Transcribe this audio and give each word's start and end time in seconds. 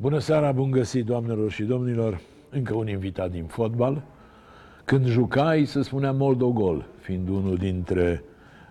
Bună 0.00 0.18
seara, 0.18 0.52
bun 0.52 0.70
găsit, 0.70 1.04
doamnelor 1.04 1.50
și 1.50 1.62
domnilor. 1.62 2.20
Încă 2.50 2.74
un 2.74 2.88
invitat 2.88 3.30
din 3.30 3.44
fotbal. 3.44 4.02
Când 4.84 5.06
jucai, 5.06 5.64
se 5.64 5.82
spunea 5.82 6.12
Moldogol, 6.12 6.86
fiind 7.00 7.28
unul 7.28 7.56
dintre 7.56 8.24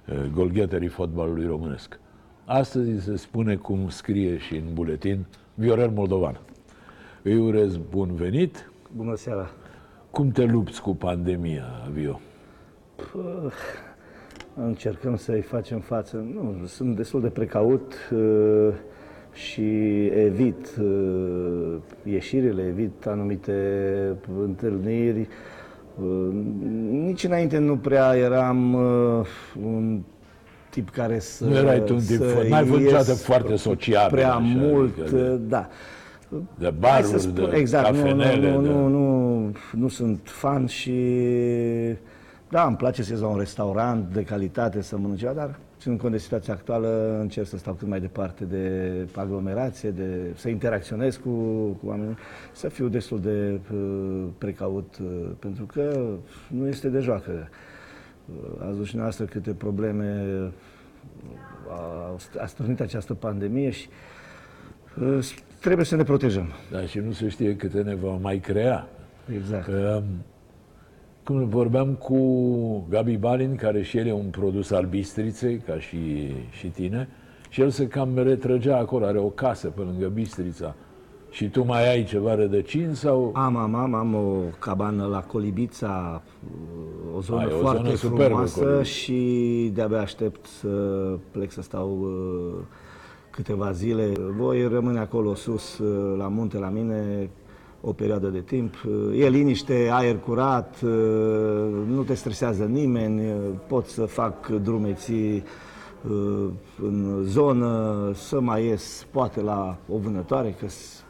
uh, 0.10 0.26
golgheterii 0.34 0.88
fotbalului 0.88 1.46
românesc. 1.46 2.00
Astăzi 2.46 3.04
se 3.04 3.16
spune, 3.16 3.56
cum 3.56 3.90
scrie 3.90 4.38
și 4.38 4.56
în 4.56 4.74
buletin, 4.74 5.26
Viorel 5.54 5.90
Moldovan. 5.90 6.40
Îi 7.22 7.38
urez 7.38 7.78
bun 7.78 8.16
venit. 8.16 8.72
Bună 8.96 9.16
seara. 9.16 9.50
Cum 10.12 10.30
te 10.32 10.46
lupți 10.46 10.82
cu 10.82 10.96
pandemia, 10.96 11.90
Vio? 11.92 12.20
Puh, 12.96 13.54
încercăm 14.56 15.16
să-i 15.16 15.42
facem 15.42 15.80
față. 15.80 16.18
Nu, 16.18 16.66
sunt 16.66 16.96
destul 16.96 17.22
de 17.22 17.30
precaut 17.30 17.94
uh, 18.12 18.74
și 19.38 20.06
evit 20.06 20.76
uh, 20.82 21.76
ieșirile, 22.04 22.64
evit 22.68 23.06
anumite 23.06 23.54
întâlniri. 24.44 25.28
Uh, 26.02 26.28
nici 26.90 27.24
înainte 27.24 27.58
nu 27.58 27.78
prea 27.78 28.16
eram 28.16 28.74
uh, 28.74 29.26
un 29.66 30.02
tip 30.70 30.90
care 30.90 31.20
să 31.20 31.46
Nu 31.46 31.56
erai 31.56 31.84
tu 31.84 31.94
un 31.94 32.00
tip 32.00 32.18
să 32.18 32.24
fo- 32.46 32.50
n-ai 32.50 32.66
fost 32.66 32.72
ies 32.82 32.92
niciodată 32.92 33.14
foarte 33.14 33.56
sociabil, 33.56 34.18
Prea 34.18 34.34
așa, 34.34 34.44
mult, 34.56 35.00
adică 35.02 35.16
de- 35.16 35.30
uh, 35.32 35.40
da. 35.48 35.68
De 36.58 36.64
Hai 36.64 36.76
baruri, 36.80 37.08
să 37.08 37.18
spun, 37.18 37.50
de 37.50 37.56
exact, 37.58 37.96
nu, 37.96 38.02
cafenele, 38.02 38.52
nu, 38.52 38.62
de... 38.62 38.68
nu, 38.70 38.88
nu, 38.88 39.38
nu, 39.38 39.52
nu 39.72 39.88
sunt 39.88 40.20
fan 40.24 40.66
și 40.66 40.94
da, 42.50 42.64
îmi 42.66 42.76
place 42.76 43.04
să 43.04 43.12
ies 43.12 43.22
la 43.22 43.28
un 43.28 43.38
restaurant 43.38 44.14
de 44.14 44.24
calitate 44.24 44.82
să 44.82 44.98
mănânc 44.98 45.18
ceva, 45.18 45.32
dar 45.32 45.56
ținând 45.88 46.06
cont 46.06 46.16
de 46.18 46.24
situația 46.24 46.54
actuală, 46.54 47.18
încerc 47.20 47.48
să 47.48 47.58
stau 47.58 47.74
cât 47.74 47.88
mai 47.88 48.00
departe 48.00 48.46
de 48.46 48.92
aglomerație, 49.16 49.90
de, 49.90 50.34
să 50.36 50.50
interacționez 50.50 51.16
cu, 51.16 51.30
cu 51.70 51.88
oamenii, 51.88 52.18
să 52.52 52.70
fiu 52.70 52.88
destul 52.88 53.20
de 53.20 53.60
uh, 53.74 54.26
precaut, 54.38 54.98
uh, 55.02 55.30
pentru 55.40 55.66
că 55.66 56.16
nu 56.48 56.68
este 56.68 56.90
de 56.90 57.00
joacă. 57.00 57.50
Uh, 58.26 58.52
ați 58.60 58.68
văzut 58.68 58.86
și 58.86 58.96
noastră 58.96 59.26
câte 59.26 59.52
probleme 59.52 60.26
uh, 60.44 60.50
a, 61.70 62.16
a 62.42 62.46
strânit 62.46 62.80
această 62.80 63.14
pandemie 63.14 63.70
și 63.70 63.88
uh, 65.02 65.30
trebuie 65.60 65.86
să 65.86 65.96
ne 65.96 66.04
protejăm. 66.04 66.48
Da, 66.72 66.82
și 66.86 67.00
nu 67.00 67.12
se 67.12 67.28
știe 67.28 67.56
câte 67.56 67.82
ne 67.82 67.96
va 67.96 68.12
mai 68.12 68.40
crea. 68.40 68.88
Exact. 69.34 69.66
Că, 69.66 70.04
cum 71.28 71.48
vorbeam 71.48 71.94
cu 71.94 72.18
Gabi 72.90 73.18
Balin, 73.18 73.56
care 73.56 73.82
și 73.82 73.98
el 73.98 74.08
e 74.08 74.14
un 74.14 74.30
produs 74.30 74.72
al 74.72 74.86
Bistriței, 74.86 75.58
ca 75.58 75.80
și, 75.80 76.32
și 76.52 76.68
tine, 76.68 77.10
și 77.50 77.62
el 77.62 77.70
se 77.70 77.88
cam 77.88 78.18
retrăgea 78.18 78.78
acolo, 78.78 79.06
are 79.06 79.20
o 79.20 79.30
casă 79.30 79.68
pe 79.68 79.82
lângă 79.82 80.08
Bistrița. 80.08 80.76
Și 81.30 81.50
tu 81.50 81.64
mai 81.64 81.92
ai 81.92 82.04
ceva 82.04 82.36
rădăcini 82.36 82.96
sau... 82.96 83.32
Am, 83.36 83.56
am, 83.56 83.76
am, 83.76 83.94
am 83.94 84.16
o 84.16 84.36
cabană 84.60 85.06
la 85.06 85.20
Colibița, 85.20 86.22
o 87.16 87.22
zonă 87.22 87.40
Ai, 87.42 87.52
o 87.54 87.58
foarte 87.58 87.84
zonă 87.84 87.96
superbă, 87.96 88.24
frumoasă 88.24 88.60
Colibița. 88.60 88.84
și 88.84 89.72
de-abia 89.74 90.00
aștept 90.00 90.46
să 90.46 90.68
plec 91.32 91.52
să 91.52 91.62
stau 91.62 91.98
uh, 92.02 92.64
câteva 93.30 93.72
zile. 93.72 94.12
Voi 94.38 94.68
rămâne 94.68 95.00
acolo 95.00 95.36
sus, 95.36 95.78
uh, 95.78 96.18
la 96.18 96.28
munte, 96.28 96.58
la 96.58 96.70
mine, 96.70 97.30
o 97.88 97.92
perioadă 97.94 98.28
de 98.28 98.40
timp. 98.40 98.74
Uh, 98.88 99.20
E 99.24 99.30
liniște, 99.30 99.90
aer 99.92 100.16
curat, 100.18 100.76
uh, 100.84 100.92
nu 101.88 102.02
te 102.06 102.14
stresează 102.14 102.64
nimeni, 102.64 103.20
uh, 103.22 103.36
pot 103.68 103.86
să 103.86 104.02
fac 104.06 104.48
drumeții 104.48 105.44
uh, 106.10 106.46
în 106.84 107.18
zonă, 107.24 107.96
să 108.14 108.40
mai 108.42 108.66
ies 108.66 109.06
poate 109.12 109.42
la 109.42 109.78
o 109.90 109.98
vânătoare, 109.98 110.56
că 110.60 110.66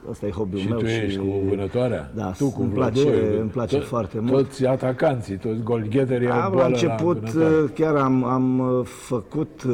ăsta 0.10 0.26
e 0.26 0.30
hobby-ul 0.30 0.62
și 0.62 0.68
meu. 0.70 0.78
tu 0.78 0.86
ești 0.86 1.20
cu 1.20 1.26
vânătoarea? 1.50 2.12
Da, 2.16 2.32
tu 2.32 2.50
cu 2.50 2.62
îmi 2.62 2.72
place, 2.72 3.02
Vlădoi, 3.04 3.40
îmi 3.40 3.50
place 3.50 3.80
to- 3.80 3.84
foarte 3.84 4.20
mult. 4.20 4.32
Toți 4.46 4.66
atacanții, 4.66 5.38
toți 5.38 5.62
golgheterii 5.64 6.30
au 6.30 6.40
Am, 6.42 6.52
boală 6.52 6.62
la 6.62 6.68
început, 6.68 7.18
vânătoare. 7.30 7.64
uh, 7.64 7.70
chiar 7.74 7.96
am, 7.96 8.24
am 8.24 8.60
uh, 8.60 8.86
făcut 8.86 9.64
uh, 9.68 9.74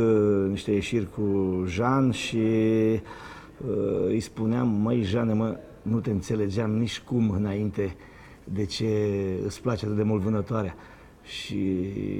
niște 0.49 0.71
ieșiri 0.71 1.07
cu 1.15 1.23
Jean 1.67 2.11
și 2.11 2.37
uh, 2.37 4.05
îi 4.07 4.19
spuneam, 4.19 4.67
măi, 4.67 5.01
Jeane, 5.01 5.33
mă, 5.33 5.57
nu 5.83 5.99
te 5.99 6.09
înțelegeam 6.09 6.71
nici 6.71 6.99
cum 6.99 7.29
înainte 7.29 7.95
de 8.43 8.65
ce 8.65 8.87
îți 9.45 9.61
place 9.61 9.85
atât 9.85 9.97
de 9.97 10.03
mult 10.03 10.21
vânătoarea. 10.21 10.75
Și 11.23 11.57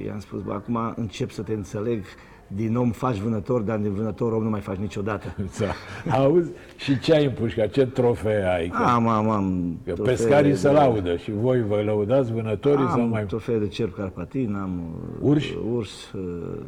i-am 0.05 0.19
spus, 0.19 0.41
bă, 0.41 0.53
acum 0.53 0.93
încep 0.95 1.29
să 1.31 1.41
te 1.41 1.53
înțeleg, 1.53 2.03
din 2.47 2.75
om 2.75 2.91
faci 2.91 3.17
vânător, 3.17 3.61
dar 3.61 3.77
din 3.77 3.93
vânător 3.93 4.31
om 4.31 4.43
nu 4.43 4.49
mai 4.49 4.59
faci 4.59 4.77
niciodată. 4.77 5.35
Da. 5.59 5.73
Auzi? 6.17 6.51
Și 6.77 6.99
ce 6.99 7.13
ai 7.13 7.25
în 7.25 7.31
pușca? 7.31 7.67
Ce 7.67 7.85
trofee 7.85 8.53
ai? 8.55 8.67
Că, 8.67 8.83
Am, 8.83 9.07
am, 9.07 9.29
am. 9.29 9.77
că 9.85 9.91
trofee 9.93 10.13
pescarii 10.13 10.55
se 10.55 10.67
de- 10.67 10.73
laudă 10.73 11.15
și 11.17 11.31
voi 11.31 11.61
vă 11.63 11.81
lăudați 11.81 12.31
vânătorii 12.33 12.85
sau 12.87 13.01
Am 13.01 13.09
mai... 13.09 13.25
trofee 13.25 13.57
de 13.57 13.67
cerb 13.67 13.93
carpatin, 13.93 14.53
am 14.55 14.79
uh, 15.21 15.29
Urși? 15.29 15.55
urs, 15.73 16.11
uh, 16.11 16.59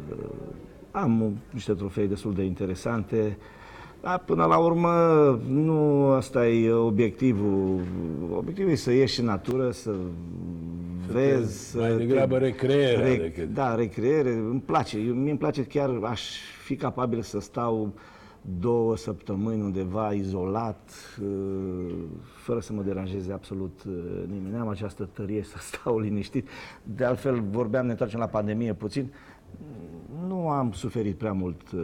am 0.90 1.22
uh, 1.22 1.30
niște 1.50 1.72
trofei 1.72 2.08
destul 2.08 2.34
de 2.34 2.42
interesante. 2.42 3.36
Dar 4.06 4.18
până 4.18 4.44
la 4.44 4.56
urmă, 4.58 4.90
nu 5.48 6.06
asta 6.08 6.48
e 6.48 6.72
obiectivul. 6.72 7.80
Obiectivul 8.36 8.70
e 8.70 8.74
să 8.74 8.92
ieși 8.92 9.20
în 9.20 9.26
natură, 9.26 9.70
să 9.70 9.94
vezi, 11.12 11.70
să 11.70 11.78
mai 11.78 11.88
te- 11.90 11.96
degrabă 11.96 12.38
recreerea 12.38 13.14
Rec- 13.14 13.20
decât... 13.20 13.54
Da, 13.54 13.74
recreere, 13.74 14.32
îmi 14.32 14.60
place. 14.60 14.98
Eu, 14.98 15.14
mie 15.14 15.30
îmi 15.30 15.38
place 15.38 15.64
chiar, 15.64 15.90
aș 16.02 16.22
fi 16.64 16.76
capabil 16.76 17.22
să 17.22 17.40
stau 17.40 17.92
două 18.60 18.96
săptămâni 18.96 19.60
undeva 19.62 20.12
izolat, 20.12 20.90
uh, 21.22 21.94
fără 22.34 22.60
să 22.60 22.72
mă 22.72 22.82
deranjeze 22.82 23.32
absolut 23.32 23.80
uh, 23.88 23.94
nimeni. 24.26 24.56
Am 24.56 24.68
această 24.68 25.08
tărie 25.12 25.42
să 25.42 25.56
stau 25.72 25.98
liniștit. 25.98 26.48
De 26.82 27.04
altfel, 27.04 27.42
vorbeam, 27.50 27.84
ne 27.84 27.90
întoarcem 27.90 28.18
la 28.20 28.26
pandemie 28.26 28.72
puțin, 28.72 29.12
nu 30.28 30.48
am 30.48 30.72
suferit 30.72 31.16
prea 31.16 31.32
mult 31.32 31.72
uh, 31.72 31.80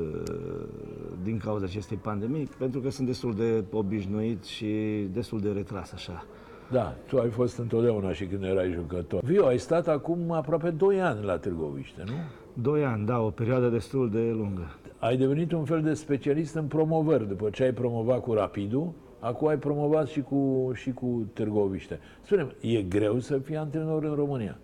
din 1.22 1.38
cauza 1.38 1.65
acestei 1.65 1.97
pandemii, 1.97 2.48
pentru 2.59 2.81
că 2.81 2.91
sunt 2.91 3.06
destul 3.06 3.34
de 3.34 3.65
obișnuit 3.72 4.44
și 4.44 4.66
destul 5.12 5.41
de 5.41 5.50
retras 5.50 5.93
așa. 5.93 6.26
Da, 6.71 6.94
tu 7.06 7.19
ai 7.19 7.28
fost 7.28 7.59
întotdeauna 7.59 8.12
și 8.12 8.26
când 8.26 8.42
erai 8.42 8.72
jucător. 8.72 9.22
Viu, 9.25 9.44
ai 9.44 9.59
stat 9.59 9.88
acum 9.88 10.31
aproape 10.31 10.71
2 10.71 11.00
ani 11.00 11.25
la 11.25 11.38
Târgoviște, 11.38 12.03
nu? 12.06 12.12
Doi 12.62 12.84
ani, 12.84 13.06
da, 13.06 13.21
o 13.21 13.31
perioadă 13.31 13.69
destul 13.69 14.10
de 14.10 14.31
lungă. 14.31 14.76
Ai 14.98 15.16
devenit 15.16 15.53
un 15.53 15.65
fel 15.65 15.82
de 15.82 15.94
specialist 15.94 16.54
în 16.54 16.65
promovări. 16.65 17.28
După 17.28 17.50
ce 17.50 17.62
ai 17.62 17.72
promovat 17.72 18.21
cu 18.21 18.32
Rapidul, 18.32 18.92
acum 19.19 19.48
ai 19.48 19.59
promovat 19.59 20.06
și 20.09 20.21
cu, 20.21 20.71
și 20.75 20.92
cu 20.92 21.26
Târgoviște. 21.32 21.98
spune 22.22 22.47
e 22.60 22.82
greu 22.82 23.19
să 23.19 23.38
fii 23.38 23.56
antrenor 23.56 24.04
în 24.04 24.15
România? 24.15 24.59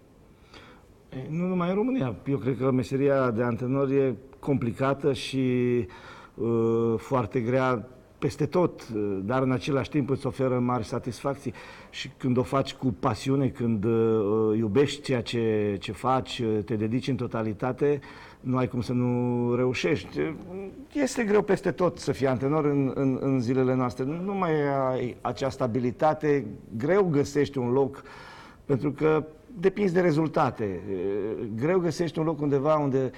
E, 1.09 1.17
Nu 1.31 1.47
numai 1.47 1.69
în 1.69 1.75
România. 1.75 2.15
Eu 2.27 2.37
cred 2.37 2.57
că 2.57 2.71
meseria 2.71 3.31
de 3.31 3.43
antrenor 3.43 3.91
e 3.91 4.15
complicată 4.39 5.13
și 5.13 5.87
uh, 6.35 6.95
foarte 6.97 7.41
grea 7.41 7.89
peste 8.19 8.47
tot, 8.47 8.89
uh, 8.95 9.19
dar 9.25 9.43
în 9.43 9.53
același 9.53 9.91
timp 9.91 10.11
îți 10.11 10.27
oferă 10.27 10.59
mari 10.59 10.85
satisfacții 10.85 11.53
și 11.91 12.11
când 12.17 12.37
o 12.37 12.43
faci 12.43 12.75
cu 12.75 12.95
pasiune, 13.01 13.49
când 13.49 13.85
uh, 13.85 14.57
iubești 14.57 15.03
ceea 15.03 15.23
ce, 15.23 15.77
ce 15.81 15.93
faci, 15.93 16.39
uh, 16.39 16.59
te 16.65 16.75
dedici 16.75 17.09
în 17.09 17.17
totalitate, 17.17 18.01
nu 18.41 18.57
ai 18.57 18.69
cum 18.69 18.81
să 18.81 18.93
nu 18.93 19.55
reușești. 19.55 20.19
Este 20.93 21.25
greu 21.25 21.43
peste 21.43 21.71
tot 21.71 21.99
să 21.99 22.13
fii 22.13 22.27
antrenor 22.27 22.65
în, 22.65 22.93
în, 22.95 23.19
în 23.21 23.41
zilele 23.41 23.75
noastre. 23.75 24.05
Nu 24.05 24.35
mai 24.35 24.53
ai 24.91 25.17
acea 25.21 25.49
stabilitate, 25.49 26.47
greu 26.77 27.05
găsești 27.05 27.59
un 27.59 27.71
loc 27.71 28.03
pentru 28.69 28.93
că 28.93 29.25
depinzi 29.61 29.95
de 29.95 30.01
rezultate. 30.01 30.65
E, 30.65 30.81
Greu 31.57 31.79
găsești 31.79 32.19
un 32.19 32.25
loc 32.25 32.41
undeva 32.41 32.77
unde 32.77 33.11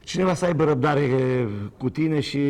cineva 0.00 0.34
să 0.34 0.44
aibă 0.44 0.64
răbdare 0.64 1.08
cu 1.78 1.90
tine 1.90 2.20
și 2.20 2.42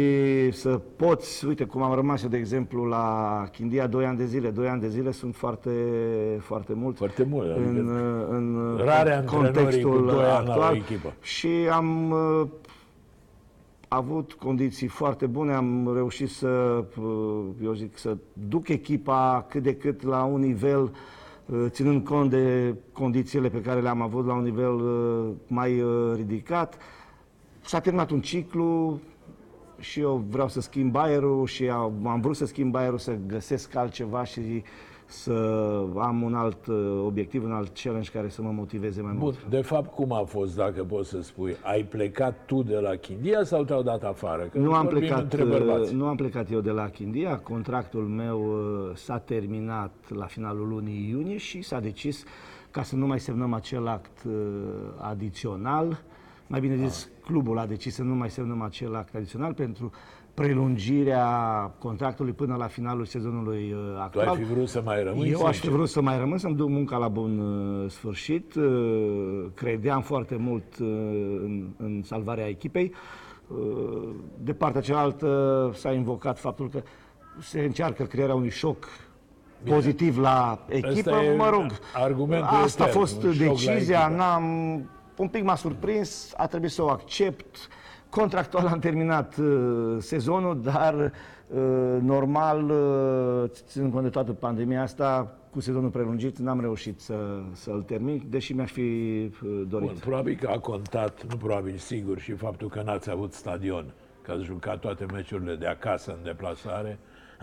să 0.50 0.80
poți, 0.96 1.46
uite 1.46 1.64
cum 1.64 1.82
am 1.82 1.94
rămas 1.94 2.22
eu 2.22 2.28
de 2.28 2.36
exemplu 2.36 2.84
la 2.84 3.44
Chindia 3.52 3.86
2 3.86 4.04
ani 4.04 4.16
de 4.16 4.24
zile, 4.24 4.50
2 4.50 4.68
ani 4.68 4.80
de 4.80 4.88
zile 4.88 5.10
sunt 5.10 5.34
foarte, 5.34 5.70
foarte 6.40 6.72
mult. 6.74 6.96
Foarte 6.96 7.26
mult, 7.30 7.50
adică 7.50 7.68
în, 7.68 7.88
în 8.30 8.76
rare 8.84 9.12
antrenorii 9.12 9.52
cu 9.52 9.58
contextul 9.58 10.06
doi 10.06 10.24
ani 10.24 10.46
la 10.46 10.54
o 10.54 10.60
actual. 10.60 10.74
echipă. 10.74 11.14
Și 11.20 11.48
am 11.70 12.10
uh, 12.10 12.46
avut 13.88 14.32
condiții 14.32 14.86
foarte 14.86 15.26
bune, 15.26 15.52
am 15.52 15.90
reușit 15.94 16.28
să, 16.28 16.84
uh, 17.00 17.44
eu 17.62 17.72
zic, 17.72 17.98
să 17.98 18.16
duc 18.48 18.68
echipa 18.68 19.46
cât 19.48 19.62
de 19.62 19.74
cât 19.74 20.02
la 20.02 20.24
un 20.24 20.40
nivel, 20.40 20.82
uh, 20.82 20.90
ținând 21.68 22.04
cont 22.04 22.30
de 22.30 22.74
condițiile 22.92 23.48
pe 23.48 23.60
care 23.60 23.80
le-am 23.80 24.02
avut 24.02 24.26
la 24.26 24.34
un 24.34 24.42
nivel 24.42 24.74
uh, 24.74 25.28
mai 25.46 25.80
uh, 25.80 26.12
ridicat. 26.14 26.78
S-a 27.60 27.80
terminat 27.80 28.10
un 28.10 28.20
ciclu 28.20 29.00
și 29.78 30.00
eu 30.00 30.24
vreau 30.30 30.48
să 30.48 30.60
schimb 30.60 30.96
aerul 30.96 31.46
și 31.46 31.68
am 31.68 32.06
am 32.06 32.20
vrut 32.20 32.36
să 32.36 32.46
schimb 32.46 32.74
aerul, 32.74 32.98
să 32.98 33.16
găsesc 33.26 33.74
altceva 33.74 34.24
și 34.24 34.62
să 35.10 35.32
am 35.98 36.22
un 36.22 36.34
alt 36.34 36.66
uh, 36.66 37.02
obiectiv, 37.04 37.44
un 37.44 37.52
alt 37.52 37.78
challenge 37.82 38.10
care 38.10 38.28
să 38.28 38.42
mă 38.42 38.50
motiveze 38.50 39.00
mai 39.02 39.10
Bun, 39.12 39.20
mult. 39.22 39.44
de 39.48 39.60
fapt, 39.60 39.94
cum 39.94 40.12
a 40.12 40.22
fost, 40.22 40.56
dacă 40.56 40.84
poți 40.84 41.08
să 41.08 41.22
spui? 41.22 41.56
Ai 41.62 41.82
plecat 41.82 42.46
tu 42.46 42.62
de 42.62 42.76
la 42.76 42.94
Chindia 42.94 43.44
sau 43.44 43.64
te-au 43.64 43.82
dat 43.82 44.02
afară? 44.04 44.42
Că 44.42 44.58
Nu 44.58 44.72
am, 44.72 44.82
vorbim 44.84 45.00
plecat, 45.00 45.22
între 45.22 45.44
bărbați. 45.44 45.94
nu 45.94 46.06
am 46.06 46.16
plecat 46.16 46.50
eu 46.50 46.60
de 46.60 46.70
la 46.70 46.88
Chindia, 46.88 47.38
contractul 47.38 48.02
meu 48.02 48.40
uh, 48.40 48.96
s-a 48.96 49.18
terminat 49.18 49.92
la 50.08 50.24
finalul 50.24 50.68
lunii 50.68 51.08
iunie 51.10 51.36
și 51.36 51.62
s-a 51.62 51.80
decis 51.80 52.24
ca 52.70 52.82
să 52.82 52.96
nu 52.96 53.06
mai 53.06 53.20
semnăm 53.20 53.52
acel 53.52 53.86
act 53.88 54.24
uh, 54.26 54.32
adițional, 54.96 56.02
mai 56.46 56.60
bine 56.60 56.76
zis, 56.76 57.08
clubul 57.24 57.58
a 57.58 57.66
decis 57.66 57.94
să 57.94 58.02
nu 58.02 58.14
mai 58.14 58.30
semnăm 58.30 58.62
acel 58.62 58.94
act 58.94 59.14
adițional 59.14 59.54
pentru 59.54 59.90
prelungirea 60.38 61.26
contractului 61.78 62.32
până 62.32 62.54
la 62.56 62.66
finalul 62.66 63.04
sezonului 63.04 63.72
uh, 63.72 63.92
Tu 63.94 64.00
actual. 64.00 64.28
ai 64.28 64.36
fi 64.36 64.42
vrut 64.44 64.68
să 64.68 64.82
mai 64.84 65.02
rămâi? 65.02 65.30
Eu 65.30 65.40
aș 65.44 65.46
fi 65.54 65.60
sincer? 65.60 65.70
vrut 65.76 65.88
să 65.88 66.00
mai 66.00 66.18
rămân, 66.18 66.38
să-mi 66.38 66.54
duc 66.56 66.68
munca 66.68 66.96
la 66.96 67.08
bun 67.08 67.38
uh, 67.38 67.90
sfârșit. 67.90 68.54
Uh, 68.54 69.44
credeam 69.54 70.02
foarte 70.02 70.36
mult 70.36 70.78
uh, 70.78 70.86
în, 71.42 71.68
în 71.76 72.02
salvarea 72.04 72.48
echipei. 72.48 72.92
Uh, 73.48 74.08
de 74.40 74.52
partea 74.52 74.80
cealaltă 74.80 75.70
s-a 75.74 75.92
invocat 75.92 76.38
faptul 76.38 76.68
că 76.68 76.82
se 77.40 77.60
încearcă 77.60 78.02
crearea 78.02 78.34
unui 78.34 78.50
șoc 78.50 78.86
pozitiv 79.64 80.18
la 80.18 80.64
echipă. 80.68 81.10
e 81.10 81.36
Mă 81.36 81.48
rog, 81.50 81.66
argumentul 81.94 82.56
asta 82.56 82.82
a 82.82 82.86
etern, 82.86 82.98
fost 83.00 83.22
un 83.22 83.32
șoc 83.32 83.40
la 83.42 83.48
decizia. 83.48 84.00
echipă. 84.00 84.16
N-am, 84.16 84.44
un 85.16 85.28
pic 85.28 85.44
m-a 85.44 85.54
surprins, 85.54 86.32
a 86.36 86.46
trebuit 86.46 86.70
să 86.70 86.82
o 86.82 86.88
accept. 86.88 87.68
Contractual 88.10 88.66
am 88.66 88.78
terminat 88.78 89.36
uh, 89.36 89.96
sezonul, 89.98 90.60
dar 90.62 90.94
uh, 90.94 91.60
normal, 92.00 92.70
uh, 92.70 93.50
ținând 93.50 93.92
cont 93.92 94.04
de 94.04 94.10
toată 94.10 94.32
pandemia 94.32 94.82
asta, 94.82 95.38
cu 95.50 95.60
sezonul 95.60 95.90
prelungit, 95.90 96.38
n-am 96.38 96.60
reușit 96.60 97.00
să, 97.00 97.14
să-l 97.52 97.82
termin, 97.82 98.22
deși 98.28 98.52
mi-aș 98.52 98.70
fi 98.70 98.80
uh, 98.80 99.62
dorit. 99.68 99.88
Bun, 99.88 99.96
probabil 100.00 100.36
că 100.40 100.48
a 100.48 100.58
contat, 100.58 101.24
nu 101.28 101.36
probabil, 101.36 101.76
sigur, 101.76 102.18
și 102.18 102.32
faptul 102.32 102.68
că 102.68 102.82
n-ați 102.82 103.10
avut 103.10 103.32
stadion, 103.32 103.92
că 104.22 104.32
ați 104.32 104.42
jucat 104.42 104.78
toate 104.78 105.06
meciurile 105.12 105.54
de 105.54 105.66
acasă 105.66 106.10
în 106.10 106.22
deplasare. 106.24 106.98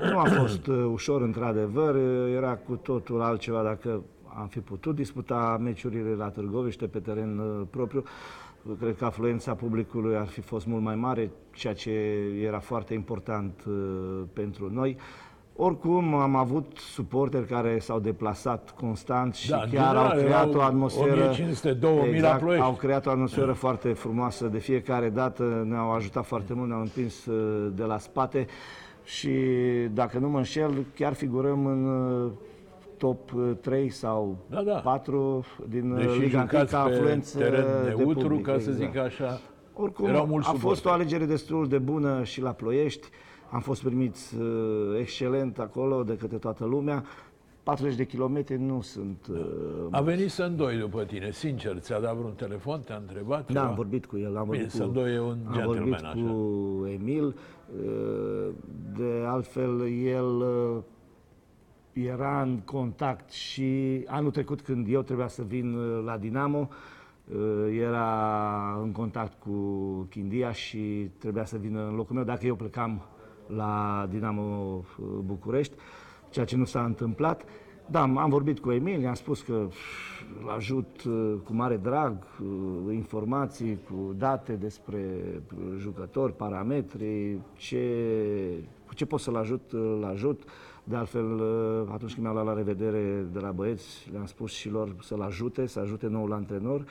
Nu 0.09 0.19
a 0.19 0.23
fost 0.23 0.67
uh, 0.67 0.85
ușor, 0.91 1.21
într-adevăr, 1.21 1.95
uh, 1.95 2.33
era 2.35 2.55
cu 2.55 2.75
totul 2.75 3.21
altceva 3.21 3.63
dacă 3.63 4.03
am 4.37 4.47
fi 4.47 4.59
putut 4.59 4.95
disputa 4.95 5.57
meciurile 5.61 6.09
la 6.09 6.29
Târgoviște 6.29 6.87
pe 6.87 6.99
teren 6.99 7.37
uh, 7.37 7.67
propriu. 7.69 8.03
Cred 8.79 8.95
că 8.97 9.05
afluența 9.05 9.55
publicului 9.55 10.15
ar 10.15 10.27
fi 10.27 10.41
fost 10.41 10.65
mult 10.65 10.83
mai 10.83 10.95
mare, 10.95 11.31
ceea 11.51 11.73
ce 11.73 11.91
era 12.43 12.59
foarte 12.59 12.93
important 12.93 13.63
uh, 13.67 13.73
pentru 14.33 14.69
noi. 14.73 14.97
Oricum, 15.57 16.13
am 16.13 16.35
avut 16.35 16.77
suporteri 16.77 17.45
care 17.45 17.79
s-au 17.79 17.99
deplasat 17.99 18.71
constant 18.71 19.35
și 19.35 19.49
Da, 19.49 19.61
în 19.61 19.69
chiar 19.69 19.95
au 19.95 20.09
general, 20.09 20.17
creat 20.17 20.47
erau 20.47 20.59
o 20.59 20.61
atmosferă... 20.61 21.31
1500-2000 21.33 21.79
la 21.79 22.05
exact, 22.07 22.39
Ploiești. 22.39 22.65
au 22.65 22.73
creat 22.73 23.05
o 23.05 23.09
atmosferă 23.09 23.51
foarte 23.51 23.93
frumoasă 23.93 24.47
de 24.47 24.57
fiecare 24.57 25.09
dată, 25.09 25.65
ne-au 25.67 25.91
ajutat 25.91 26.25
foarte 26.25 26.53
mult, 26.53 26.67
ne-au 26.67 26.81
împins 26.81 27.25
uh, 27.25 27.71
de 27.75 27.83
la 27.83 27.97
spate 27.97 28.45
și 29.03 29.29
dacă 29.93 30.17
nu 30.17 30.29
mă 30.29 30.37
înșel, 30.37 30.85
chiar 30.95 31.13
figurăm 31.13 31.65
în 31.65 31.85
uh, 31.85 32.31
top 32.97 33.33
uh, 33.33 33.51
3 33.61 33.89
sau 33.89 34.37
Da, 34.49 34.61
da. 34.63 34.73
4 34.79 35.45
din 35.69 35.91
uh, 35.91 35.97
Deși 36.05 36.19
Liga 36.19 36.37
1 36.37 36.47
jucați 36.49 36.71
ca 36.71 36.83
pe 36.83 36.93
afluență 36.93 37.37
teren 37.37 37.65
de 37.83 37.87
neutru, 37.97 38.27
public, 38.27 38.45
ca 38.45 38.51
să 38.59 38.69
exact. 38.69 38.77
zic 38.77 38.97
așa, 38.97 39.39
Oricum, 39.73 40.05
erau 40.07 40.21
a 40.21 40.25
mulți 40.25 40.47
fost 40.49 40.63
o 40.63 40.67
suporteri. 40.67 40.93
alegere 40.93 41.25
destul 41.25 41.67
de 41.67 41.77
bună 41.77 42.23
și 42.23 42.41
la 42.41 42.51
Ploiești. 42.51 43.07
Am 43.51 43.59
fost 43.61 43.83
primiți 43.83 44.35
uh, 44.35 44.45
excelent 44.99 45.59
acolo 45.59 46.03
de 46.03 46.17
către 46.17 46.37
toată 46.37 46.65
lumea. 46.65 47.03
40 47.63 47.95
de 47.95 48.05
kilometri 48.05 48.57
nu 48.57 48.81
sunt... 48.81 49.27
Uh, 49.31 49.37
A 49.91 50.01
venit 50.01 50.29
Sândoi 50.31 50.77
după 50.77 51.03
tine, 51.03 51.31
sincer, 51.31 51.77
ți-a 51.79 51.99
dat 51.99 52.15
vreun 52.15 52.33
telefon, 52.35 52.79
te-a 52.85 52.95
întrebat? 52.95 53.45
da, 53.45 53.53
ceva? 53.53 53.65
am 53.65 53.75
vorbit 53.75 54.05
cu 54.05 54.17
el. 54.17 54.25
Am 54.25 54.31
Bine, 54.31 54.45
vorbit 54.45 54.69
cu, 54.71 54.77
Sândoi 54.77 55.13
e 55.13 55.19
un 55.19 55.37
am 55.47 55.53
gentleman, 55.53 55.65
vorbit 55.65 55.93
așa. 55.93 56.11
cu 56.13 56.85
Emil. 56.99 57.25
uh, 57.25 58.47
De 58.97 59.23
altfel, 59.27 59.81
el 60.05 60.25
uh, 60.25 60.77
era 62.03 62.41
în 62.41 62.59
contact 62.59 63.31
și 63.31 64.03
anul 64.07 64.31
trecut 64.31 64.61
când 64.61 64.87
eu 64.89 65.01
trebuia 65.01 65.27
să 65.27 65.43
vin 65.43 65.73
uh, 65.73 66.03
la 66.05 66.17
Dinamo, 66.17 66.69
uh, 67.25 67.77
era 67.79 68.79
în 68.83 68.91
contact 68.91 69.39
cu 69.39 69.51
Chindia 70.09 70.51
și 70.51 71.09
trebuia 71.17 71.45
să 71.45 71.57
vină 71.57 71.87
în 71.87 71.95
locul 71.95 72.15
meu 72.15 72.23
dacă 72.23 72.45
eu 72.45 72.55
plecam 72.55 73.01
la 73.47 74.07
Dinamo 74.09 74.83
uh, 74.99 75.05
București, 75.25 75.75
ceea 76.29 76.45
ce 76.45 76.55
nu 76.55 76.65
s-a 76.65 76.83
întâmplat. 76.83 77.43
Da, 77.89 78.01
am 78.01 78.29
vorbit 78.29 78.59
cu 78.59 78.71
Emil, 78.71 79.01
i-am 79.01 79.13
spus 79.13 79.41
că 79.41 79.67
îl 80.41 80.49
ajut 80.49 81.03
uh, 81.03 81.33
cu 81.43 81.53
mare 81.53 81.77
drag, 81.77 82.17
uh, 82.41 82.93
informații, 82.93 83.79
cu 83.89 84.13
date 84.17 84.53
despre 84.53 85.21
uh, 85.57 85.75
jucători, 85.77 86.35
parametri, 86.35 87.39
ce, 87.53 87.79
cu 88.87 88.93
ce 88.93 89.05
pot 89.05 89.19
să-l 89.19 89.35
ajut, 89.35 89.71
îl 89.71 90.03
ajut. 90.11 90.43
De 90.87 90.95
altfel, 90.95 91.39
uh, 91.39 91.87
atunci 91.91 92.13
când 92.13 92.21
mi-au 92.21 92.33
luat 92.33 92.45
la 92.45 92.53
revedere 92.53 93.27
de 93.31 93.39
la 93.39 93.51
băieți, 93.51 94.09
le-am 94.11 94.25
spus 94.25 94.51
și 94.51 94.69
lor 94.69 94.95
să-l 95.01 95.21
ajute, 95.21 95.65
să 95.65 95.79
ajute 95.79 96.07
noul 96.07 96.33
antrenor, 96.33 96.85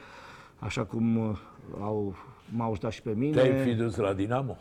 așa 0.58 0.85
cum 0.85 1.17
uh, 1.17 1.38
au, 1.81 2.14
m-au 2.56 2.70
ajutat 2.70 2.93
și 2.93 3.02
pe 3.02 3.12
mine. 3.12 3.32
Te-ai 3.32 3.64
fi 3.64 3.75
dus 3.75 3.96
la 3.96 4.12
Dinamo? 4.12 4.56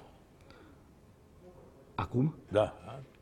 Acum? 1.96 2.36
Da. 2.52 2.74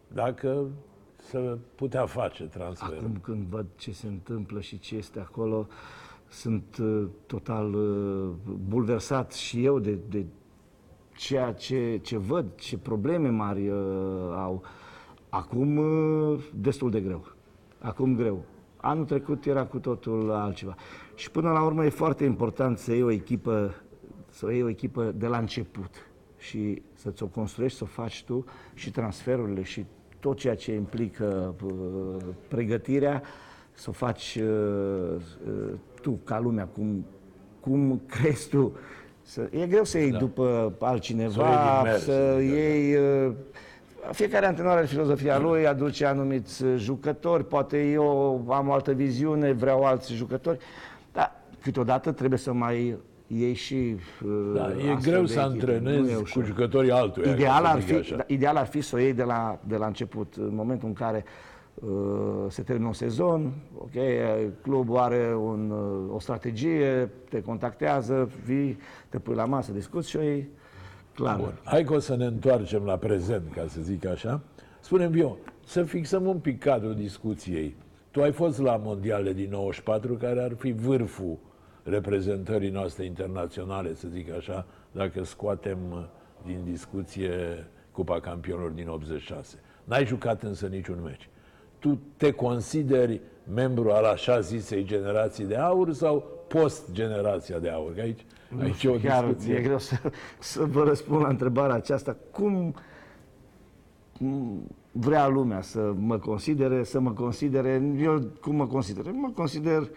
Dacă 0.08 0.68
să 1.16 1.58
putea 1.75 2.06
face 2.06 2.44
transferul. 2.44 2.98
Acum 2.98 3.18
când 3.22 3.46
văd 3.46 3.66
ce 3.75 3.92
se 3.92 4.08
întâmplă 4.08 4.62
și 4.62 4.80
ce 4.80 4.96
este 4.96 5.19
acolo, 5.19 5.68
sunt 6.28 6.78
uh, 6.78 7.08
total 7.25 7.74
uh, 7.74 8.30
bulversat 8.68 9.34
și 9.34 9.66
eu 9.66 9.80
de, 9.80 9.98
de 10.10 10.25
ceea 11.16 11.54
ce, 11.54 12.00
ce 12.04 12.18
văd, 12.18 12.46
ce 12.56 12.78
probleme 12.78 13.30
mari 13.30 13.69
uh, 13.69 13.78
au. 14.36 14.63
Acum 15.31 15.78
uh, 15.78 16.44
destul 16.54 16.89
de 16.89 17.00
greu. 17.00 17.25
Acum 17.80 18.16
greu. 18.16 18.44
Anul 18.78 19.06
trecut 19.06 19.45
era 19.45 19.66
cu 19.66 19.80
totul 19.80 20.31
altceva. 20.31 20.75
Și 21.16 21.31
până 21.31 21.51
la 21.51 21.63
urmă 21.63 21.86
e 21.86 21.89
foarte 21.89 22.24
important 22.24 22.78
să 22.78 22.92
iei 22.92 23.04
o 23.04 23.12
echipă, 23.12 23.74
să 24.30 24.51
iei 24.51 24.63
o 24.63 24.69
echipă 24.69 25.13
de 25.18 25.28
la 25.28 25.38
început 25.38 25.89
și 26.38 26.81
să-ți 26.94 27.24
o 27.24 27.28
construiești, 27.28 27.78
să 27.78 27.83
o 27.83 27.88
faci 27.88 28.24
tu 28.24 28.45
și 28.74 28.92
transferurile 28.92 29.63
și 29.63 29.86
tot 30.19 30.38
ceea 30.38 30.56
ce 30.56 30.74
implică 30.74 31.56
uh, 31.63 32.24
pregătirea, 32.48 33.22
să 33.72 33.89
o 33.89 33.94
faci 33.94 34.39
uh, 34.42 35.16
uh, 35.48 35.74
tu, 36.01 36.19
ca 36.24 36.39
lumea, 36.39 36.66
cum, 36.66 37.06
cum 37.60 38.01
crezi 38.13 38.50
tu. 38.50 38.72
Să, 39.22 39.50
e 39.51 39.67
greu 39.67 39.84
să 39.84 39.98
iei 39.98 40.12
da. 40.12 40.17
după 40.17 40.75
altcineva, 40.79 41.32
Să 41.32 41.41
o 41.41 41.46
iei 41.46 41.82
din 41.82 41.84
mers, 41.84 42.03
să 42.03 42.34
da. 42.34 42.41
iei... 42.41 42.96
Uh, 42.96 43.34
fiecare 44.12 44.46
antrenor 44.46 44.72
are 44.72 44.86
filozofia 44.86 45.39
lui, 45.39 45.67
aduce 45.67 46.05
anumiți 46.05 46.63
uh, 46.63 46.74
jucători, 46.77 47.46
poate 47.46 47.89
eu 47.89 48.46
am 48.50 48.67
o 48.67 48.74
altă 48.74 48.91
viziune, 48.91 49.51
vreau 49.51 49.84
alți 49.84 50.13
jucători, 50.13 50.58
dar 51.12 51.31
câteodată 51.62 52.12
trebuie 52.12 52.39
să 52.39 52.53
mai 52.53 52.98
iei 53.27 53.53
și 53.53 53.96
uh, 54.25 54.51
Da, 54.55 54.62
e 54.62 54.91
astfel 54.91 55.12
greu 55.12 55.22
de 55.22 55.31
să 55.31 55.39
echipe. 55.39 55.65
Nu 55.65 55.89
e 55.89 55.96
antrenezi 55.96 56.15
cu 56.15 56.22
ușor. 56.22 56.46
jucătorii 56.46 56.91
altuia. 56.91 57.31
Ideal 57.31 57.63
ca 57.63 57.67
să 57.70 57.74
ar, 57.75 57.79
zic 57.79 57.88
fi, 57.88 57.96
așa. 57.96 58.15
da, 58.15 58.24
ideal 58.27 58.55
ar 58.55 58.65
fi 58.65 58.81
să 58.81 58.96
o 58.96 59.00
iei 59.00 59.13
de 59.13 59.24
la, 59.24 59.60
de 59.67 59.75
la 59.75 59.86
început, 59.86 60.34
în 60.38 60.55
momentul 60.55 60.88
în 60.88 60.93
care 60.93 61.25
uh, 61.74 61.89
se 62.48 62.62
termină 62.62 62.88
un 62.88 62.93
sezon, 62.93 63.51
ok, 63.77 63.91
clubul 64.62 64.98
are 64.98 65.36
un, 65.36 65.70
uh, 65.70 66.15
o 66.15 66.20
strategie, 66.20 67.10
te 67.29 67.41
contactează, 67.41 68.29
vii, 68.46 68.77
te 69.10 69.20
pui 69.20 69.36
la 69.36 69.46
masă, 69.46 69.72
discuți 69.72 70.10
și 70.10 70.17
o 70.17 70.22
iei 70.22 70.50
clar. 71.13 71.38
Bun. 71.38 71.53
Hai 71.63 71.84
că 71.84 71.94
o 71.94 72.00
să 72.00 72.15
ne 72.15 72.25
întoarcem 72.25 72.84
la 72.84 72.98
prezent, 72.98 73.53
ca 73.53 73.65
să 73.68 73.82
zic 73.82 74.06
așa. 74.06 74.41
Spune-mi 74.80 75.20
eu, 75.20 75.38
să 75.65 75.84
fixăm 75.84 76.25
un 76.25 76.38
pic 76.38 76.60
cadrul 76.60 76.96
discuției. 76.96 77.75
Tu 78.12 78.22
ai 78.22 78.32
fost 78.32 78.60
la 78.60 78.75
mondiale 78.75 79.34
din 79.34 79.50
94, 79.50 80.13
care 80.13 80.41
ar 80.41 80.53
fi 80.58 80.72
vârful 80.72 81.38
reprezentării 81.84 82.70
noastre 82.70 83.06
internaționale, 83.06 83.94
să 83.94 84.08
zic 84.08 84.32
așa, 84.32 84.65
dacă 84.91 85.24
scoatem 85.24 85.77
uh, 85.91 86.03
din 86.46 86.62
discuție 86.63 87.32
Cupa 87.91 88.20
Campionilor 88.20 88.70
din 88.70 88.88
86. 88.88 89.60
N-ai 89.84 90.06
jucat 90.06 90.44
însă 90.44 90.68
niciun 90.68 91.01
meci. 91.03 91.30
Tu 91.80 92.00
te 92.18 92.32
consideri 92.32 93.22
membru 93.53 93.91
al 93.91 94.03
așa 94.03 94.39
zisei 94.39 94.84
generații 94.84 95.46
de 95.46 95.55
aur 95.55 95.93
sau 95.93 96.24
post-generația 96.48 97.60
de 97.60 97.70
aur? 97.70 97.93
Că 97.93 98.01
aici, 98.01 98.25
aici 98.62 98.84
e 98.84 98.89
o 98.89 98.93
Chiar 98.93 99.25
discuție. 99.25 99.55
e 99.55 99.62
greu 99.62 99.79
să, 99.79 99.96
să 100.39 100.63
vă 100.65 100.84
răspund 100.84 101.22
la 101.22 101.27
întrebarea 101.27 101.75
aceasta. 101.75 102.15
Cum 102.31 102.75
cum 104.22 104.62
vrea 104.91 105.27
lumea 105.27 105.62
să 105.62 105.93
mă 105.98 106.17
considere, 106.17 106.84
să 106.84 107.00
mă 107.00 107.12
considere, 107.12 107.93
eu 107.98 108.22
cum 108.41 108.55
mă 108.55 108.67
consider? 108.67 109.05
Mă 109.12 109.29
consider 109.36 109.89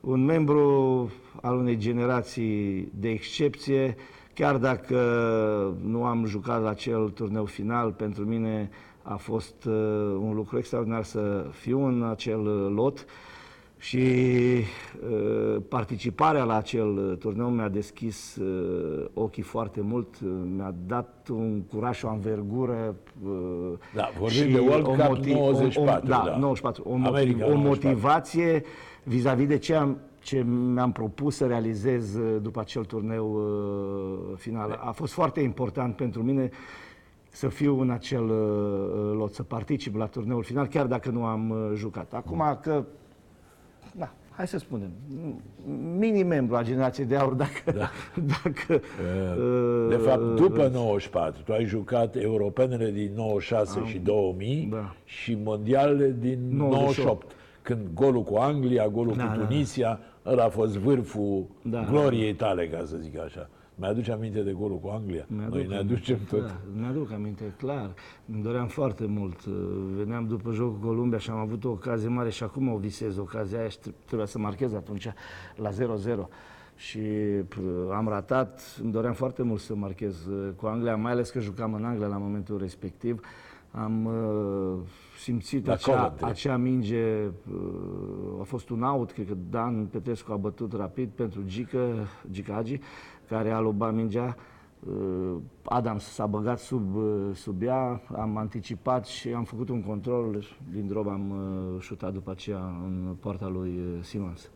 un 0.00 0.24
membru 0.24 1.10
al 1.40 1.56
unei 1.56 1.76
generații 1.76 2.88
de 2.94 3.08
excepție, 3.08 3.96
chiar 4.34 4.56
dacă 4.56 4.96
nu 5.82 6.04
am 6.04 6.24
jucat 6.24 6.62
la 6.62 6.68
acel 6.68 7.10
turneu 7.10 7.44
final, 7.44 7.92
pentru 7.92 8.24
mine 8.24 8.70
A 9.02 9.16
fost 9.16 9.64
uh, 9.64 9.72
un 10.20 10.34
lucru 10.34 10.58
extraordinar 10.58 11.02
să 11.04 11.46
fiu 11.50 11.86
în 11.86 12.02
acel 12.02 12.46
uh, 12.46 12.72
lot 12.74 13.04
și 13.78 13.98
uh, 15.10 15.62
participarea 15.68 16.44
la 16.44 16.56
acel 16.56 17.16
turneu 17.18 17.48
mi-a 17.48 17.68
deschis 17.68 18.36
uh, 18.36 19.06
ochii 19.14 19.42
foarte 19.42 19.80
mult, 19.80 20.14
uh, 20.24 20.30
mi-a 20.56 20.74
dat 20.86 21.28
un 21.30 21.60
curaj 21.62 21.96
și 21.96 22.04
o 22.04 22.08
anvergură 22.08 22.94
uh, 23.24 23.72
Da, 23.94 24.10
vorbim 24.18 24.38
și 24.38 24.52
de 24.52 24.58
World 24.58 24.86
o 24.86 24.90
Cup 24.90 24.98
motiv- 25.08 25.34
94, 25.34 26.06
o, 26.06 26.08
da, 26.08 26.22
da. 26.26 26.36
94, 26.36 26.82
o, 26.86 26.94
motiv, 26.96 27.06
America 27.14 27.44
o 27.46 27.48
94. 27.48 27.68
motivație 27.68 28.62
vis-a-vis 29.02 29.46
de 29.46 29.58
ce, 29.58 29.74
am, 29.74 29.98
ce 30.20 30.42
mi-am 30.72 30.92
propus 30.92 31.36
să 31.36 31.46
realizez 31.46 32.14
uh, 32.14 32.36
după 32.42 32.60
acel 32.60 32.84
turneu 32.84 33.32
uh, 33.34 34.36
final. 34.36 34.80
A 34.84 34.90
fost 34.90 35.12
foarte 35.12 35.40
important 35.40 35.96
pentru 35.96 36.22
mine 36.22 36.50
să 37.34 37.48
fiu 37.48 37.80
în 37.80 37.90
acel 37.90 38.24
uh, 38.24 39.12
lot, 39.16 39.34
să 39.34 39.42
particip 39.42 39.96
la 39.96 40.06
turneul 40.06 40.42
final, 40.42 40.66
chiar 40.66 40.86
dacă 40.86 41.10
nu 41.10 41.24
am 41.24 41.50
uh, 41.50 41.72
jucat. 41.74 42.12
Acum 42.12 42.58
că, 42.62 42.84
da, 43.96 44.12
hai 44.30 44.46
să 44.46 44.58
spunem, 44.58 44.90
mini-membru 45.98 46.56
a 46.56 46.62
generației 46.62 47.06
de 47.06 47.16
aur, 47.16 47.32
dacă... 47.32 47.70
Da. 47.74 47.90
dacă 48.42 48.80
De 49.88 49.94
uh, 49.94 50.00
fapt, 50.04 50.36
după 50.36 50.68
94, 50.72 51.42
tu 51.42 51.52
ai 51.52 51.64
jucat 51.64 52.16
europenele 52.16 52.90
din 52.90 53.12
96 53.14 53.80
și 53.84 53.98
2000 53.98 54.68
da. 54.70 54.94
și 55.04 55.38
mondialele 55.44 56.16
din 56.18 56.38
98. 56.50 56.70
98. 56.70 57.32
Când 57.62 57.80
golul 57.94 58.22
cu 58.22 58.36
Anglia, 58.36 58.88
golul 58.88 59.16
Da, 59.16 59.24
cu 59.24 59.30
da, 59.30 59.36
da. 59.36 59.44
Tunisia, 59.44 60.00
ăla 60.26 60.44
a 60.44 60.48
fost 60.48 60.76
vârful 60.76 61.46
Da. 61.62 61.86
gloriei 61.90 62.34
tale, 62.34 62.68
ca 62.68 62.84
să 62.84 62.96
zic 63.00 63.18
așa. 63.18 63.48
Mi-aduce 63.82 64.12
aminte 64.12 64.40
de 64.40 64.52
golul 64.52 64.78
cu 64.78 64.88
Anglia? 64.88 65.26
Noi 65.48 65.66
ne 65.66 65.76
aducem 65.76 66.18
tot. 66.30 66.46
Da, 66.46 66.56
mi-aduc 66.80 67.12
aminte, 67.12 67.54
clar. 67.56 67.90
Îmi 68.32 68.42
doream 68.42 68.66
foarte 68.66 69.06
mult. 69.06 69.44
Veneam 69.96 70.26
după 70.26 70.52
jocul 70.52 70.78
cu 70.78 70.86
Columbia 70.86 71.18
și 71.18 71.30
am 71.30 71.36
avut 71.38 71.64
o 71.64 71.68
ocazie 71.70 72.08
mare 72.08 72.30
și 72.30 72.42
acum 72.42 72.72
o 72.72 72.76
visez, 72.76 73.16
ocazia 73.16 73.58
aia 73.58 73.68
și 73.68 73.78
trebuia 74.06 74.26
să 74.26 74.38
marchez 74.38 74.72
atunci 74.72 75.08
la 75.56 75.70
0-0. 75.70 75.74
Și 76.76 77.00
p- 77.48 77.92
am 77.94 78.08
ratat, 78.08 78.78
îmi 78.82 78.92
doream 78.92 79.12
foarte 79.14 79.42
mult 79.42 79.60
să 79.60 79.74
marchez 79.74 80.26
uh, 80.26 80.48
cu 80.56 80.66
Anglia, 80.66 80.96
mai 80.96 81.12
ales 81.12 81.30
că 81.30 81.40
jucam 81.40 81.74
în 81.74 81.84
Anglia 81.84 82.06
la 82.06 82.18
momentul 82.18 82.58
respectiv. 82.58 83.20
Am 83.70 84.04
uh, 84.04 84.78
simțit 85.18 85.66
La 85.66 85.72
acea, 85.72 85.94
Coventry. 85.94 86.24
acea 86.24 86.56
minge, 86.56 87.24
uh, 87.24 88.40
a 88.40 88.42
fost 88.42 88.68
un 88.68 88.82
out, 88.82 89.12
cred 89.12 89.26
că 89.26 89.34
Dan 89.50 89.84
Petrescu 89.86 90.32
a 90.32 90.36
bătut 90.36 90.72
rapid 90.72 91.08
pentru 91.08 91.42
Gică, 91.46 92.06
Gica 92.30 92.56
Agi, 92.56 92.80
care 93.32 93.50
a 93.50 93.60
lobat 93.60 93.94
mingea. 93.94 94.36
Uh, 94.88 95.36
Adams 95.62 96.04
s-a 96.04 96.26
băgat 96.26 96.58
sub, 96.58 96.94
uh, 96.94 97.34
sub 97.34 97.62
ea, 97.62 98.02
am 98.16 98.36
anticipat 98.36 99.06
și 99.06 99.28
am 99.28 99.44
făcut 99.44 99.68
un 99.68 99.82
control, 99.82 100.44
din 100.72 100.86
drop 100.86 101.06
am 101.06 101.30
uh, 101.30 101.80
șutat 101.80 102.12
după 102.12 102.30
aceea 102.30 102.58
în 102.58 103.16
poarta 103.20 103.48
lui 103.48 103.68
uh, 103.68 104.02
Simons. 104.02 104.50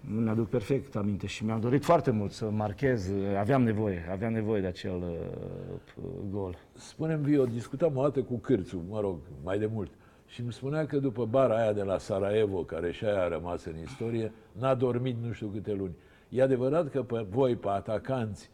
Nu 0.00 0.30
aduc 0.30 0.48
perfect 0.48 0.96
aminte 0.96 1.26
și 1.26 1.44
mi-am 1.44 1.60
dorit 1.60 1.84
foarte 1.84 2.10
mult 2.10 2.32
să 2.32 2.50
marchez, 2.50 3.10
aveam 3.38 3.62
nevoie, 3.62 4.08
aveam 4.10 4.32
nevoie 4.32 4.60
de 4.60 4.66
acel 4.66 5.02
uh, 5.02 6.04
gol. 6.30 6.56
Spunem, 6.72 7.22
Vio, 7.22 7.44
discutam 7.44 7.96
o 7.96 8.02
dată 8.02 8.22
cu 8.22 8.38
Cârțu, 8.38 8.82
mă 8.88 9.00
rog, 9.00 9.18
mai 9.44 9.58
de 9.58 9.68
mult. 9.72 9.90
Și 10.26 10.40
îmi 10.40 10.52
spunea 10.52 10.86
că 10.86 10.98
după 10.98 11.24
bara 11.24 11.56
aia 11.56 11.72
de 11.72 11.82
la 11.82 11.98
Sarajevo, 11.98 12.62
care 12.62 12.92
și 12.92 13.04
aia 13.04 13.22
a 13.22 13.28
rămas 13.28 13.64
în 13.64 13.74
istorie, 13.82 14.32
n-a 14.52 14.74
dormit 14.74 15.16
nu 15.22 15.32
știu 15.32 15.46
câte 15.46 15.72
luni. 15.74 15.94
E 16.28 16.42
adevărat 16.42 16.90
că 16.90 17.02
pe 17.02 17.26
voi, 17.30 17.56
pe 17.56 17.68
atacanți, 17.68 18.50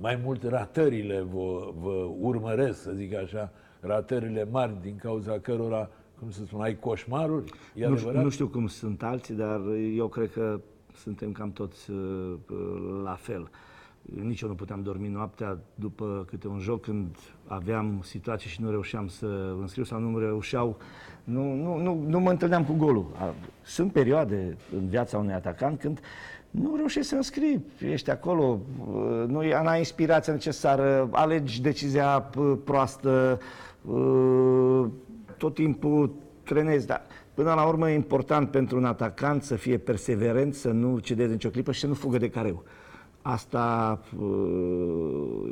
mai 0.00 0.20
mult 0.24 0.42
ratările 0.42 1.20
vă, 1.20 1.72
vă 1.80 2.08
urmăresc, 2.20 2.82
să 2.82 2.90
zic 2.94 3.14
așa, 3.14 3.52
ratările 3.80 4.46
mari 4.50 4.76
din 4.82 4.96
cauza 4.96 5.38
cărora, 5.38 5.90
cum 6.18 6.30
să 6.30 6.44
spun, 6.44 6.60
ai 6.60 6.78
coșmaruri? 6.78 7.44
E 7.44 7.50
Nu, 7.74 7.82
știu- 7.82 7.92
adevărat? 7.94 8.22
nu 8.22 8.28
știu 8.30 8.48
cum 8.48 8.66
sunt 8.66 9.02
alții, 9.02 9.34
dar 9.34 9.60
eu 9.96 10.08
cred 10.08 10.30
că 10.32 10.60
suntem 10.96 11.32
cam 11.32 11.52
toți 11.52 11.90
uh, 11.90 12.34
la 13.04 13.14
fel. 13.14 13.50
Nici 14.22 14.40
eu 14.40 14.48
nu 14.48 14.54
puteam 14.54 14.82
dormi 14.82 15.08
noaptea 15.08 15.58
după 15.74 16.24
câte 16.26 16.48
un 16.48 16.58
joc 16.58 16.80
când 16.82 17.16
aveam 17.46 18.00
situații 18.02 18.50
și 18.50 18.62
nu 18.62 18.70
reușeam 18.70 19.08
să 19.08 19.54
înscriu 19.60 19.84
sau 19.84 20.00
nu 20.00 20.18
reușeau, 20.18 20.76
nu, 21.24 21.54
nu, 21.54 21.76
nu, 21.76 22.04
nu 22.06 22.20
mă 22.20 22.30
întâlneam 22.30 22.64
cu 22.64 22.72
golul. 22.72 23.06
A- 23.18 23.34
Sunt 23.62 23.92
perioade 23.92 24.56
în 24.76 24.86
viața 24.88 25.18
unui 25.18 25.32
atacant 25.32 25.80
când 25.80 26.00
nu 26.62 26.76
reușești 26.76 27.08
să 27.08 27.14
înscrii, 27.14 27.64
ești 27.90 28.10
acolo, 28.10 28.60
uh, 28.88 29.24
nu 29.26 29.38
ai 29.64 29.78
inspirația 29.78 30.32
necesară, 30.32 31.08
alegi 31.12 31.62
decizia 31.62 32.30
p- 32.30 32.64
proastă, 32.64 33.38
uh, 33.84 34.84
tot 35.36 35.54
timpul 35.54 36.14
trenezi, 36.42 36.86
dar 36.86 37.02
până 37.34 37.54
la 37.54 37.66
urmă 37.66 37.90
e 37.90 37.94
important 37.94 38.50
pentru 38.50 38.76
un 38.76 38.84
atacant 38.84 39.42
să 39.42 39.54
fie 39.54 39.78
perseverent, 39.78 40.54
să 40.54 40.68
nu 40.68 40.98
cedeze 40.98 41.32
nicio 41.32 41.48
clipă 41.48 41.72
și 41.72 41.80
să 41.80 41.86
nu 41.86 41.94
fugă 41.94 42.18
de 42.18 42.28
careu. 42.28 42.64
Asta 43.22 43.98
uh, 44.20 45.50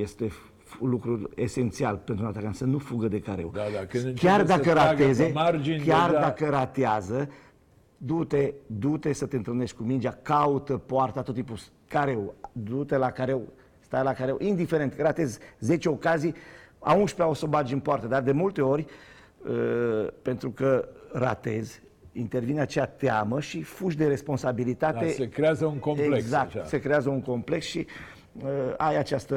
este 0.00 0.26
f- 0.26 0.80
lucrul 0.80 1.30
esențial 1.34 2.00
pentru 2.04 2.24
un 2.24 2.30
atacant, 2.30 2.54
să 2.54 2.64
nu 2.64 2.78
fugă 2.78 3.08
de 3.08 3.20
careu. 3.20 3.50
Da, 3.54 3.60
da, 3.74 3.86
când 3.86 4.04
începe 4.04 4.26
chiar 4.26 4.40
să 4.40 4.46
dacă 4.46 4.62
tragă 4.62 4.80
rateze, 5.02 5.24
pe 5.24 5.32
margini, 5.34 5.78
chiar 5.84 6.10
deja- 6.10 6.20
dacă 6.20 6.46
ratează, 6.50 7.28
du-te, 7.96 8.52
du-te 8.66 9.12
să 9.12 9.26
te 9.26 9.36
întâlnești 9.36 9.76
cu 9.76 9.82
mingea, 9.82 10.18
caută 10.22 10.76
poarta 10.76 11.22
tot 11.22 11.34
timpul, 11.34 11.58
careu, 11.88 12.34
du-te 12.52 12.96
la 12.96 13.10
careu, 13.10 13.42
stai 13.80 14.02
la 14.02 14.12
careu, 14.12 14.36
indiferent 14.40 14.94
că 14.94 15.02
ratezi 15.02 15.38
10 15.60 15.88
ocazii, 15.88 16.34
a 16.78 16.94
11 16.94 17.22
o 17.22 17.34
să 17.34 17.44
o 17.44 17.48
bagi 17.48 17.72
în 17.72 17.80
poartă, 17.80 18.06
dar 18.06 18.22
de 18.22 18.32
multe 18.32 18.62
ori, 18.62 18.86
uh, 19.48 20.06
pentru 20.22 20.50
că 20.50 20.88
ratezi, 21.12 21.82
intervine 22.12 22.60
acea 22.60 22.86
teamă 22.86 23.40
și 23.40 23.62
fugi 23.62 23.96
de 23.96 24.06
responsabilitate. 24.06 25.04
Da, 25.04 25.10
se 25.10 25.28
creează 25.28 25.66
un 25.66 25.78
complex. 25.78 26.16
Exact, 26.16 26.54
așa. 26.56 26.64
se 26.64 26.80
creează 26.80 27.08
un 27.08 27.20
complex 27.20 27.64
și 27.64 27.86
uh, 28.42 28.50
ai 28.76 28.96
această 28.96 29.36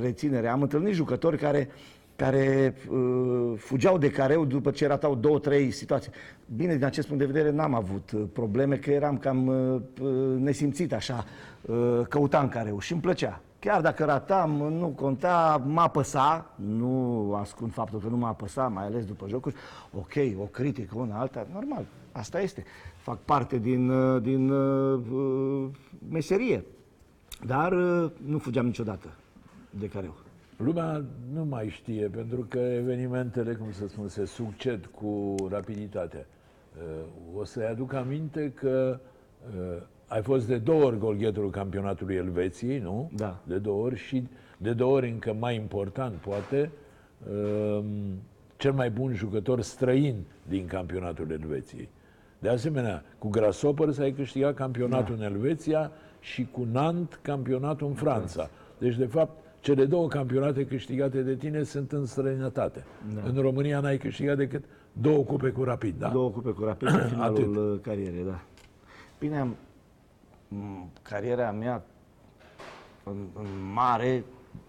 reținere. 0.00 0.48
Am 0.48 0.62
întâlnit 0.62 0.94
jucători 0.94 1.38
care 1.38 1.68
care 2.16 2.74
uh, 2.90 3.52
fugeau 3.56 3.98
de 3.98 4.10
careu 4.10 4.44
după 4.44 4.70
ce 4.70 4.86
ratau 4.86 5.14
două, 5.14 5.38
trei 5.38 5.70
situații. 5.70 6.12
Bine, 6.56 6.74
din 6.74 6.84
acest 6.84 7.06
punct 7.06 7.22
de 7.22 7.32
vedere 7.32 7.50
n-am 7.50 7.74
avut 7.74 8.10
uh, 8.10 8.22
probleme, 8.32 8.76
că 8.76 8.90
eram 8.90 9.18
cam 9.18 9.46
uh, 9.46 9.80
uh, 10.00 10.38
nesimțit 10.38 10.92
așa, 10.92 11.24
uh, 11.62 12.00
căutam 12.08 12.48
careu 12.48 12.78
și 12.78 12.92
îmi 12.92 13.00
plăcea. 13.00 13.40
Chiar 13.58 13.80
dacă 13.80 14.04
ratam, 14.04 14.50
nu 14.50 14.86
conta, 14.86 15.62
mă 15.66 15.80
apăsa, 15.80 16.50
nu 16.54 17.34
ascund 17.34 17.72
faptul 17.72 18.00
că 18.00 18.08
nu 18.08 18.16
mă 18.16 18.26
apăsa, 18.26 18.68
mai 18.68 18.84
ales 18.84 19.04
după 19.04 19.28
jocuri. 19.28 19.54
Ok, 19.92 20.12
o 20.40 20.44
critică, 20.44 20.94
una 20.98 21.18
alta, 21.18 21.46
normal, 21.52 21.84
asta 22.12 22.40
este. 22.40 22.64
Fac 22.96 23.18
parte 23.18 23.58
din, 23.58 23.88
uh, 23.88 24.22
din 24.22 24.50
uh, 24.50 25.00
uh, 25.12 25.66
meserie. 26.08 26.64
Dar 27.46 27.72
uh, 27.72 28.10
nu 28.26 28.38
fugeam 28.38 28.66
niciodată 28.66 29.08
de 29.70 29.88
careu. 29.88 30.14
Lumea 30.56 31.04
nu 31.32 31.44
mai 31.44 31.68
știe, 31.68 32.06
pentru 32.06 32.46
că 32.48 32.58
evenimentele, 32.58 33.54
cum 33.54 33.72
să 33.72 33.88
spun, 33.88 34.08
se 34.08 34.24
succed 34.24 34.86
cu 34.86 35.34
rapiditate. 35.50 36.26
Uh, 36.76 37.38
O 37.40 37.44
să-i 37.44 37.66
aduc 37.66 37.92
aminte 37.92 38.52
că 38.54 39.00
uh, 39.56 39.82
ai 40.06 40.22
fost 40.22 40.46
de 40.46 40.58
două 40.58 40.84
ori 40.84 40.98
golgheterul 40.98 41.50
campionatului 41.50 42.14
Elveției, 42.14 42.78
nu? 42.78 43.10
Da. 43.16 43.40
De 43.44 43.56
două 43.58 43.84
ori 43.84 43.96
și 43.96 44.28
de 44.58 44.72
două 44.72 44.94
ori, 44.96 45.10
încă 45.10 45.32
mai 45.38 45.54
important, 45.54 46.14
poate, 46.14 46.70
um, 47.30 47.84
cel 48.56 48.72
mai 48.72 48.90
bun 48.90 49.14
jucător 49.14 49.60
străin 49.60 50.24
din 50.48 50.66
campionatul 50.66 51.30
Elveției. 51.30 51.88
De 52.38 52.48
asemenea, 52.48 53.04
cu 53.18 53.28
Grasshoppers 53.28 53.98
ai 53.98 54.12
câștigat 54.12 54.54
campionatul 54.54 55.16
Da. 55.16 55.26
în 55.26 55.32
Elveția 55.32 55.90
și 56.20 56.48
cu 56.52 56.66
Nant 56.72 57.18
campionatul 57.22 57.86
în 57.86 57.94
Franța. 57.94 58.50
Deci, 58.78 58.96
de 58.96 59.06
fapt, 59.06 59.43
cele 59.64 59.84
două 59.84 60.08
campionate 60.08 60.66
câștigate 60.66 61.22
de 61.22 61.34
tine 61.34 61.62
sunt 61.62 61.92
în 61.92 62.06
străinătate. 62.06 62.84
Da. 63.14 63.20
În 63.24 63.40
România 63.40 63.80
n-ai 63.80 63.98
câștigat 63.98 64.36
decât 64.36 64.64
două 64.92 65.24
cupe 65.24 65.48
cu 65.48 65.62
rapid, 65.62 65.98
da? 65.98 66.08
Două 66.08 66.30
cupe 66.30 66.50
cu 66.50 66.64
rapid 66.64 66.90
pe 66.90 67.06
finalul 67.12 67.72
uh, 67.72 67.80
carierei, 67.80 68.24
da. 68.24 68.40
Bine, 69.18 69.38
am, 69.38 69.56
m, 70.48 70.90
cariera 71.02 71.50
mea 71.50 71.82
în, 73.02 73.16
în 73.34 73.46
mare, 73.72 74.24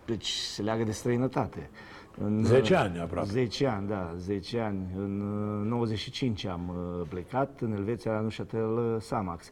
deci 0.05 0.27
se 0.27 0.61
leagă 0.61 0.83
de 0.83 0.91
străinătate. 0.91 1.69
În, 2.17 2.43
10 2.43 2.75
ani 2.75 2.99
aproape. 2.99 3.29
10 3.29 3.67
ani, 3.67 3.87
da, 3.87 4.13
10 4.17 4.59
ani. 4.59 4.79
În 4.97 5.21
uh, 5.61 5.69
95 5.69 6.45
am 6.45 6.69
uh, 6.69 7.07
plecat 7.09 7.59
în 7.61 7.71
Elveția 7.71 8.11
la 8.11 8.19
Neuchâtel 8.19 8.77
uh, 8.77 9.01
Samax, 9.01 9.49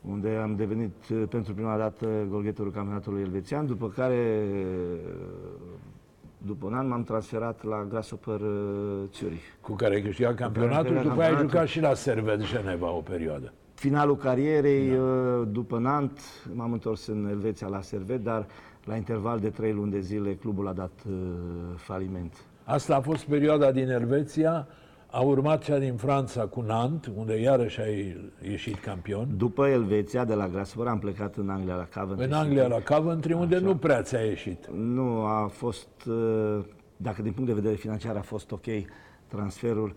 unde 0.00 0.40
am 0.42 0.56
devenit 0.56 0.94
uh, 1.10 1.22
pentru 1.28 1.54
prima 1.54 1.76
dată 1.76 2.06
golgheterul 2.28 2.72
campionatului 2.72 3.20
elvețian, 3.22 3.66
după 3.66 3.88
care, 3.88 4.44
uh, 4.52 5.10
după 6.38 6.66
un 6.66 6.74
an, 6.74 6.88
m-am 6.88 7.04
transferat 7.04 7.64
la 7.64 7.86
Grasshopper 7.88 8.40
uh, 8.40 9.02
Zurich. 9.14 9.42
Cu 9.60 9.72
care 9.72 9.94
ai 9.94 10.02
câștigat 10.02 10.34
campionatul, 10.34 10.82
câștigat 10.82 11.02
după 11.02 11.20
aia 11.20 11.28
ai 11.28 11.36
campionatul. 11.36 11.58
jucat 11.58 11.66
și 11.66 11.80
la 11.80 11.94
Servet 11.94 12.40
Geneva 12.44 12.90
o 12.90 13.00
perioadă. 13.00 13.52
Finalul 13.74 14.16
carierei, 14.16 14.90
uh, 14.90 15.48
după 15.48 15.78
Nant, 15.78 16.20
m-am 16.54 16.72
întors 16.72 17.06
în 17.06 17.28
Elveția 17.30 17.66
la 17.66 17.80
Servet, 17.80 18.22
dar 18.22 18.46
la 18.84 18.96
interval 18.96 19.38
de 19.38 19.50
trei 19.50 19.72
luni 19.72 19.90
de 19.90 20.00
zile 20.00 20.34
clubul 20.34 20.68
a 20.68 20.72
dat 20.72 20.92
uh, 21.08 21.14
faliment. 21.76 22.44
Asta 22.64 22.96
a 22.96 23.00
fost 23.00 23.24
perioada 23.24 23.72
din 23.72 23.88
Elveția, 23.88 24.66
a 25.10 25.20
urmat 25.20 25.64
cea 25.64 25.78
din 25.78 25.96
Franța 25.96 26.46
cu 26.46 26.60
Nantes, 26.60 27.12
unde 27.16 27.40
iarăși 27.40 27.80
ai 27.80 28.30
ieșit 28.42 28.78
campion. 28.78 29.28
După 29.36 29.66
Elveția, 29.66 30.24
de 30.24 30.34
la 30.34 30.48
Grasshopper, 30.48 30.92
am 30.92 30.98
plecat 30.98 31.36
în 31.36 31.48
Anglia 31.48 31.74
la 31.74 31.88
Coventry. 32.00 32.26
În 32.26 32.32
Anglia 32.32 32.66
la 32.66 32.80
Coventry, 32.80 33.32
unde 33.32 33.56
Așa. 33.56 33.64
nu 33.64 33.76
prea 33.76 34.02
ți-a 34.02 34.20
ieșit. 34.20 34.68
Nu, 34.72 35.24
a 35.24 35.46
fost, 35.46 35.88
uh, 36.08 36.58
dacă 36.96 37.22
din 37.22 37.32
punct 37.32 37.48
de 37.48 37.54
vedere 37.54 37.74
financiar 37.74 38.16
a 38.16 38.22
fost 38.22 38.50
ok 38.50 38.66
transferul, 39.26 39.92
uh, 39.92 39.94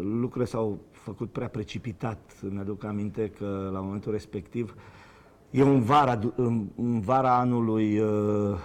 lucrurile 0.00 0.44
s-au 0.44 0.78
făcut 0.90 1.32
prea 1.32 1.48
precipitat. 1.48 2.18
Mi-aduc 2.50 2.84
aminte 2.84 3.30
că 3.38 3.70
la 3.72 3.80
momentul 3.80 4.12
respectiv, 4.12 4.74
eu 5.50 5.68
în 5.68 5.82
vara, 5.82 6.18
în, 6.36 6.66
în 6.76 7.00
vara 7.00 7.38
anului 7.38 7.98
uh, 7.98 8.56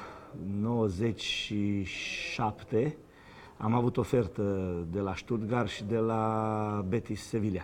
97, 0.61 2.97
am 3.63 3.73
avut 3.73 3.97
ofertă 3.97 4.75
de 4.91 4.99
la 4.99 5.15
Stuttgart 5.15 5.67
și 5.67 5.83
de 5.83 5.97
la 5.97 6.85
Betis 6.87 7.27
Sevilla. 7.27 7.61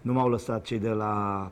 Nu 0.00 0.12
m-au 0.12 0.28
lăsat 0.28 0.62
cei 0.62 0.78
de 0.78 0.88
la 0.88 1.50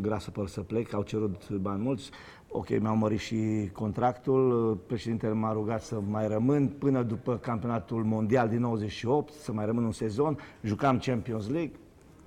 Grasshopper 0.00 0.46
să 0.46 0.60
plec, 0.60 0.92
au 0.92 1.02
cerut 1.02 1.50
bani 1.50 1.82
mulți. 1.82 2.10
Ok, 2.48 2.68
mi-au 2.80 2.96
mărit 2.96 3.18
și 3.18 3.70
contractul, 3.72 4.74
președintele 4.86 5.32
m-a 5.32 5.52
rugat 5.52 5.82
să 5.82 6.00
mai 6.08 6.28
rămân 6.28 6.68
până 6.68 7.02
după 7.02 7.36
campionatul 7.36 8.04
mondial 8.04 8.48
din 8.48 8.60
98, 8.60 9.32
să 9.32 9.52
mai 9.52 9.64
rămân 9.64 9.84
un 9.84 9.92
sezon, 9.92 10.38
jucam 10.62 10.98
Champions 10.98 11.48
League, 11.48 11.74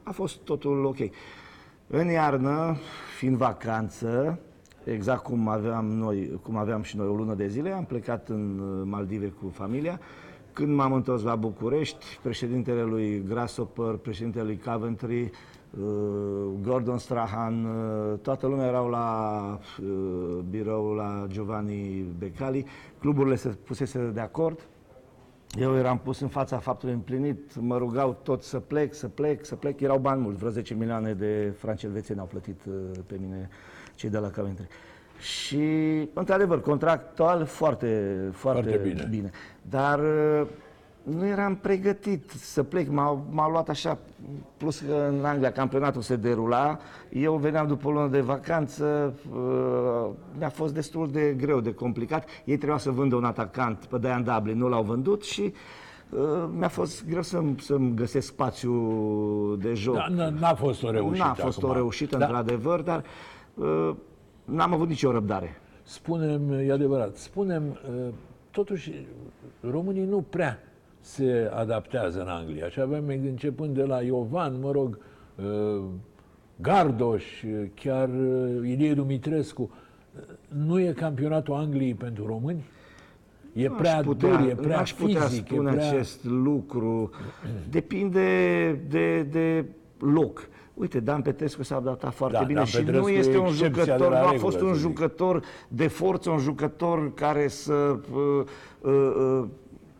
a 0.03 0.11
fost 0.11 0.37
totul 0.37 0.85
ok. 0.85 0.97
În 1.87 2.07
iarnă, 2.07 2.75
fiind 3.17 3.37
vacanță, 3.37 4.39
exact 4.83 5.23
cum 5.23 5.47
aveam 5.47 5.85
noi, 5.85 6.39
cum 6.43 6.55
aveam 6.55 6.81
și 6.81 6.97
noi 6.97 7.07
o 7.07 7.15
lună 7.15 7.33
de 7.33 7.47
zile, 7.47 7.71
am 7.71 7.85
plecat 7.85 8.29
în 8.29 8.59
uh, 8.59 8.81
Maldive 8.85 9.27
cu 9.27 9.49
familia. 9.49 9.99
Când 10.53 10.73
m-am 10.75 10.93
întors 10.93 11.23
la 11.23 11.35
București, 11.35 12.05
președintele 12.21 12.83
lui 12.83 13.23
Grasshopper, 13.27 13.95
președintele 13.95 14.43
lui 14.43 14.61
Coventry, 14.65 15.21
uh, 15.21 15.29
Gordon 16.61 16.97
Strahan, 16.97 17.65
uh, 17.65 18.19
toată 18.21 18.47
lumea 18.47 18.67
erau 18.67 18.89
la 18.89 19.59
uh, 19.81 20.39
birou 20.49 20.93
la 20.93 21.25
Giovanni 21.27 22.05
Becali, 22.17 22.65
cluburile 22.99 23.35
se 23.35 23.47
pusese 23.47 24.11
de 24.13 24.19
acord, 24.19 24.67
eu 25.59 25.75
eram 25.75 25.99
pus 25.99 26.19
în 26.19 26.27
fața 26.27 26.57
faptului 26.57 26.93
împlinit, 26.93 27.55
mă 27.59 27.77
rugau 27.77 28.19
tot 28.23 28.43
să 28.43 28.59
plec, 28.59 28.93
să 28.93 29.07
plec, 29.07 29.45
să 29.45 29.55
plec. 29.55 29.79
Erau 29.79 29.97
bani 29.97 30.21
mulți, 30.21 30.37
vreo 30.37 30.51
10 30.51 30.73
milioane 30.73 31.13
de 31.13 31.53
franci 31.57 31.83
elvețieni 31.83 32.19
au 32.19 32.25
plătit 32.25 32.61
uh, 32.65 32.73
pe 33.07 33.17
mine 33.19 33.49
cei 33.95 34.09
de 34.09 34.17
la 34.17 34.29
Coventry. 34.29 34.67
Și, 35.21 35.63
într-adevăr, 36.13 36.61
contractual 36.61 37.45
foarte, 37.45 38.19
foarte, 38.31 38.61
Foarte 38.69 38.87
bine. 38.89 39.07
bine. 39.09 39.31
Dar 39.69 39.99
uh, 39.99 40.47
nu 41.03 41.25
eram 41.27 41.55
pregătit 41.55 42.29
să 42.29 42.63
plec, 42.63 42.89
m-a, 42.89 43.23
m-a 43.29 43.49
luat 43.49 43.69
așa, 43.69 43.97
plus 44.57 44.79
că 44.79 45.07
în 45.09 45.25
Anglia 45.25 45.51
campionatul 45.51 46.01
se 46.01 46.15
derula, 46.15 46.77
eu 47.09 47.35
veneam 47.35 47.67
după 47.67 47.87
o 47.87 47.91
lună 47.91 48.07
de 48.07 48.19
vacanță, 48.21 49.13
uh, 49.33 50.09
mi-a 50.37 50.49
fost 50.49 50.73
destul 50.73 51.11
de 51.11 51.35
greu, 51.37 51.59
de 51.59 51.73
complicat. 51.73 52.27
Ei 52.45 52.57
trebuia 52.57 52.77
să 52.77 52.89
vândă 52.91 53.15
un 53.15 53.23
atacant 53.23 53.85
pe 53.85 53.97
Diane 53.99 54.23
Dublin, 54.35 54.57
nu 54.57 54.67
l-au 54.67 54.83
vândut 54.83 55.23
și 55.23 55.53
uh, 56.09 56.19
mi-a 56.57 56.67
fost 56.69 57.05
greu 57.09 57.21
să-mi, 57.21 57.55
să-mi 57.59 57.95
găsesc 57.95 58.27
spațiu 58.27 58.75
de 59.61 59.73
joc. 59.73 59.95
Da, 59.95 60.07
n- 60.09 60.39
N-a 60.39 60.53
fost 60.53 60.83
o 60.83 60.91
reușită 60.91 61.23
N-a 61.27 61.33
fost 61.33 61.57
acum. 61.57 61.69
o 61.69 61.73
reușită, 61.73 62.17
Da. 62.17 62.25
într-adevăr, 62.25 62.81
dar 62.81 63.03
uh, 63.53 63.91
n-am 64.51 64.73
avut 64.73 64.87
nicio 64.87 65.11
răbdare. 65.11 65.57
Spunem, 65.83 66.51
e 66.51 66.71
adevărat, 66.71 67.15
spunem, 67.15 67.63
uh, 67.67 68.13
totuși, 68.51 68.91
românii 69.61 70.05
nu 70.05 70.25
prea 70.29 70.59
se 70.99 71.51
adaptează 71.53 72.21
în 72.21 72.27
Anglia. 72.27 72.69
Și 72.69 72.79
avem 72.79 73.07
începând 73.07 73.75
de 73.75 73.83
la 73.83 74.01
Iovan, 74.01 74.59
mă 74.59 74.71
rog, 74.71 74.99
uh, 75.35 75.83
Gardoș, 76.61 77.41
uh, 77.43 77.65
chiar 77.73 78.09
uh, 78.09 78.69
Ilie 78.69 78.93
Dumitrescu. 78.93 79.61
Uh, 79.61 80.21
Nu 80.47 80.79
e 80.79 80.91
campionatul 80.91 81.53
Angliei 81.53 81.93
pentru 81.93 82.25
români? 82.25 82.63
E 83.53 83.67
Nu 83.67 83.73
prea 83.73 83.97
aș 83.97 84.05
putea, 84.05 84.37
dur, 84.37 84.49
e 84.49 84.55
prea 84.55 84.75
n-aș 84.75 84.93
putea 84.93 85.21
fizic, 85.21 85.45
spune 85.45 85.71
e 85.71 85.73
prea... 85.73 85.89
acest 85.89 86.23
lucru. 86.23 87.11
Depinde 87.69 88.71
de, 88.89 89.23
de 89.23 89.65
loc. 89.99 90.47
Uite, 90.81 90.99
Dan 90.99 91.21
Petrescu 91.21 91.63
s-a 91.63 91.75
adaptat 91.75 92.13
foarte 92.13 92.37
Da, 92.37 92.43
bine 92.43 92.57
Dan 92.57 92.65
și 92.65 92.75
Petrescu 92.75 93.01
nu 93.01 93.09
e 93.09 93.17
este 93.17 93.37
un 93.37 93.45
excepția 93.45 93.83
de 93.83 93.91
jucător, 93.91 94.11
la 94.11 94.19
nu 94.19 94.27
a 94.27 94.31
regulă, 94.31 94.49
fost 94.49 94.61
un 94.61 94.67
să 94.67 94.73
zic. 94.73 94.81
jucător 94.81 95.43
de 95.67 95.87
forță, 95.87 96.29
un 96.29 96.37
jucător 96.37 97.13
care 97.13 97.47
să, 97.47 97.99
uh, 98.13 98.43
uh, 98.81 98.91
uh, 98.91 99.47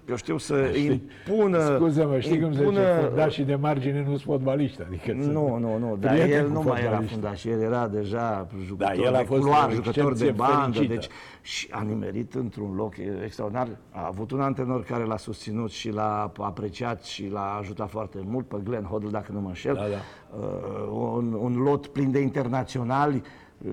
eu 0.10 0.16
știu, 0.16 0.38
să 0.38 0.56
impună... 0.56 1.76
Scuze-mă, 1.76 2.20
știi 2.20 2.40
cum 2.42 2.54
se 2.54 2.58
zice, 2.58 2.64
impună- 2.70 3.06
fundașii 3.08 3.44
de 3.44 3.56
margine 3.56 4.00
nu 4.00 4.06
sunt 4.08 4.22
fotbaliști. 4.22 4.82
Adică 4.88 5.12
Nu, 5.14 5.58
nu, 5.58 5.78
nu, 5.78 5.98
dar 6.00 6.12
prieteni 6.12 6.34
el 6.40 6.46
cu 6.48 6.52
nu 6.54 6.62
mai 6.62 6.80
era 6.80 6.80
fotbaliști. 6.90 7.14
fundaș, 7.14 7.44
el 7.46 7.62
era 7.62 7.88
deja 7.88 8.48
jucător 8.66 8.96
Da, 8.96 9.02
el 9.04 9.16
a 9.16 9.18
de 9.18 9.24
fost 9.24 9.42
culoar, 9.42 9.68
o 9.70 9.72
jucător 9.72 9.94
de 9.94 10.10
excepție 10.10 10.32
bandă, 10.32 10.72
fericită. 10.78 10.94
deci 10.94 11.08
și 11.42 11.68
a 11.72 11.82
nimerit 11.82 12.34
într-un 12.34 12.74
loc 12.76 12.94
extraordinar. 13.24 13.68
A 13.92 14.06
avut 14.08 14.32
un 14.32 14.42
antrenor 14.42 14.84
care 14.84 15.04
l-a 15.04 15.18
susținut 15.18 15.72
și 15.72 15.90
l-a 15.90 16.32
apreciat 16.38 17.04
și 17.04 17.30
l-a 17.32 17.58
ajutat 17.60 17.90
foarte 17.90 18.18
mult, 18.26 18.48
pe 18.48 18.58
Glenn 18.64 18.86
Hoddle, 18.86 19.10
dacă 19.10 19.32
nu 19.32 19.40
mă 19.42 19.48
înșel. 19.48 19.74
Da, 19.74 19.82
da. 19.82 20.38
Uh, 20.46 21.14
un, 21.18 21.34
un 21.42 21.58
lot 21.58 21.88
plin 21.88 22.12
de 22.12 22.20
internaționali, 22.20 23.22
uh, 23.68 23.72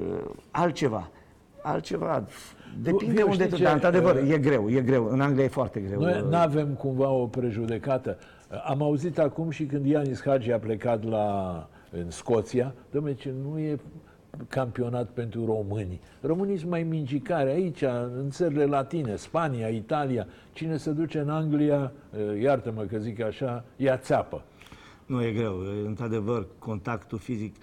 altceva. 0.50 1.08
Altceva. 1.62 2.24
Depinde 2.82 3.20
eu 3.20 3.28
unde 3.28 3.42
știi 3.42 3.48
tu, 3.48 3.56
ce, 3.56 3.62
dar 3.62 3.72
într-adevăr, 3.72 4.14
uh, 4.14 4.30
e 4.30 4.38
greu, 4.38 4.70
e 4.70 4.80
greu. 4.80 5.08
În 5.10 5.20
Anglia 5.20 5.44
e 5.44 5.48
foarte 5.48 5.80
greu. 5.80 6.00
Noi 6.00 6.24
nu 6.30 6.36
avem 6.36 6.68
cumva 6.68 7.08
o 7.08 7.26
prejudecată. 7.26 8.18
Am 8.66 8.82
auzit 8.82 9.18
acum 9.18 9.50
și 9.50 9.64
când 9.64 9.86
Ianis 9.86 10.22
Hagi 10.24 10.52
a 10.52 10.58
plecat 10.58 11.04
la, 11.04 11.68
în 11.90 12.10
Scoția, 12.10 12.74
domnule, 12.90 13.14
ce 13.14 13.32
nu 13.42 13.58
e 13.58 13.78
campionat 14.48 15.08
pentru 15.08 15.46
români. 15.46 16.00
Românii 16.20 16.58
sunt 16.58 16.70
mai 16.70 16.82
mingicare 16.82 17.50
aici, 17.50 17.82
în 18.18 18.30
țările 18.30 18.64
latine, 18.64 19.16
Spania, 19.16 19.68
Italia. 19.68 20.26
Cine 20.52 20.76
se 20.76 20.90
duce 20.90 21.18
în 21.18 21.28
Anglia, 21.28 21.92
iartă-mă 22.40 22.82
că 22.82 22.98
zic 22.98 23.22
așa, 23.22 23.64
ia 23.76 23.96
țeapă. 23.96 24.42
Nu, 25.06 25.22
e 25.22 25.32
greu. 25.32 25.62
E, 25.62 25.86
Într-adevăr, 25.86 26.46
contactul 26.58 27.18
fizic 27.18 27.54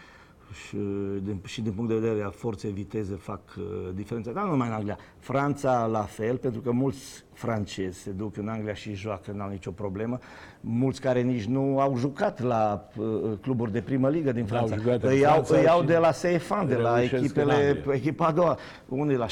și 0.55 0.77
din, 1.23 1.39
și 1.45 1.61
din 1.61 1.71
punct 1.71 1.89
de 1.89 1.97
vedere 1.97 2.23
a 2.23 2.29
forței 2.29 2.71
viteze 2.71 3.15
fac 3.15 3.41
uh, 3.57 3.63
diferența. 3.93 4.31
Dar 4.31 4.43
nu 4.43 4.49
numai 4.49 4.67
în 4.67 4.73
Anglia. 4.73 4.97
Franța 5.17 5.85
la 5.85 6.01
fel, 6.01 6.37
pentru 6.37 6.61
că 6.61 6.71
mulți 6.71 7.23
francezi 7.33 7.99
se 7.99 8.11
duc 8.11 8.37
în 8.37 8.47
Anglia 8.47 8.73
și 8.73 8.93
joacă, 8.93 9.31
n-au 9.31 9.49
nicio 9.49 9.71
problemă. 9.71 10.19
Mulți 10.61 11.01
care 11.01 11.21
nici 11.21 11.43
nu 11.45 11.79
au 11.79 11.97
jucat 11.97 12.41
la 12.41 12.89
uh, 12.97 13.05
cluburi 13.41 13.71
de 13.71 13.81
primă 13.81 14.09
ligă 14.09 14.31
din 14.31 14.45
N-au 14.49 14.67
Franța. 14.67 14.75
jucat 14.83 15.03
în 15.03 15.09
Îi 15.09 15.19
iau, 15.19 15.31
Franța 15.33 15.57
îi 15.57 15.63
iau 15.63 15.79
și 15.79 15.85
de 15.85 15.97
la 15.97 16.09
CFA, 16.09 16.65
de 16.67 16.75
la 16.75 16.95
reușesc 16.95 17.13
în 17.13 17.23
echipele, 17.23 17.53
Anglia. 17.53 17.93
echipa 17.93 18.25
a 18.25 18.31
doua. 18.31 18.57
Unii 18.87 19.15
la 19.15 19.25
16-18 19.25 19.29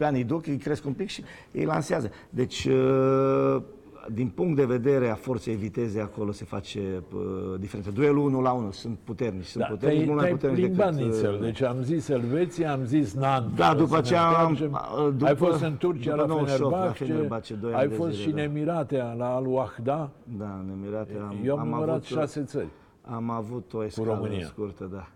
ani 0.00 0.16
îi 0.16 0.24
duc, 0.24 0.46
îi 0.46 0.56
cresc 0.56 0.84
un 0.84 0.92
pic 0.92 1.08
și 1.08 1.24
îi 1.52 1.64
lansează. 1.64 2.10
Deci, 2.30 2.64
uh, 2.64 3.62
din 4.12 4.28
punct 4.28 4.56
de 4.56 4.64
vedere 4.64 5.08
a 5.08 5.14
forței 5.14 5.54
viteze, 5.54 6.00
acolo 6.00 6.32
se 6.32 6.44
face 6.44 7.02
uh, 7.14 7.20
diferență. 7.58 7.90
Duelul 7.90 8.24
1 8.24 8.40
la 8.40 8.52
1, 8.52 8.70
sunt 8.70 8.98
puternici, 9.04 9.44
sunt 9.44 9.62
Da, 9.62 9.68
puternici, 9.68 9.96
te-ai, 9.96 10.06
mult 10.08 10.20
mai 10.20 10.24
te-ai 10.28 10.38
puternici 10.38 10.64
plimbat 10.64 10.94
decât... 10.94 11.12
nițel. 11.12 11.34
uh, 11.34 11.40
Deci 11.40 11.62
am 11.62 11.82
zis 11.82 12.08
Elveția, 12.08 12.72
am 12.72 12.84
zis 12.84 13.14
Nantes. 13.14 13.56
Da, 13.56 13.68
să 13.68 13.74
după 13.74 13.90
ne 13.92 13.96
aceea 13.98 14.26
am- 14.26 14.48
întoarcem. 14.50 14.74
a, 14.74 15.08
după- 15.10 15.26
ai 15.26 15.34
fost 15.36 15.62
în 15.62 15.76
Turcia 15.76 16.10
după 16.10 16.22
la 16.22 16.26
98 16.34 16.70
la 16.72 16.76
Fenerbahce, 16.78 17.04
Fenerbahce, 17.04 17.54
doi 17.54 17.72
ani 17.72 17.80
ai 17.82 17.88
de 17.88 17.94
fost 17.94 18.10
zile, 18.10 18.22
și 18.22 18.28
în 18.28 18.34
da. 18.36 18.42
Emiratea 18.42 19.12
la 19.12 19.34
Al 19.34 19.46
Wahda. 19.46 20.10
Da, 20.38 20.60
în 20.64 20.70
Emirate 20.82 21.12
am, 21.28 21.36
Eu 21.44 21.52
am, 21.54 21.60
am 21.60 21.68
numărat 21.68 21.88
avut, 21.94 22.04
șase 22.04 22.42
țări. 22.44 22.68
am 23.02 23.30
avut 23.30 23.72
o 23.72 23.84
escală 23.84 24.08
România. 24.14 24.46
scurtă, 24.46 24.88
da. 24.92 25.08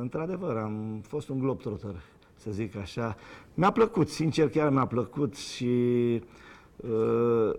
Într-adevăr, 0.00 0.56
am 0.56 1.00
fost 1.02 1.28
un 1.28 1.38
globetrotter, 1.38 1.94
să 2.36 2.50
zic 2.50 2.76
așa. 2.76 3.16
Mi-a 3.54 3.70
plăcut, 3.70 4.08
sincer, 4.08 4.48
chiar 4.48 4.70
mi-a 4.70 4.86
plăcut 4.86 5.36
și 5.36 5.66
uh, 6.76 7.54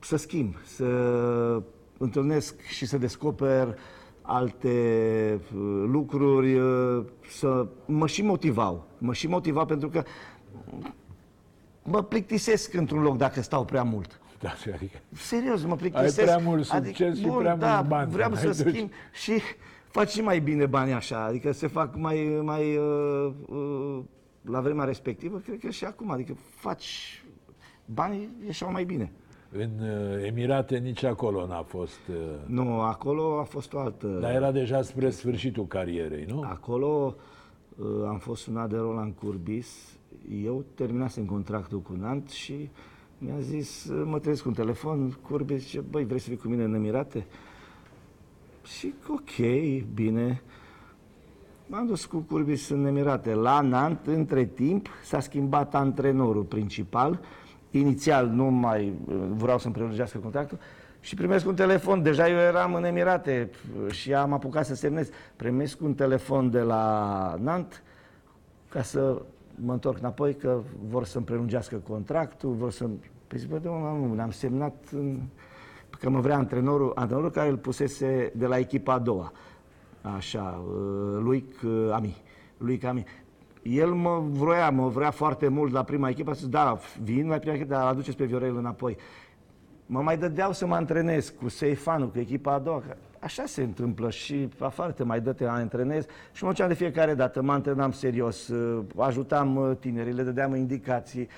să 0.00 0.16
schimb, 0.16 0.54
să 0.64 0.84
întâlnesc 1.98 2.60
și 2.60 2.86
să 2.86 2.98
descoper 2.98 3.78
alte 4.22 4.70
uh, 5.56 5.84
lucruri, 5.86 6.54
uh, 6.54 7.04
să 7.28 7.66
mă 7.86 8.06
și 8.06 8.22
motivau. 8.22 8.86
Mă 8.98 9.12
și 9.12 9.26
motivau 9.26 9.66
pentru 9.66 9.88
că 9.88 10.02
mă 11.82 12.02
plictisesc 12.02 12.74
într-un 12.74 13.02
loc 13.02 13.16
dacă 13.16 13.42
stau 13.42 13.64
prea 13.64 13.82
mult. 13.82 14.20
Da, 14.40 14.50
adică, 14.74 14.98
Serios, 15.12 15.64
mă 15.64 15.76
plictisesc. 15.76 16.22
prea 16.22 16.38
mult 16.38 16.64
succes 16.64 17.18
și 17.18 17.26
prea 17.38 17.56
da, 17.56 17.74
mulți 17.74 17.88
bani. 17.88 18.10
vreau 18.10 18.30
Mai 18.30 18.38
să 18.40 18.62
duci. 18.62 18.74
schimb 18.74 18.90
și 19.12 19.40
fac 19.90 20.08
și 20.08 20.20
mai 20.20 20.38
bine 20.40 20.66
bani 20.66 20.92
așa, 20.92 21.24
adică 21.24 21.52
se 21.52 21.66
fac 21.66 21.96
mai, 21.96 22.40
mai 22.42 22.76
uh, 22.76 23.32
uh, 23.46 23.98
la 24.42 24.60
vremea 24.60 24.84
respectivă, 24.84 25.38
cred 25.38 25.58
că 25.58 25.70
și 25.70 25.84
acum, 25.84 26.10
adică 26.10 26.36
faci 26.54 27.22
banii 27.84 28.30
ieșeau 28.44 28.70
mai 28.72 28.84
bine. 28.84 29.12
În 29.50 29.70
uh, 29.80 30.26
Emirate 30.26 30.78
nici 30.78 31.02
acolo 31.02 31.46
n-a 31.46 31.62
fost... 31.62 32.00
uh, 32.08 32.16
Nu, 32.46 32.80
acolo 32.80 33.38
a 33.38 33.42
fost 33.42 33.72
o 33.72 33.78
altă... 33.78 34.06
Dar 34.06 34.34
era 34.34 34.52
deja 34.52 34.82
spre 34.82 35.10
sfârșitul 35.10 35.66
carierei, 35.66 36.24
nu? 36.28 36.42
Acolo 36.42 37.14
uh, 37.76 37.86
am 38.08 38.18
fost 38.18 38.42
sunat 38.42 38.68
de 38.68 38.76
Roland 38.76 39.14
Curbis, 39.14 39.98
eu 40.44 40.64
terminasem 40.74 41.24
contractul 41.24 41.80
cu 41.80 41.92
Nant 42.00 42.28
și 42.28 42.70
Mi-a 43.18 43.38
zis, 43.40 43.90
mă 44.04 44.18
trezesc 44.18 44.42
cu 44.42 44.48
un 44.48 44.54
telefon, 44.54 45.18
Curbe 45.28 45.56
zice, 45.56 45.80
băi, 45.80 46.04
vrei 46.04 46.18
să 46.18 46.28
vii 46.28 46.36
cu 46.36 46.48
mine 46.48 46.64
în 46.64 46.74
Emirate? 46.74 47.26
Și 48.64 48.94
ok, 49.08 49.46
bine. 49.94 50.42
M-am 51.66 51.86
dus 51.86 52.04
cu 52.04 52.18
Curbis 52.18 52.68
în 52.68 52.86
Emirate. 52.86 53.34
La 53.34 53.60
Nant, 53.60 54.06
între 54.06 54.44
timp, 54.44 54.88
s-a 55.04 55.20
schimbat 55.20 55.74
antrenorul 55.74 56.42
principal. 56.42 57.20
Inițial 57.78 58.26
nu 58.26 58.44
mai 58.44 58.92
uh, 59.06 59.14
vreau 59.36 59.58
să-mi 59.58 59.74
prelungească 59.74 60.18
contractul 60.18 60.58
și 61.00 61.14
primesc 61.14 61.46
un 61.46 61.54
telefon. 61.54 62.02
Deja 62.02 62.28
eu 62.28 62.36
eram 62.36 62.74
în 62.74 62.84
Emirate 62.84 63.50
și 63.90 64.14
am 64.14 64.32
apucat 64.32 64.66
să 64.66 64.74
semnez. 64.74 65.08
Primesc 65.36 65.80
un 65.80 65.94
telefon 65.94 66.50
de 66.50 66.60
la 66.60 67.34
Nant 67.40 67.82
ca 68.68 68.82
să 68.82 69.22
mă 69.54 69.72
întorc 69.72 69.98
înapoi, 69.98 70.34
că 70.34 70.60
vor 70.88 71.04
să-mi 71.04 71.24
prelungească 71.24 71.76
contractul, 71.76 72.50
vor 72.50 72.70
să 72.70 72.88
Păi 73.26 73.38
zic, 73.38 73.48
bă, 73.48 73.58
de 73.58 73.68
nu, 73.68 74.20
am 74.20 74.30
semnat 74.30 74.84
în... 74.92 75.20
că 75.90 76.10
mă 76.10 76.20
vrea 76.20 76.36
antrenorul, 76.36 76.92
antrenorul 76.94 77.30
care 77.30 77.48
îl 77.48 77.56
pusese 77.56 78.32
de 78.36 78.46
la 78.46 78.58
echipa 78.58 78.92
a 78.92 78.98
doua. 78.98 79.32
Așa, 80.02 80.64
uh, 80.68 81.18
lui 81.20 81.44
Ami. 81.92 82.16
Lui 82.58 82.80
Ami. 82.84 83.04
El 83.70 83.92
mă 83.92 84.22
vroia, 84.30 84.70
mă 84.70 84.88
vrea 84.88 85.10
foarte 85.10 85.48
mult 85.48 85.72
la 85.72 85.82
prima 85.82 86.08
echipă, 86.08 86.32
să 86.32 86.46
da, 86.46 86.78
vin 87.02 87.28
la 87.28 87.38
prima 87.38 87.54
echipă, 87.54 87.74
dar 87.74 87.86
aduceți 87.86 88.16
pe 88.16 88.24
Viorel 88.24 88.56
înapoi. 88.56 88.96
Mă 89.86 90.00
mai 90.00 90.18
dădeau 90.18 90.52
să 90.52 90.66
mă 90.66 90.74
antrenez 90.74 91.28
cu 91.28 91.48
Seifanu, 91.48 92.06
cu 92.06 92.18
echipa 92.18 92.52
a 92.52 92.58
doua. 92.58 92.82
Așa 93.18 93.44
se 93.46 93.62
întâmplă 93.62 94.10
și 94.10 94.48
afară 94.58 94.92
te 94.92 95.04
mai 95.04 95.20
dă, 95.20 95.32
te 95.32 95.44
antrenezi 95.44 96.06
și 96.32 96.44
mă 96.44 96.50
duceam 96.50 96.68
de 96.68 96.74
fiecare 96.74 97.14
dată, 97.14 97.42
mă 97.42 97.52
antrenam 97.52 97.92
serios, 97.92 98.48
uh, 98.48 98.84
ajutam 98.96 99.56
uh, 99.56 99.76
tinerii, 99.80 100.12
le 100.12 100.22
dădeam 100.22 100.54
indicații 100.54 101.28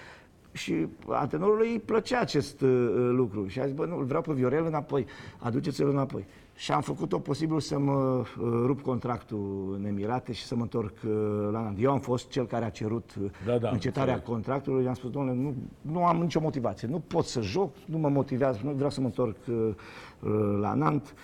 și 0.52 0.86
antrenorului 1.06 1.70
îi 1.70 1.78
plăcea 1.78 2.20
acest 2.20 2.60
uh, 2.60 2.68
lucru 3.10 3.46
și 3.46 3.60
a 3.60 3.64
zis, 3.64 3.74
bă, 3.74 3.84
nu, 3.84 3.98
îl 3.98 4.04
vreau 4.04 4.22
pe 4.22 4.32
Viorel 4.32 4.64
înapoi, 4.64 5.06
aduceți-l 5.38 5.88
înapoi. 5.88 6.24
Și 6.58 6.72
am 6.72 6.80
făcut 6.80 7.12
o 7.12 7.18
posibil 7.18 7.60
să 7.60 7.78
mă 7.78 7.92
uh, 7.92 8.24
rup 8.64 8.80
contractul 8.80 9.74
în 9.78 9.84
Emirate 9.86 10.32
și 10.32 10.44
să 10.44 10.54
mă 10.54 10.62
întorc 10.62 10.94
uh, 11.04 11.48
la 11.52 11.60
Nant. 11.60 11.78
Eu 11.80 11.90
am 11.90 12.00
fost 12.00 12.28
cel 12.28 12.46
care 12.46 12.64
a 12.64 12.70
cerut 12.70 13.14
uh, 13.22 13.30
da, 13.46 13.58
da, 13.58 13.68
încetarea 13.68 14.14
înțeleg. 14.14 14.34
contractului. 14.34 14.84
I-am 14.84 14.94
spus, 14.94 15.10
domnule, 15.10 15.36
nu, 15.36 15.54
nu 15.80 16.04
am 16.04 16.16
nicio 16.16 16.40
motivație, 16.40 16.88
nu 16.88 16.98
pot 17.06 17.24
să 17.24 17.40
joc, 17.40 17.74
nu 17.84 17.98
mă 17.98 18.08
motivează, 18.08 18.60
nu 18.64 18.70
vreau 18.70 18.90
să 18.90 19.00
mă 19.00 19.06
întorc 19.06 19.36
uh, 19.48 19.74
uh 20.20 20.58
la 20.60 20.74
Nant 20.74 21.14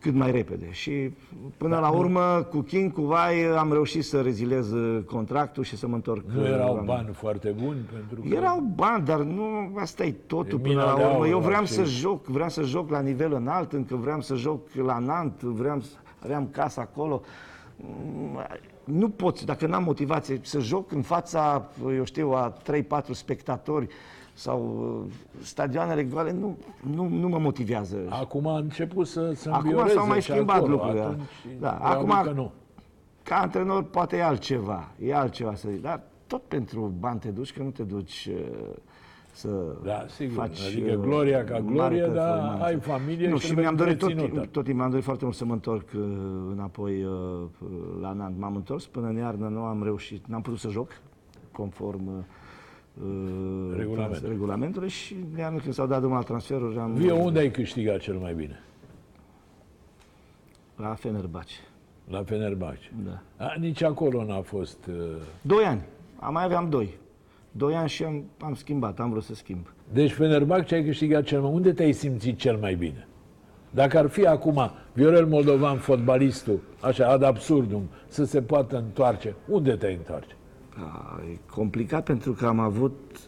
cât 0.00 0.14
mai 0.14 0.30
repede. 0.30 0.70
Și 0.70 1.10
până 1.56 1.74
da, 1.74 1.80
la 1.80 1.88
urmă, 1.88 2.46
cu 2.50 2.60
King, 2.60 2.92
cu 2.92 3.00
Vai, 3.00 3.44
am 3.44 3.72
reușit 3.72 4.04
să 4.04 4.20
rezilez 4.20 4.72
uh, 4.72 5.02
contractul 5.04 5.64
și 5.64 5.76
să 5.76 5.86
mă 5.86 5.94
întorc. 5.94 6.24
Nu 6.34 6.46
erau 6.46 6.74
la 6.74 6.82
bani 6.82 7.08
foarte 7.12 7.54
buni 7.62 7.78
pentru 7.92 8.20
că... 8.20 8.34
Erau 8.34 8.72
bani, 8.74 9.04
dar 9.04 9.20
nu, 9.20 9.72
asta 9.76 10.04
e 10.04 10.12
totul 10.26 10.58
e 10.58 10.68
până 10.68 10.82
la 10.82 11.10
urmă. 11.10 11.26
Eu 11.26 11.38
vreau 11.38 11.64
să 11.64 11.84
joc, 11.84 12.26
vreau 12.26 12.48
să 12.48 12.62
joc 12.62 12.90
la 12.90 13.00
nivel 13.00 13.32
înalt, 13.32 13.72
încă 13.72 13.96
vreau 13.96 14.20
să 14.20 14.34
joc 14.34 14.68
la 14.74 14.98
Nant, 14.98 15.42
vreau 15.42 15.80
să 15.80 15.96
aveam 16.22 16.48
casă 16.50 16.80
acolo. 16.80 17.22
Nu 18.84 19.08
pot, 19.08 19.44
dacă 19.44 19.66
n-am 19.66 19.82
motivație, 19.82 20.40
să 20.42 20.58
joc 20.58 20.92
în 20.92 21.02
fața, 21.02 21.68
eu 21.96 22.04
știu, 22.04 22.30
a 22.30 22.56
3-4 23.02 23.10
spectatori, 23.10 23.88
sau 24.38 24.60
uh, 25.04 25.12
stadioanele 25.42 26.04
goale 26.04 26.32
nu, 26.32 26.56
nu, 26.94 27.08
nu 27.08 27.28
mă 27.28 27.38
motivează. 27.38 27.96
Acum 28.08 28.46
a 28.46 28.58
început 28.58 29.06
să 29.06 29.32
se 29.34 29.50
Acum 29.50 29.88
s-au 29.88 30.06
mai 30.06 30.22
schimbat 30.22 30.56
acolo, 30.56 30.72
lucrurile. 30.72 31.16
Da. 31.60 31.70
Acum, 31.70 32.20
că 32.22 32.30
nu. 32.30 32.52
ca 33.22 33.40
antrenor, 33.40 33.82
poate 33.82 34.16
e 34.16 34.24
altceva. 34.24 34.88
E 35.00 35.14
altceva 35.14 35.54
să 35.54 35.68
zic. 35.70 35.82
Dar 35.82 36.00
tot 36.26 36.42
pentru 36.42 36.94
bani 36.98 37.18
te 37.18 37.28
duci, 37.28 37.52
că 37.52 37.62
nu 37.62 37.70
te 37.70 37.82
duci 37.82 38.28
uh, 38.32 38.76
să 39.32 39.48
da, 39.84 40.04
sigur. 40.08 40.34
faci 40.34 40.60
Adică 40.66 40.90
uh, 40.90 40.98
gloria 40.98 41.44
ca 41.44 41.60
glorie, 41.60 42.06
dar 42.06 42.58
ai 42.62 42.80
familie 42.80 43.28
nu, 43.28 43.38
și, 43.38 43.46
și 43.46 43.54
mi-am 43.54 43.74
dorit 43.74 43.98
tot, 43.98 44.14
tot 44.14 44.52
timpul, 44.52 44.74
mi-am 44.74 44.90
dorit 44.90 45.04
foarte 45.04 45.24
mult 45.24 45.36
să 45.36 45.44
mă 45.44 45.52
întorc 45.52 45.88
uh, 45.96 46.02
înapoi 46.52 47.04
uh, 47.04 47.12
la 48.00 48.12
Nant. 48.12 48.38
M-am 48.38 48.54
întors 48.54 48.86
până 48.86 49.06
în 49.06 49.16
iarnă, 49.16 49.48
nu 49.48 49.60
am 49.62 49.82
reușit, 49.82 50.26
n-am 50.26 50.42
putut 50.42 50.58
să 50.58 50.68
joc 50.68 50.90
conform 51.52 52.24
uh, 53.02 53.70
uh, 53.70 53.76
Regulament. 53.76 54.22
regulamentului 54.28 54.88
și 54.88 55.16
de 55.34 55.42
anul 55.42 55.60
când 55.60 55.74
s-au 55.74 55.86
dat 55.86 55.98
drumul 55.98 56.16
la 56.16 56.22
transferuri 56.22 56.78
am... 56.78 56.94
Vio, 56.94 57.14
unde 57.14 57.38
ai 57.38 57.50
câștigat 57.50 57.98
cel 57.98 58.14
mai 58.14 58.34
bine? 58.34 58.60
La 60.76 60.94
Fenerbahce. 60.94 61.54
La 62.08 62.22
Fenerbahce. 62.22 62.92
Da. 63.04 63.44
A, 63.44 63.54
nici 63.58 63.82
acolo 63.82 64.24
n-a 64.24 64.40
fost... 64.40 64.86
Uh... 64.86 64.94
Doi 65.42 65.64
ani. 65.64 65.80
Am 66.18 66.32
mai 66.32 66.44
aveam 66.44 66.68
doi. 66.68 66.94
Doi 67.52 67.74
ani 67.74 67.88
și 67.88 68.04
am, 68.04 68.24
am 68.40 68.54
schimbat, 68.54 69.00
am 69.00 69.10
vrut 69.10 69.22
să 69.22 69.34
schimb. 69.34 69.66
Deci 69.92 70.12
Fenerbahce 70.12 70.74
ai 70.74 70.84
câștigat 70.84 71.24
cel 71.24 71.40
mai... 71.40 71.50
Unde 71.52 71.72
te-ai 71.72 71.92
simțit 71.92 72.38
cel 72.38 72.56
mai 72.56 72.74
bine? 72.74 73.08
Dacă 73.70 73.98
ar 73.98 74.06
fi 74.06 74.26
acum 74.26 74.70
Viorel 74.92 75.26
Moldovan, 75.26 75.76
fotbalistul, 75.76 76.60
așa, 76.80 77.08
ad 77.08 77.22
absurdum, 77.22 77.88
să 78.08 78.24
se 78.24 78.42
poată 78.42 78.76
întoarce, 78.76 79.34
unde 79.48 79.76
te 79.76 79.86
întoarce? 79.86 80.36
Da, 80.78 81.20
e 81.32 81.38
complicat 81.50 82.04
pentru 82.04 82.32
că 82.32 82.46
am 82.46 82.58
avut 82.58 83.20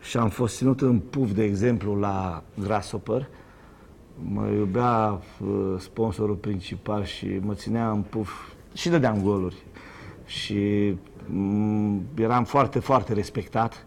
și 0.00 0.16
am 0.16 0.28
fost 0.28 0.56
ținut 0.56 0.80
în 0.80 0.98
puf, 0.98 1.32
de 1.32 1.44
exemplu, 1.44 1.94
la 1.94 2.42
Grasshopper. 2.62 3.28
Mă 4.32 4.46
iubea 4.46 5.20
uh, 5.40 5.74
sponsorul 5.78 6.34
principal 6.34 7.04
și 7.04 7.38
mă 7.42 7.54
ținea 7.54 7.90
în 7.90 8.02
puf 8.02 8.30
și 8.74 8.88
dădeam 8.88 9.22
goluri. 9.22 9.56
Și 10.24 10.94
mm, 11.26 12.02
eram 12.14 12.44
foarte, 12.44 12.78
foarte 12.78 13.12
respectat. 13.12 13.84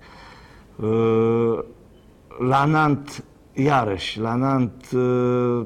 Uh, 0.75 1.59
la 2.39 2.65
Nant, 2.65 3.23
iarăși, 3.53 4.19
la 4.19 4.35
Nant, 4.35 4.91
uh, 4.91 5.65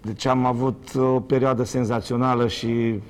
deci 0.00 0.24
am 0.24 0.44
avut 0.44 0.94
o 0.94 1.20
perioadă 1.20 1.62
senzațională 1.62 2.48
și 2.48 3.00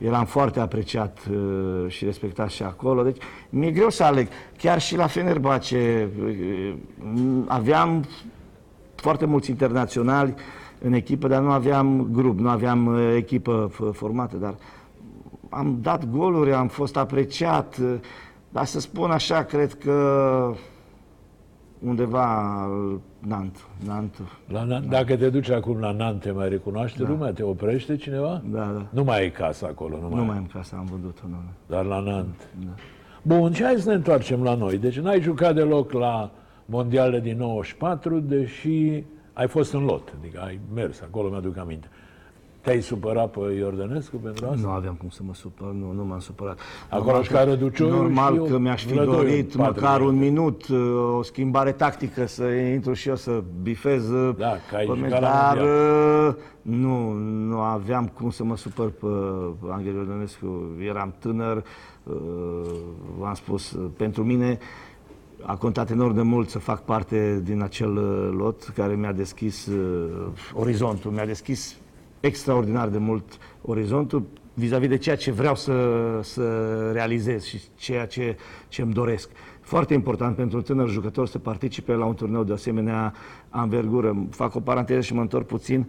eram 0.00 0.24
foarte 0.24 0.60
apreciat 0.60 1.18
uh, 1.30 1.90
și 1.90 2.04
respectat 2.04 2.50
și 2.50 2.62
acolo. 2.62 3.02
Deci 3.02 3.22
mi-e 3.50 3.70
greu 3.70 3.90
să 3.90 4.04
aleg. 4.04 4.28
Chiar 4.56 4.80
și 4.80 4.96
la 4.96 5.06
Fenerbahce 5.06 6.08
uh, 6.22 6.72
aveam 7.46 8.04
foarte 8.94 9.26
mulți 9.26 9.50
internaționali 9.50 10.34
în 10.80 10.92
echipă, 10.92 11.28
dar 11.28 11.42
nu 11.42 11.50
aveam 11.50 12.08
grup, 12.12 12.38
nu 12.38 12.48
aveam 12.48 12.86
uh, 12.86 13.14
echipă 13.16 13.70
formată, 13.92 14.36
dar 14.36 14.54
am 15.48 15.78
dat 15.80 16.10
goluri, 16.10 16.52
am 16.52 16.68
fost 16.68 16.96
apreciat, 16.96 17.76
uh, 17.82 17.94
dar 18.48 18.64
să 18.64 18.80
spun 18.80 19.10
așa, 19.10 19.42
cred 19.44 19.74
că 19.74 20.54
undeva 21.84 22.66
Nant. 23.18 23.66
Nant. 23.86 24.18
La 24.48 24.64
Nant. 24.64 24.88
Dacă 24.88 25.16
te 25.16 25.30
duci 25.30 25.50
acum 25.50 25.78
la 25.78 25.92
Nant, 25.92 26.20
te 26.20 26.30
mai 26.30 26.48
recunoaște 26.48 27.02
da. 27.02 27.08
lumea? 27.08 27.32
Te 27.32 27.42
oprește 27.42 27.96
cineva? 27.96 28.42
Da, 28.50 28.64
da. 28.64 28.86
Nu 28.90 29.04
mai 29.04 29.18
ai 29.18 29.30
casă 29.30 29.66
acolo? 29.66 29.98
Nu, 30.00 30.14
nu 30.14 30.24
mai 30.24 30.36
am 30.36 30.46
casă, 30.52 30.74
am 30.78 30.84
vândut-o. 30.84 31.26
Nu. 31.28 31.36
Dar 31.66 31.84
la 31.84 32.00
Nant. 32.00 32.48
Da. 32.64 32.70
Bun, 33.22 33.52
ce 33.52 33.64
hai 33.64 33.76
să 33.76 33.88
ne 33.88 33.94
întoarcem 33.94 34.42
la 34.42 34.54
noi. 34.54 34.78
Deci 34.78 34.98
n-ai 34.98 35.20
jucat 35.20 35.54
deloc 35.54 35.92
la 35.92 36.30
mondiale 36.64 37.20
din 37.20 37.36
94, 37.36 38.20
deși 38.20 39.04
ai 39.32 39.48
fost 39.48 39.72
în 39.72 39.84
lot, 39.84 40.14
adică 40.18 40.40
ai 40.40 40.60
mers, 40.74 41.00
acolo 41.00 41.28
mi-aduc 41.28 41.56
aminte. 41.56 41.88
Te-ai 42.60 42.80
supărat 42.80 43.30
pe 43.30 43.52
Iordănescu 43.52 44.16
pentru 44.16 44.46
asta? 44.46 44.60
Nu 44.60 44.68
aveam 44.68 44.94
cum 44.94 45.08
să 45.08 45.20
mă 45.22 45.34
supăr, 45.34 45.72
nu, 45.72 45.92
nu 45.92 46.04
m-am 46.04 46.18
supărat. 46.18 46.58
Acolo 46.88 47.22
și 47.22 47.30
care 47.30 47.58
Normal 47.78 48.46
că 48.46 48.58
mi-aș 48.58 48.84
fi 48.84 48.94
dorit 48.94 49.54
măcar 49.54 50.00
un 50.00 50.16
minut, 50.16 50.68
uh, 50.68 50.78
o 51.18 51.22
schimbare 51.22 51.72
tactică, 51.72 52.26
să 52.26 52.44
intru 52.44 52.92
și 52.92 53.08
eu 53.08 53.16
să 53.16 53.42
bifez 53.62 54.08
uh, 54.08 54.34
da, 54.38 54.56
că 54.70 54.76
ai 54.76 54.86
pe 54.86 55.18
dar 55.20 55.56
uh, 55.56 56.34
nu, 56.62 57.12
nu 57.48 57.58
aveam 57.58 58.06
cum 58.06 58.30
să 58.30 58.44
mă 58.44 58.56
supăr 58.56 58.90
pe 58.90 59.06
Angel 59.70 59.94
Iordănescu. 59.94 60.76
Eram 60.88 61.14
tânăr, 61.18 61.64
v-am 63.18 63.34
spus, 63.34 63.78
pentru 63.96 64.24
mine 64.24 64.58
a 65.42 65.56
contat 65.56 65.90
enorm 65.90 66.14
de 66.14 66.22
mult 66.22 66.48
să 66.48 66.58
fac 66.58 66.84
parte 66.84 67.40
din 67.44 67.62
acel 67.62 67.92
lot 68.36 68.72
care 68.74 68.94
mi-a 68.94 69.12
deschis 69.12 69.68
orizontul, 70.54 71.10
mi-a 71.10 71.26
deschis 71.26 71.79
extraordinar 72.20 72.88
de 72.88 72.98
mult 72.98 73.24
orizontul 73.62 74.26
vis-a-vis 74.54 74.88
de 74.88 74.96
ceea 74.96 75.16
ce 75.16 75.30
vreau 75.30 75.54
să, 75.54 75.74
să 76.22 76.42
realizez 76.92 77.44
și 77.44 77.60
ceea 77.74 78.06
ce, 78.06 78.36
ce 78.68 78.82
îmi 78.82 78.92
doresc. 78.92 79.30
Foarte 79.60 79.94
important 79.94 80.36
pentru 80.36 80.56
un 80.56 80.62
tânăr 80.62 80.88
jucător 80.88 81.26
să 81.26 81.38
participe 81.38 81.92
la 81.92 82.04
un 82.04 82.14
turneu 82.14 82.44
de 82.44 82.52
asemenea 82.52 83.14
anvergură. 83.48 84.26
Fac 84.30 84.54
o 84.54 84.60
paranteză 84.60 85.00
și 85.00 85.14
mă 85.14 85.20
întorc 85.20 85.46
puțin 85.46 85.88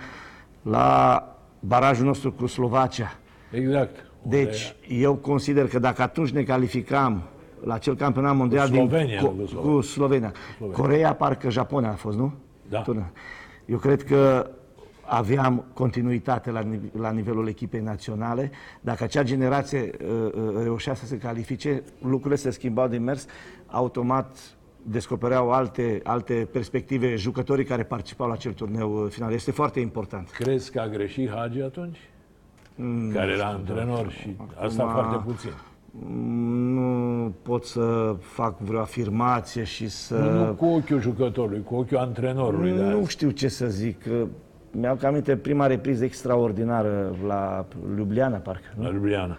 la 0.62 1.26
barajul 1.60 2.06
nostru 2.06 2.32
cu 2.32 2.46
Slovacia. 2.46 3.20
Exact. 3.52 4.06
Deci, 4.22 4.76
eu 4.88 5.15
consider 5.15 5.67
că 5.67 5.80
dacă 5.80 6.02
atunci 6.02 6.30
ne 6.30 6.44
calificam 6.44 7.22
la 7.63 7.74
acel 7.74 7.96
campionat 7.96 8.36
mondial 8.36 8.70
cu 8.70 8.76
Slovenia, 8.76 9.20
din, 9.20 9.28
cu, 9.28 9.60
cu 9.60 9.82
Slovenia. 9.82 10.34
Slovenia. 10.58 10.78
Coreea, 10.78 11.13
parcă 11.13 11.50
Japonia 11.50 11.89
a 11.89 11.94
fost, 11.94 12.17
nu? 12.17 12.34
Da. 12.70 12.84
Eu 13.65 13.78
cred 13.78 14.04
că 14.04 14.50
aveam 15.13 15.63
continuitate 15.74 16.52
la, 16.52 16.60
nive- 16.60 16.91
la 17.00 17.12
nivelul 17.12 17.47
echipei 17.47 17.80
naționale. 17.82 18.52
Dacă 18.82 19.04
acea 19.04 19.24
generație 19.24 19.91
uh, 20.04 20.10
uh, 20.34 20.63
reușea 20.63 20.93
să 20.93 21.06
se 21.06 21.17
califice, 21.17 21.84
lucrurile 22.02 22.36
se 22.36 22.50
schimbau 22.50 22.88
din 22.88 23.04
mers, 23.04 23.26
automat 23.67 24.38
descopereau 24.84 25.52
alte, 25.52 26.00
alte 26.04 26.47
perspective 26.52 27.15
jucătorii 27.15 27.65
care 27.65 27.84
participau 27.84 28.28
la 28.28 28.34
acel 28.34 28.54
turneu 28.54 29.04
uh, 29.04 29.10
final. 29.12 29.32
Este 29.34 29.52
foarte 29.52 29.80
important. 29.80 30.30
Crezi 30.30 30.71
că 30.71 30.80
a 30.80 30.88
greșit 30.88 31.30
Hagi 31.30 31.62
atunci? 31.62 31.97
care 33.13 33.32
era 33.32 33.45
antrenor 33.47 34.10
și 34.12 34.36
asta 34.63 34.84
Acum- 34.84 34.93
foarte 34.93 35.24
puțin. 35.26 35.52
Nu 36.74 37.34
pot 37.41 37.65
să 37.65 38.15
fac 38.19 38.60
vreo 38.60 38.80
afirmație 38.80 39.63
și 39.63 39.89
să... 39.89 40.17
Nu, 40.17 40.45
nu 40.45 40.54
cu 40.54 40.65
ochiul 40.65 41.00
jucătorului, 41.02 41.63
cu 41.63 41.76
ochiul 41.76 41.97
antrenorului. 41.97 42.71
de 42.71 42.84
Nu 42.84 43.00
azi. 43.00 43.10
știu 43.10 43.30
ce 43.30 43.47
să 43.47 43.67
zic. 43.67 44.04
Mi-au 44.71 44.95
cam 44.95 45.10
aminte 45.10 45.36
prima 45.36 45.67
repriză 45.67 46.03
extraordinară 46.03 47.15
la 47.27 47.65
Ljubljana, 47.95 48.38
parcă. 48.38 48.67
Nu? 48.75 48.84
La 48.84 48.89
Ljubljana. 48.91 49.38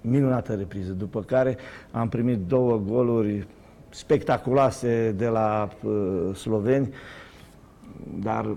Minunată 0.00 0.54
repriză. 0.54 0.92
După 0.92 1.20
care 1.20 1.56
am 1.90 2.08
primit 2.08 2.38
două 2.38 2.80
goluri 2.86 3.46
spectaculoase 3.88 5.14
de 5.16 5.26
la 5.26 5.68
uh, 5.82 6.34
sloveni, 6.34 6.94
dar 8.20 8.56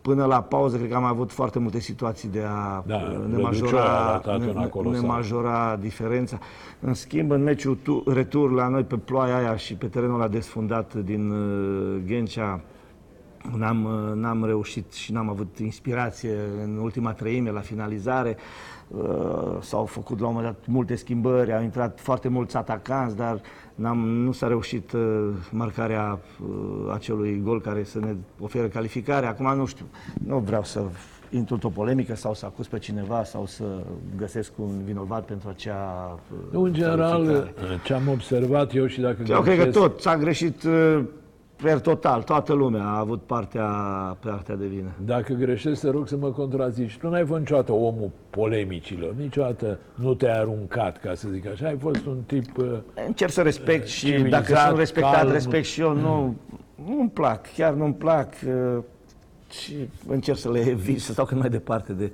până 0.00 0.24
la 0.24 0.42
pauză 0.42 0.76
cred 0.76 0.88
că 0.90 0.96
am 0.96 1.04
avut 1.04 1.32
foarte 1.32 1.58
multe 1.58 1.78
situații 1.78 2.28
de 2.28 2.42
a 2.48 2.82
Da, 2.86 2.96
uh, 2.96 3.26
ne 3.28 3.36
Răducioara 3.36 3.44
a 3.44 3.50
majora, 3.50 4.08
arătat 4.08 4.40
ne, 4.40 4.46
una 4.50 4.60
ne 4.60 4.66
colosală. 4.66 5.06
majora 5.06 5.76
diferența. 5.80 6.38
În 6.80 6.94
schimb, 6.94 7.30
în 7.30 7.42
meciul 7.42 7.78
tu, 7.82 8.02
retur 8.06 8.50
la 8.52 8.68
noi 8.68 8.82
pe 8.82 8.96
ploaia 8.96 9.36
aia 9.36 9.56
și 9.56 9.74
pe 9.74 9.86
terenul 9.86 10.14
ăla 10.14 10.28
desfundat 10.28 10.94
din 10.94 11.30
uh, 11.30 12.02
Ghencea, 12.06 12.60
N-am, 13.56 13.84
uh, 13.84 14.14
n-am 14.14 14.44
reușit 14.44 14.92
și 14.92 15.12
n-am 15.12 15.28
avut 15.28 15.58
inspirație 15.58 16.34
în 16.64 16.78
ultima 16.82 17.12
treime 17.12 17.50
la 17.50 17.60
finalizare. 17.60 18.36
Uh, 18.88 19.56
S-au 19.60 19.84
făcut 19.84 20.20
la 20.20 20.26
un 20.26 20.34
moment 20.34 20.52
dat 20.54 20.66
multe 20.66 20.94
schimbări, 20.94 21.54
au 21.54 21.62
intrat 21.62 22.00
foarte 22.00 22.28
mulți 22.28 22.56
atacanți, 22.56 23.16
dar 23.16 23.40
n-am, 23.74 23.98
nu 23.98 24.32
s-a 24.32 24.46
reușit 24.46 24.92
uh, 24.92 25.28
marcarea 25.50 26.18
uh, 26.42 26.92
acelui 26.94 27.40
gol 27.44 27.60
care 27.60 27.84
să 27.84 27.98
ne 27.98 28.14
oferă 28.40 28.66
calificare. 28.66 29.26
Acum 29.26 29.56
nu 29.56 29.66
știu, 29.66 29.84
nu 30.26 30.38
vreau 30.38 30.64
să 30.64 30.82
intru 31.30 31.54
într-o 31.54 31.68
polemică 31.68 32.14
sau 32.14 32.34
să 32.34 32.46
acuz 32.46 32.66
pe 32.66 32.78
cineva 32.78 33.24
sau 33.24 33.46
să 33.46 33.64
găsesc 34.16 34.52
un 34.56 34.82
vinovat 34.84 35.24
pentru 35.24 35.48
acea 35.48 36.18
uh, 36.32 36.38
Nu, 36.52 36.62
în 36.62 36.72
general, 36.72 37.26
calificare. 37.26 37.80
ce 37.84 37.92
am 37.92 38.08
observat 38.08 38.74
eu 38.74 38.86
și 38.86 39.00
dacă 39.00 39.22
Eu 39.28 39.40
cred 39.40 39.56
că 39.56 39.62
greșesc, 39.62 39.78
tot 39.78 40.00
s-a 40.00 40.16
greșit 40.16 40.62
uh, 40.62 41.00
per 41.62 41.80
total, 41.80 42.22
toată 42.22 42.52
lumea 42.52 42.82
a 42.82 42.98
avut 42.98 43.22
partea, 43.22 43.66
partea 44.20 44.54
de 44.54 44.66
vină. 44.66 44.90
Dacă 45.04 45.32
greșesc, 45.32 45.80
te 45.80 45.90
rog 45.90 46.08
să 46.08 46.16
mă 46.16 46.28
contrazici. 46.30 46.96
Tu 46.96 47.08
n-ai 47.08 47.24
fost 47.24 47.38
niciodată 47.40 47.72
omul 47.72 48.10
polemicilor, 48.30 49.14
niciodată 49.18 49.78
nu 49.94 50.14
te-ai 50.14 50.38
aruncat, 50.38 51.00
ca 51.00 51.14
să 51.14 51.28
zic 51.32 51.46
așa. 51.46 51.66
Ai 51.66 51.76
fost 51.78 52.06
un 52.06 52.16
tip... 52.26 52.56
uh, 52.58 52.72
Încerc 53.06 53.30
să 53.30 53.42
respect 53.42 53.86
și 53.86 54.04
Civilizat, 54.06 54.30
dacă 54.48 54.60
sunt 54.66 54.78
respectat, 54.78 55.14
calm. 55.14 55.32
respect 55.32 55.64
și 55.64 55.80
eu. 55.80 55.94
Nu, 55.94 56.34
nu-mi 56.86 57.10
plac, 57.10 57.46
chiar 57.56 57.72
nu-mi 57.72 57.94
plac 57.94 58.32
uh, 58.46 58.82
și 59.50 59.74
încerc 60.08 60.38
să 60.38 60.50
le 60.50 60.58
evit, 60.58 61.00
să 61.00 61.12
stau 61.12 61.24
cât 61.24 61.38
mai 61.38 61.48
departe 61.48 61.92
de 61.92 62.12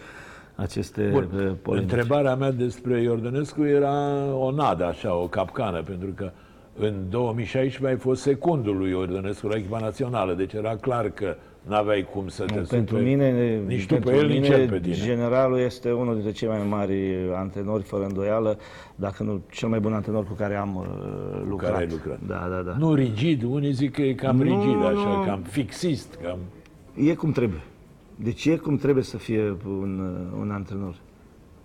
aceste 0.55 1.09
Bun. 1.13 1.29
uh, 1.37 1.53
polemici. 1.63 1.91
Întrebarea 1.91 2.35
mea 2.35 2.51
despre 2.51 3.01
Iordănescu 3.01 3.65
era 3.65 4.25
o 4.35 4.51
nadă, 4.51 4.85
așa, 4.85 5.15
o 5.15 5.27
capcană, 5.27 5.83
pentru 5.83 6.09
că 6.15 6.31
în 6.79 6.95
2016 7.11 7.87
ai 7.87 7.97
fost 7.97 8.23
secundul 8.23 8.77
lui 8.77 8.91
Iordănescu 8.91 9.47
la 9.47 9.57
echipa 9.57 9.79
națională, 9.79 10.35
deci 10.35 10.53
era 10.53 10.77
clar 10.77 11.11
că 11.11 11.37
n-aveai 11.69 12.07
cum 12.13 12.29
să 12.29 12.45
te 12.45 12.53
Pentru 12.55 12.69
superi. 12.97 13.05
mine, 13.05 13.61
nici 13.67 13.87
tu 13.87 13.95
pentru 13.95 14.11
pe 14.11 14.17
el, 14.17 14.27
nici 14.27 14.41
mine, 14.43 14.55
el 14.57 14.69
pe 14.69 14.81
tine. 14.81 14.95
generalul 14.95 15.59
este 15.59 15.93
unul 15.93 16.15
dintre 16.15 16.33
cei 16.33 16.49
mai 16.49 16.67
mari 16.69 17.15
antrenori, 17.35 17.83
fără 17.83 18.05
îndoială, 18.05 18.59
dacă 18.95 19.23
nu 19.23 19.41
cel 19.51 19.69
mai 19.69 19.81
bun 19.81 19.93
antrenor 19.93 20.25
cu 20.27 20.33
care 20.33 20.55
am 20.55 20.77
uh, 20.77 21.43
lucrat. 21.49 21.77
ai 21.77 21.87
lucrat. 21.91 22.19
Da, 22.27 22.47
da, 22.51 22.63
da. 22.63 22.77
Nu 22.79 22.95
rigid, 22.95 23.43
unii 23.43 23.73
zic 23.73 23.93
că 23.93 24.03
e 24.03 24.13
cam 24.15 24.37
Nu, 24.37 24.43
rigid, 24.43 24.85
așa, 24.85 25.17
nu. 25.19 25.25
cam 25.25 25.41
fixist, 25.43 26.19
cam... 26.23 26.39
E 26.95 27.15
cum 27.15 27.33
trebuie. 27.33 27.61
Deci 28.17 28.45
e 28.47 28.57
cum 28.57 28.77
trebuie 28.77 29.05
să 29.05 29.17
fie 29.17 29.57
un, 29.67 30.17
un 30.41 30.51
antrenor. 30.51 30.95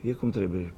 E 0.01 0.11
cum 0.11 0.29
trebuie. 0.29 0.73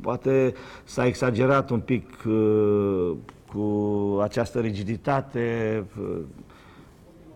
Poate 0.00 0.52
s-a 0.84 1.06
exagerat 1.06 1.70
un 1.70 1.80
pic 1.80 2.08
uh, 2.26 3.12
cu 3.52 4.18
această 4.22 4.60
rigiditate. 4.60 5.84
uh, 6.00 6.18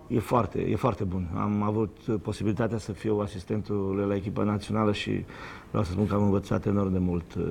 E 0.08 0.18
foarte, 0.18 0.60
e 0.60 0.76
foarte 0.76 1.04
bun. 1.04 1.28
Am 1.36 1.62
avut 1.62 1.96
posibilitatea 2.22 2.78
să 2.78 2.92
fiu 2.92 3.18
asistentul 3.18 3.96
la 4.08 4.14
echipa 4.14 4.42
națională 4.42 4.92
și 4.92 5.24
vreau 5.68 5.84
să 5.84 5.90
spun 5.90 6.06
că 6.06 6.14
am 6.14 6.22
învățat 6.22 6.66
enorm 6.66 6.92
de 6.92 6.98
mult. 6.98 7.34
uh, 7.34 7.44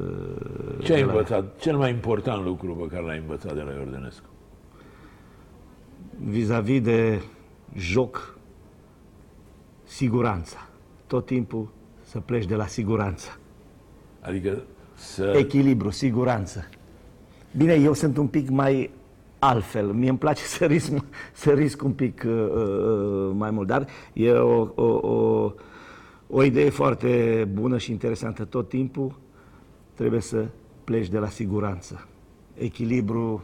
Ce 0.80 0.93
ai 0.93 0.99
de 0.99 1.06
la 1.06 1.12
el. 1.12 1.17
învățat? 1.17 1.60
Cel 1.60 1.78
mai 1.78 1.89
important 1.89 2.43
lucru 2.43 2.76
pe 2.76 2.88
care 2.88 3.06
l-ai 3.06 3.17
învățat 3.17 3.54
de 3.56 3.62
la 3.62 3.71
Iordănescu? 3.71 4.26
vis-a-vis 6.26 6.82
de 6.82 7.21
joc, 7.76 8.38
siguranța. 9.84 10.67
Tot 11.08 11.26
timpul 11.26 11.67
să 12.02 12.19
pleci 12.19 12.45
de 12.45 12.56
la 12.56 12.65
siguranță. 12.65 13.38
Adică 14.21 14.63
să... 15.03 15.33
Echilibru, 15.37 15.89
siguranță. 15.89 16.69
Bine, 17.57 17.73
eu 17.73 17.93
sunt 17.93 18.17
un 18.17 18.27
pic 18.27 18.49
mai 18.49 18.91
altfel. 19.39 19.85
Mie 19.85 20.09
îmi 20.09 20.17
place 20.17 20.43
să 20.57 20.65
risc, 20.65 20.91
să 21.33 21.51
risc 21.51 21.83
un 21.83 21.91
pic 21.91 22.23
uh, 22.25 22.31
uh, 22.31 23.31
mai 23.35 23.51
mult, 23.51 23.67
dar 23.67 23.87
e 24.13 24.31
o, 24.31 24.67
o, 24.75 24.83
o, 24.83 25.51
o 26.27 26.43
idee 26.43 26.69
foarte 26.69 27.43
bună 27.51 27.77
și 27.77 27.91
interesantă. 27.91 28.45
Tot 28.45 28.69
timpul 28.69 29.19
trebuie 29.93 30.21
să 30.21 30.45
pleci 30.83 31.09
de 31.09 31.17
la 31.17 31.29
siguranță. 31.29 32.07
Echilibru 32.53 33.43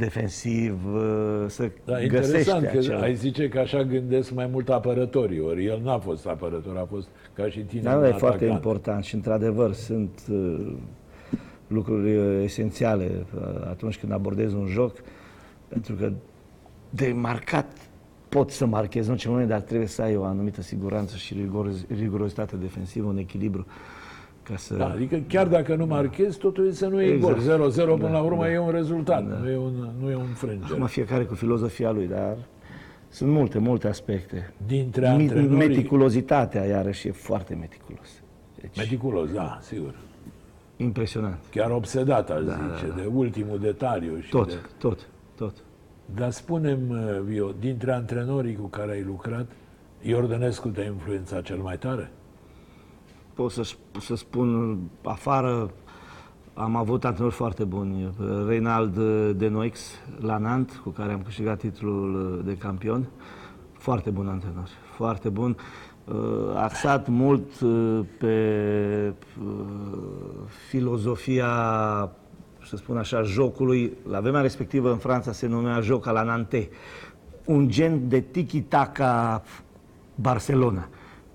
defensiv, 0.00 0.94
uh, 0.94 1.44
să 1.46 1.70
Da, 1.84 1.92
găsești 1.92 2.14
interesant 2.16 2.66
că 2.66 2.78
acel... 2.78 3.02
ai 3.02 3.14
zice 3.14 3.48
că 3.48 3.58
așa 3.58 3.82
gândesc 3.82 4.30
mai 4.30 4.46
mult 4.46 4.68
apărătorii, 4.68 5.40
ori 5.40 5.66
el 5.66 5.80
n-a 5.82 5.98
fost 5.98 6.26
apărător, 6.26 6.76
a 6.76 6.86
fost 6.90 7.08
ca 7.34 7.48
și 7.48 7.60
tine 7.60 7.82
Da, 7.82 7.94
un 7.94 8.00
da, 8.00 8.08
e 8.08 8.10
foarte 8.10 8.36
atacant. 8.36 8.52
important 8.52 9.04
și 9.04 9.14
într-adevăr 9.14 9.72
sunt 9.72 10.20
uh, 10.30 10.72
lucruri 11.66 12.16
uh, 12.16 12.42
esențiale 12.42 13.10
uh, 13.34 13.42
atunci 13.68 13.98
când 13.98 14.12
abordezi 14.12 14.54
un 14.54 14.66
joc, 14.66 14.96
pentru 15.68 15.94
că 15.94 16.12
de 16.90 17.12
marcat 17.16 17.66
poți 18.28 18.56
să 18.56 18.66
marchezi 18.66 19.06
în 19.06 19.12
orice 19.12 19.28
moment, 19.28 19.48
dar 19.48 19.60
trebuie 19.60 19.88
să 19.88 20.02
ai 20.02 20.16
o 20.16 20.24
anumită 20.24 20.62
siguranță 20.62 21.16
și 21.16 21.34
rigoroz, 21.34 21.84
rigurozitate 21.98 22.56
defensivă, 22.56 23.06
un 23.06 23.16
echilibru 23.16 23.66
ca 24.50 24.56
să... 24.56 24.74
Da, 24.76 24.88
adică 24.90 25.22
chiar 25.28 25.46
dacă 25.48 25.74
nu 25.74 25.86
marchezi, 25.86 26.38
totul 26.38 26.66
e 26.68 26.72
să 26.72 26.86
nu 26.86 27.00
e 27.02 27.06
Exact. 27.12 27.46
gol. 27.46 27.70
0-0 27.72 27.74
până 27.74 27.96
Da, 27.98 28.08
la 28.08 28.20
urmă 28.20 28.42
da. 28.42 28.52
e 28.52 28.58
un 28.58 28.70
rezultat, 28.70 29.40
nu, 29.42 29.50
e 29.50 29.56
un, 29.56 29.88
nu 30.00 30.10
e 30.10 30.14
un 30.14 30.24
frângere. 30.34 30.72
Acum 30.74 30.86
fiecare 30.86 31.24
cu 31.24 31.34
filozofia 31.34 31.90
lui, 31.90 32.06
dar 32.06 32.36
sunt 33.08 33.30
multe, 33.30 33.58
multe 33.58 33.88
aspecte. 33.88 34.52
Dintre 34.66 35.00
Mi- 35.00 35.22
antrenorii... 35.22 35.68
Meticulozitatea, 35.68 36.64
iarăși, 36.64 37.08
e 37.08 37.10
foarte 37.10 37.54
meticulos. 37.54 38.08
Deci, 38.60 38.76
Meticulos, 38.76 39.32
da, 39.32 39.58
sigur. 39.62 39.94
impresionant. 40.76 41.38
Chiar 41.50 41.70
obsedat, 41.70 42.30
aș 42.30 42.40
zice, 42.40 42.92
de 42.96 43.08
ultimul 43.14 43.58
detaliu. 43.58 44.18
Și 44.20 44.30
Tot, 44.30 44.48
De... 44.48 44.54
tot, 44.78 45.08
tot. 45.36 45.54
Dar 46.14 46.30
spunem, 46.30 46.78
Vio, 47.24 47.52
dintre 47.60 47.92
antrenorii 47.92 48.54
cu 48.56 48.66
care 48.66 48.92
ai 48.92 49.02
lucrat, 49.02 49.46
Iordănescu 50.02 50.68
te-a 50.68 50.84
influențat 50.84 51.42
cel 51.42 51.56
mai 51.56 51.78
tare? 51.78 52.10
Pot 53.40 53.50
să, 53.50 53.62
sp- 53.62 54.00
să 54.00 54.14
spun 54.14 54.78
afară, 55.04 55.70
am 56.54 56.76
avut 56.76 57.04
antrenori 57.04 57.34
foarte 57.34 57.64
buni. 57.64 58.14
Reinald 58.46 58.98
de 59.36 59.48
Noix 59.48 59.80
la 60.18 60.38
Nantes, 60.38 60.76
cu 60.76 60.88
care 60.90 61.12
am 61.12 61.22
câștigat 61.22 61.58
titlul 61.58 62.42
de 62.44 62.56
campion. 62.56 63.08
Foarte 63.72 64.10
bun 64.10 64.28
antrenor, 64.28 64.68
foarte 64.96 65.28
bun. 65.28 65.56
Uh, 66.04 66.16
Axat 66.56 67.08
mult 67.08 67.60
uh, 67.60 68.00
pe 68.18 69.14
uh, 69.42 69.56
filozofia, 70.68 71.48
să 72.64 72.76
spun 72.76 72.96
așa, 72.96 73.22
jocului. 73.22 73.92
La 74.08 74.20
vremea 74.20 74.40
respectivă 74.40 74.90
în 74.90 74.98
Franța 74.98 75.32
se 75.32 75.46
numea 75.46 75.80
joc 75.80 76.04
la 76.04 76.22
Nantes. 76.22 76.64
Un 77.44 77.68
gen 77.68 78.08
de 78.08 78.20
tiki-taka 78.20 79.42
Barcelona 80.14 80.88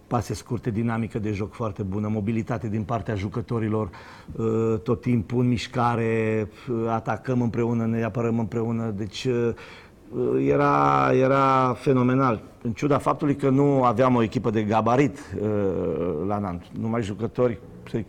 pase 0.07 0.33
scurte, 0.33 0.69
dinamică 0.69 1.19
de 1.19 1.31
joc 1.31 1.53
foarte 1.53 1.83
bună, 1.83 2.07
mobilitate 2.07 2.67
din 2.67 2.83
partea 2.83 3.15
jucătorilor, 3.15 3.89
uh, 4.35 4.79
tot 4.83 5.01
timpul 5.01 5.39
în 5.39 5.47
mișcare, 5.47 6.47
uh, 6.69 6.89
atacăm 6.89 7.41
împreună, 7.41 7.85
ne 7.85 8.03
apărăm 8.03 8.39
împreună, 8.39 8.93
deci 8.95 9.25
uh, 9.25 9.53
era, 10.47 11.09
era 11.13 11.73
fenomenal. 11.73 12.41
În 12.61 12.71
ciuda 12.71 12.97
faptului 12.97 13.35
că 13.35 13.49
nu 13.49 13.83
aveam 13.83 14.15
o 14.15 14.21
echipă 14.21 14.49
de 14.49 14.63
gabarit 14.63 15.19
uh, 15.41 16.27
la 16.27 16.39
Nantes, 16.39 16.67
numai 16.79 17.01
jucători, 17.01 17.59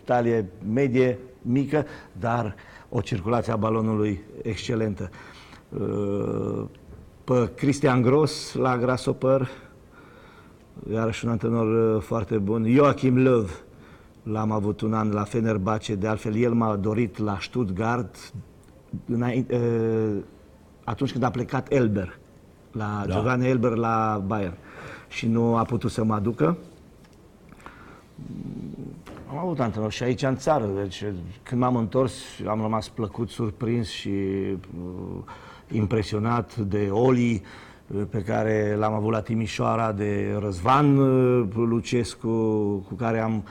talie 0.03 0.49
medie, 0.73 1.19
mică, 1.41 1.85
dar 2.19 2.55
o 2.89 3.01
circulație 3.01 3.53
a 3.53 3.55
balonului 3.55 4.21
excelentă. 4.41 5.09
Uh, 5.69 6.63
Pe 7.23 7.51
Cristian 7.55 8.01
Gros 8.01 8.53
la 8.53 8.77
Grasshopper, 8.77 9.49
iarăși 10.91 11.25
un 11.25 11.31
antrenor 11.31 11.95
uh, 11.95 12.01
foarte 12.01 12.37
bun. 12.37 12.65
Joachim 12.73 13.17
Löw, 13.17 13.45
l-am 14.23 14.51
avut 14.51 14.81
un 14.81 14.93
an 14.93 15.11
la 15.11 15.23
Fenerbahce, 15.23 15.95
de 15.95 16.07
altfel 16.07 16.35
el 16.35 16.53
m-a 16.53 16.75
dorit 16.75 17.17
la 17.17 17.37
Stuttgart 17.39 18.33
înainte, 19.05 19.55
uh, 19.55 20.23
atunci 20.83 21.11
când 21.11 21.23
a 21.23 21.29
plecat 21.29 21.71
Elber, 21.71 22.19
la 22.71 23.03
Da. 23.05 23.13
Giovanni 23.13 23.47
Elber 23.47 23.71
la 23.71 24.23
Bayern 24.25 24.53
și 25.07 25.27
nu 25.27 25.55
a 25.55 25.63
putut 25.63 25.91
să 25.91 26.03
mă 26.03 26.13
aducă. 26.13 26.57
Am 29.29 29.37
avut 29.37 29.59
antrenor 29.59 29.91
și 29.91 30.03
aici 30.03 30.21
în 30.21 30.37
țară, 30.37 30.65
deci 30.81 31.03
când 31.43 31.61
m-am 31.61 31.75
întors 31.75 32.13
am 32.47 32.61
rămas 32.61 32.89
plăcut, 32.89 33.29
surprins 33.29 33.89
și 33.89 34.09
uh, 34.09 35.23
impresionat 35.71 36.55
de 36.55 36.89
Oli 36.91 37.33
uh, 37.33 37.66
pe 38.09 38.21
care 38.23 38.75
l-am 38.79 38.93
avut 38.93 39.11
la 39.11 39.21
Timișoara, 39.21 39.91
de 39.91 40.35
Răzvan 40.39 40.97
uh, 40.97 41.47
Lucescu 41.55 42.27
cu 42.87 42.93
care 42.97 43.19
am 43.19 43.43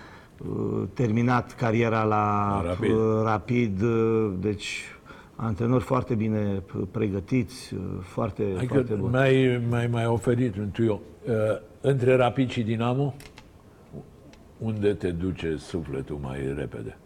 uh, 0.49 0.83
terminat 0.95 1.55
cariera 1.55 2.03
la 2.03 2.07
La 2.07 2.63
Rapid. 2.67 2.91
uh, 2.91 3.23
Rapid, 3.25 3.83
uh, 3.83 4.33
deci 4.41 4.81
antrenori 5.37 5.85
foarte 5.85 6.15
bine 6.15 6.59
p- 6.59 6.91
pregătiți, 6.91 7.75
uh, 7.75 7.81
foarte, 8.01 8.43
Adică 8.57 8.73
foarte 8.73 8.95
buni. 8.95 9.13
mai, 9.13 9.61
mai, 9.71 9.87
mai 9.87 10.07
oferit 10.07 10.57
un 10.57 10.69
tuio. 10.73 11.01
Uh, 11.29 11.33
între 11.81 12.17
Rapid 12.17 12.51
și 12.51 12.63
Dinamo, 12.63 13.15
unde 14.59 14.93
te 14.95 15.11
duce 15.11 15.57
sufletul 15.57 16.19
mai 16.23 16.39
repede? 16.57 16.97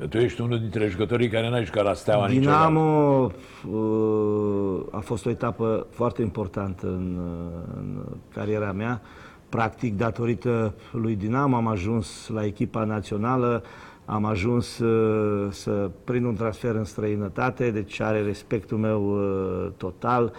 Că 0.00 0.06
tu 0.06 0.18
ești 0.18 0.40
unul 0.40 0.58
dintre 0.58 0.86
jucătorii 0.86 1.28
care 1.28 1.50
n-ai 1.50 1.64
jucat 1.64 1.84
la 1.84 1.94
Steaua 1.94 2.26
niciodată. 2.26 2.66
Dinamo 2.66 3.30
uh, 3.70 4.80
a 4.90 4.98
fost 4.98 5.26
o 5.26 5.30
etapă 5.30 5.86
foarte 5.90 6.22
importantă 6.22 6.86
în, 6.86 7.18
uh, 7.18 7.74
în 7.76 8.02
cariera 8.34 8.72
mea. 8.72 9.00
Practic, 9.48 9.96
datorită 9.96 10.74
lui 10.92 11.16
Dinamo 11.16 11.56
am 11.56 11.66
ajuns 11.66 12.28
la 12.28 12.44
echipa 12.44 12.84
națională, 12.84 13.62
am 14.04 14.24
ajuns 14.24 14.78
uh, 14.78 15.46
să 15.50 15.90
prind 16.04 16.24
un 16.24 16.34
transfer 16.34 16.74
în 16.74 16.84
străinătate, 16.84 17.70
deci 17.70 18.00
are 18.00 18.22
respectul 18.22 18.78
meu 18.78 19.02
uh, 19.02 19.70
total. 19.76 20.32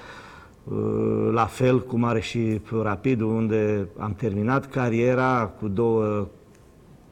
Uh, 0.63 1.29
La 1.31 1.45
fel 1.45 1.79
cum 1.79 2.03
are 2.03 2.19
și 2.19 2.61
Rapidul, 2.81 3.27
unde 3.27 3.87
am 3.97 4.13
terminat 4.13 4.69
cariera 4.69 5.51
cu 5.59 5.67
două 5.67 6.27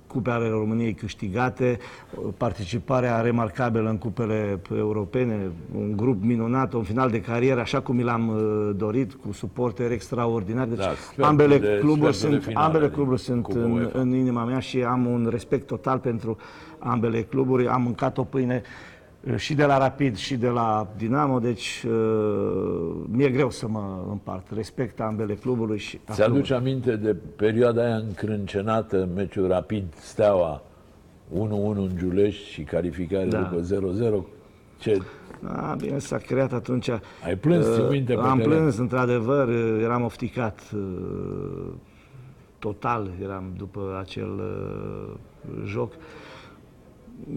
cupe 0.09 0.29
ale 0.29 0.49
României 0.49 0.93
câștigate, 0.93 1.77
participarea 2.37 3.21
remarcabilă 3.21 3.89
în 3.89 3.97
cupele 3.97 4.59
europene, 4.77 5.51
un 5.77 5.95
grup 5.95 6.23
minunat, 6.23 6.73
un 6.73 6.83
final 6.83 7.09
de 7.09 7.21
carieră, 7.21 7.59
așa 7.59 7.79
cum 7.79 7.95
mi 7.95 8.03
l-am 8.03 8.27
uh, 8.27 8.69
dorit, 8.75 9.13
cu 9.13 9.31
suporteri 9.31 9.93
extraordinari. 9.93 10.69
Deci 10.69 10.77
Da, 10.77 10.91
sfertul 10.93 11.23
ambele 11.23 11.57
de- 11.57 11.77
cluburi 11.79 12.13
sfertul 12.13 12.37
de 12.37 12.43
sunt, 12.43 12.43
finală 12.43 12.65
ambele 12.65 12.85
din 12.85 12.95
cluburi 12.95 13.19
sunt 13.19 13.43
Cupa 13.43 13.59
în, 13.59 13.71
UEFA. 13.71 13.99
în 13.99 14.13
inima 14.13 14.43
mea 14.43 14.59
și 14.59 14.83
am 14.83 15.05
un 15.05 15.27
respect 15.31 15.67
total 15.67 15.97
pentru 15.99 16.37
ambele 16.79 17.21
cluburi. 17.21 17.67
Am 17.67 17.81
mâncat 17.81 18.17
o 18.17 18.23
pâine 18.23 18.61
uh, 18.65 18.88
și 19.36 19.53
de 19.53 19.65
la 19.65 19.77
Rapid 19.77 20.15
și 20.15 20.36
de 20.36 20.47
la 20.47 20.88
Dinamo, 20.97 21.39
deci 21.39 21.86
uh, 21.88 22.95
mi-e 23.10 23.29
greu 23.29 23.49
să 23.49 23.67
mă 23.67 24.05
împart. 24.10 24.47
Respect 24.55 24.99
ambele 25.01 25.34
cluburi 25.34 25.77
și 25.77 25.99
a 26.08 26.13
Ți-aduci 26.13 26.47
clubului. 26.47 26.69
aminte 26.71 26.95
de 26.95 27.15
perioada 27.36 27.84
aia 27.84 27.95
încrâncenată, 27.95 29.10
meciul 29.15 29.47
Rapid 29.47 29.84
Steaua 29.95 30.62
1-1 31.34 31.38
în 31.75 31.89
Giulești 31.97 32.49
și 32.49 32.62
calificare 32.63 33.25
Da. 33.25 33.39
după 33.41 33.62
0-0? 33.62 34.23
Ce 34.77 34.97
A, 35.43 35.75
bine, 35.79 35.97
s-a 35.99 36.17
creat 36.17 36.53
atunci. 36.53 36.89
Ai 37.25 37.36
plâns, 37.39 37.73
ții 37.73 37.84
Uh, 37.84 37.89
minte, 37.89 38.13
pe 38.13 38.19
Am 38.19 38.38
teren? 38.38 38.51
plâns, 38.58 38.77
într-adevăr, 38.77 39.47
uh, 39.47 39.79
eram 39.84 40.03
ofticat 40.03 40.60
uh, 40.75 41.67
total, 42.60 43.10
eram 43.23 43.43
după 43.58 43.97
acel 44.01 44.29
uh, 44.39 45.13
joc. 45.65 45.93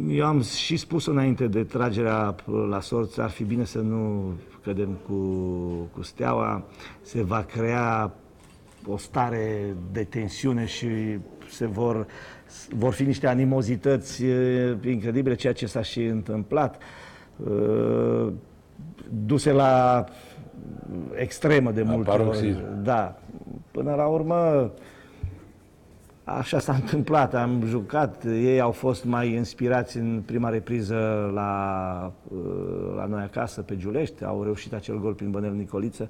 Eu 0.08 0.26
am 0.26 0.42
și 0.42 0.76
spus 0.76 1.06
înainte 1.06 1.46
de 1.46 1.64
tragerea 1.64 2.34
la 2.68 2.80
sorți, 2.80 3.20
ar 3.20 3.30
fi 3.30 3.44
bine 3.44 3.64
să 3.64 3.78
nu 3.78 4.32
cădem 4.62 4.98
cu, 5.06 5.14
cu 5.94 6.02
steaua, 6.02 6.64
se 7.00 7.22
va 7.22 7.42
crea 7.42 8.12
o 8.86 8.96
stare 8.96 9.76
de 9.92 10.04
tensiune 10.04 10.64
și 10.66 10.88
se 11.50 11.66
vor, 11.66 12.06
vor 12.70 12.92
fi 12.92 13.02
niște 13.02 13.26
animozități 13.26 14.24
eh, 14.24 14.76
incredibile, 14.84 15.34
ceea 15.34 15.52
ce 15.52 15.66
s-a 15.66 15.82
și 15.82 16.04
întâmplat. 16.04 16.82
Eh, 17.46 18.32
Duse 19.24 19.52
la 19.52 20.04
extremă 21.14 21.70
de 21.70 21.82
multe 21.82 22.10
ori. 22.10 22.18
paroxism. 22.18 22.82
Da. 22.82 23.18
Până 23.70 23.94
la 23.94 24.06
urmă, 24.06 24.70
Așa 26.24 26.58
s-a 26.58 26.72
întâmplat, 26.82 27.34
am 27.34 27.62
jucat, 27.66 28.24
ei 28.24 28.60
au 28.60 28.70
fost 28.70 29.04
mai 29.04 29.32
inspirați 29.32 29.96
în 29.96 30.22
prima 30.26 30.48
repriză 30.48 31.30
la, 31.34 32.12
uh, 32.28 32.94
la 32.96 33.06
noi 33.06 33.22
acasă, 33.22 33.62
pe 33.62 33.76
Giulești, 33.76 34.24
au 34.24 34.42
reușit 34.42 34.72
acel 34.72 35.00
gol 35.00 35.12
prin 35.12 35.30
Bănel 35.30 35.52
Nicoliță, 35.52 36.08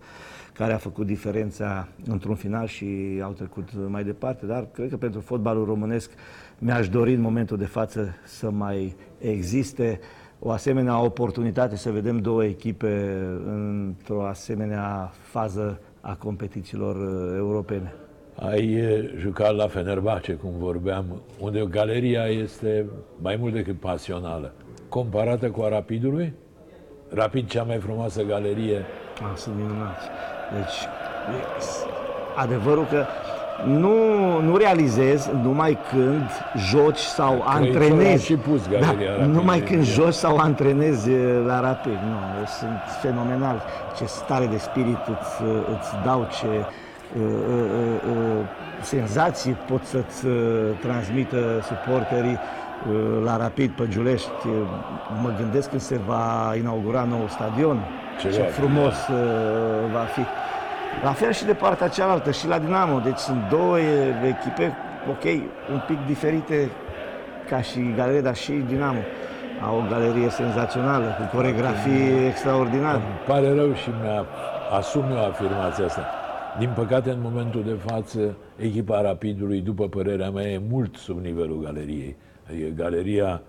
care 0.52 0.72
a 0.72 0.76
făcut 0.76 1.06
diferența 1.06 1.88
într-un 2.06 2.34
final 2.34 2.66
și 2.66 3.20
au 3.22 3.30
trecut 3.30 3.68
mai 3.88 4.04
departe, 4.04 4.46
dar 4.46 4.66
cred 4.72 4.88
că 4.88 4.96
pentru 4.96 5.20
fotbalul 5.20 5.64
românesc 5.64 6.10
mi-aș 6.58 6.88
dori 6.88 7.14
în 7.14 7.20
momentul 7.20 7.56
de 7.56 7.66
față 7.66 8.14
să 8.24 8.50
mai 8.50 8.96
existe 9.18 10.00
o 10.38 10.50
asemenea 10.50 11.00
oportunitate 11.00 11.76
să 11.76 11.90
vedem 11.90 12.18
două 12.18 12.44
echipe 12.44 13.16
într-o 13.46 14.26
asemenea 14.26 15.12
fază 15.20 15.80
a 16.00 16.14
competițiilor 16.14 16.96
uh, 16.96 17.34
europene. 17.36 17.94
Ai 18.34 18.74
eh, 18.74 19.10
jucat 19.18 19.54
la 19.54 19.66
Fenerbahce, 19.68 20.32
cum 20.32 20.50
vorbeam, 20.58 21.04
unde 21.38 21.66
galeria 21.70 22.24
este 22.24 22.86
mai 23.22 23.36
mult 23.40 23.52
decât 23.52 23.80
pasională. 23.80 24.52
Comparată 24.88 25.50
cu 25.50 25.62
a 25.62 25.68
Rapidului? 25.68 26.34
Rapid, 27.14 27.48
cea 27.48 27.62
mai 27.62 27.78
frumoasă 27.78 28.22
galerie. 28.22 28.84
Ah, 29.22 29.36
sunt 29.36 29.54
minunați. 29.56 30.06
Deci, 30.54 30.82
e- 31.38 31.60
adevărul 32.36 32.84
că 32.90 33.04
nu, 33.66 33.94
nu 34.40 34.56
realizez 34.56 35.30
numai 35.42 35.78
când 35.90 36.22
joci 36.70 36.98
sau 36.98 37.28
Crăițoara 37.30 37.56
antrenezi. 37.56 38.24
și 38.24 38.34
pus 38.36 38.68
galeria 38.68 39.10
da, 39.10 39.16
Rapid, 39.16 39.34
numai 39.34 39.56
e 39.58 39.60
când 39.60 39.80
bine. 39.80 39.92
joci 39.92 40.12
sau 40.14 40.36
antrenezi 40.36 41.10
e, 41.12 41.42
la 41.46 41.60
rapid. 41.60 41.92
Nu, 41.92 42.38
eu 42.38 42.44
sunt 42.58 42.78
fenomenal. 43.00 43.62
Ce 43.96 44.04
stare 44.04 44.46
de 44.46 44.56
spirit 44.58 44.98
îți, 45.08 45.42
îți 45.78 45.90
dau, 46.04 46.26
ce 46.40 46.46
uh, 46.46 46.52
uh, 46.52 46.58
uh, 46.58 46.66
senzații 48.82 49.52
pot 49.52 49.84
să-ți 49.84 50.26
uh, 50.26 50.34
transmită 50.80 51.36
suporterii 51.62 52.38
uh, 52.38 53.24
la 53.24 53.36
Rapid 53.36 53.70
pe 53.70 53.88
Giulești. 53.88 54.30
Mă 55.22 55.32
gândesc 55.38 55.68
când 55.68 55.80
se 55.80 56.00
va 56.06 56.54
inaugura 56.56 57.04
nou 57.04 57.26
stadion. 57.28 57.78
Ce 58.20 58.30
Ce 58.30 58.40
va 58.40 58.46
fi, 58.46 58.60
frumos 58.60 58.94
uh, 59.08 59.16
va 59.92 60.04
fi. 60.14 60.20
La 61.04 61.12
fel 61.12 61.32
și 61.32 61.44
de 61.44 61.52
partea 61.52 61.88
cealaltă, 61.88 62.30
și 62.30 62.46
la 62.46 62.58
Dinamo. 62.58 62.98
Deci 62.98 63.18
sunt 63.18 63.48
două 63.50 63.80
e, 63.80 64.14
echipe, 64.26 64.76
ok, 65.10 65.24
un 65.72 65.82
pic 65.86 66.06
diferite 66.06 66.70
ca 67.48 67.60
și 67.60 67.92
galerie, 67.96 68.20
dar 68.20 68.34
și 68.34 68.52
Dinamo. 68.52 69.00
Au 69.66 69.76
o 69.76 69.82
galerie 69.90 70.30
senzațională, 70.30 71.16
cu 71.18 71.36
coregrafii 71.36 72.26
extraordinare. 72.26 72.96
Îmi 72.96 73.20
pare 73.26 73.54
rău 73.54 73.74
și 73.74 73.88
mi-a 74.02 74.24
asum 74.78 75.04
eu 75.10 75.24
afirmația 75.24 75.84
asta. 75.84 76.21
Din 76.58 76.72
păcate, 76.74 77.10
în 77.10 77.20
momentul 77.20 77.62
de 77.62 77.72
față, 77.72 78.36
echipa 78.56 79.00
Rapidului, 79.02 79.60
după 79.60 79.88
părerea 79.88 80.30
mea, 80.30 80.50
e 80.50 80.60
mult 80.68 80.96
sub 80.96 81.20
nivelul 81.20 81.60
galeriei. 81.62 82.16
Adică 82.48 82.68
galeria 82.74 83.42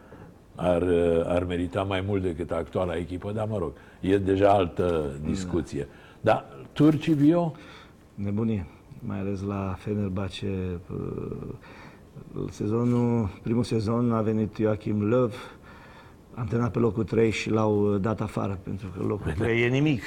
ar, 0.55 0.83
ar 1.25 1.43
merita 1.43 1.83
mai 1.83 2.03
mult 2.07 2.21
decât 2.21 2.51
actuala 2.51 2.95
echipă, 2.97 3.31
dar 3.31 3.47
mă 3.47 3.57
rog, 3.57 3.71
e 3.99 4.17
deja 4.17 4.49
altă 4.49 5.11
discuție. 5.25 5.87
Dar 6.21 6.45
turcii 6.73 7.13
bio, 7.13 7.53
Nebunie, 8.15 8.67
mai 8.99 9.19
ales 9.19 9.41
la 9.41 9.75
Fenerbahce. 9.77 10.79
uh, 10.91 11.37
Sezonul, 12.49 13.29
primul 13.43 13.63
sezon 13.63 14.11
a 14.11 14.21
venit 14.21 14.55
Joachim 14.55 15.13
Löw, 15.13 15.31
antrenat 16.33 16.71
pe 16.71 16.79
locul 16.79 17.03
3 17.03 17.31
și 17.31 17.49
l-au 17.49 17.97
dat 17.97 18.21
afară, 18.21 18.59
pentru 18.63 18.87
că 18.97 19.03
locul 19.03 19.31
3 19.31 19.61
e 19.61 19.67
nimic. 19.67 20.01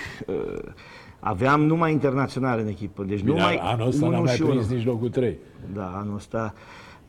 Uh, 1.26 1.32
Aveam 1.32 1.62
numai 1.64 1.92
internaționale 1.92 2.60
în 2.62 2.68
echipă, 2.68 3.04
deci 3.08 3.20
bine, 3.22 3.36
numai 3.36 3.58
anul 3.62 3.86
ăsta 3.86 4.00
n-a 4.06 4.12
unul 4.12 4.24
mai 4.24 4.34
și 4.34 4.42
prins 4.42 4.64
unul. 4.64 4.76
nici 4.76 4.86
locul 4.86 5.08
3. 5.08 5.38
Da, 5.74 5.92
anul 5.96 6.14
ăsta, 6.14 6.54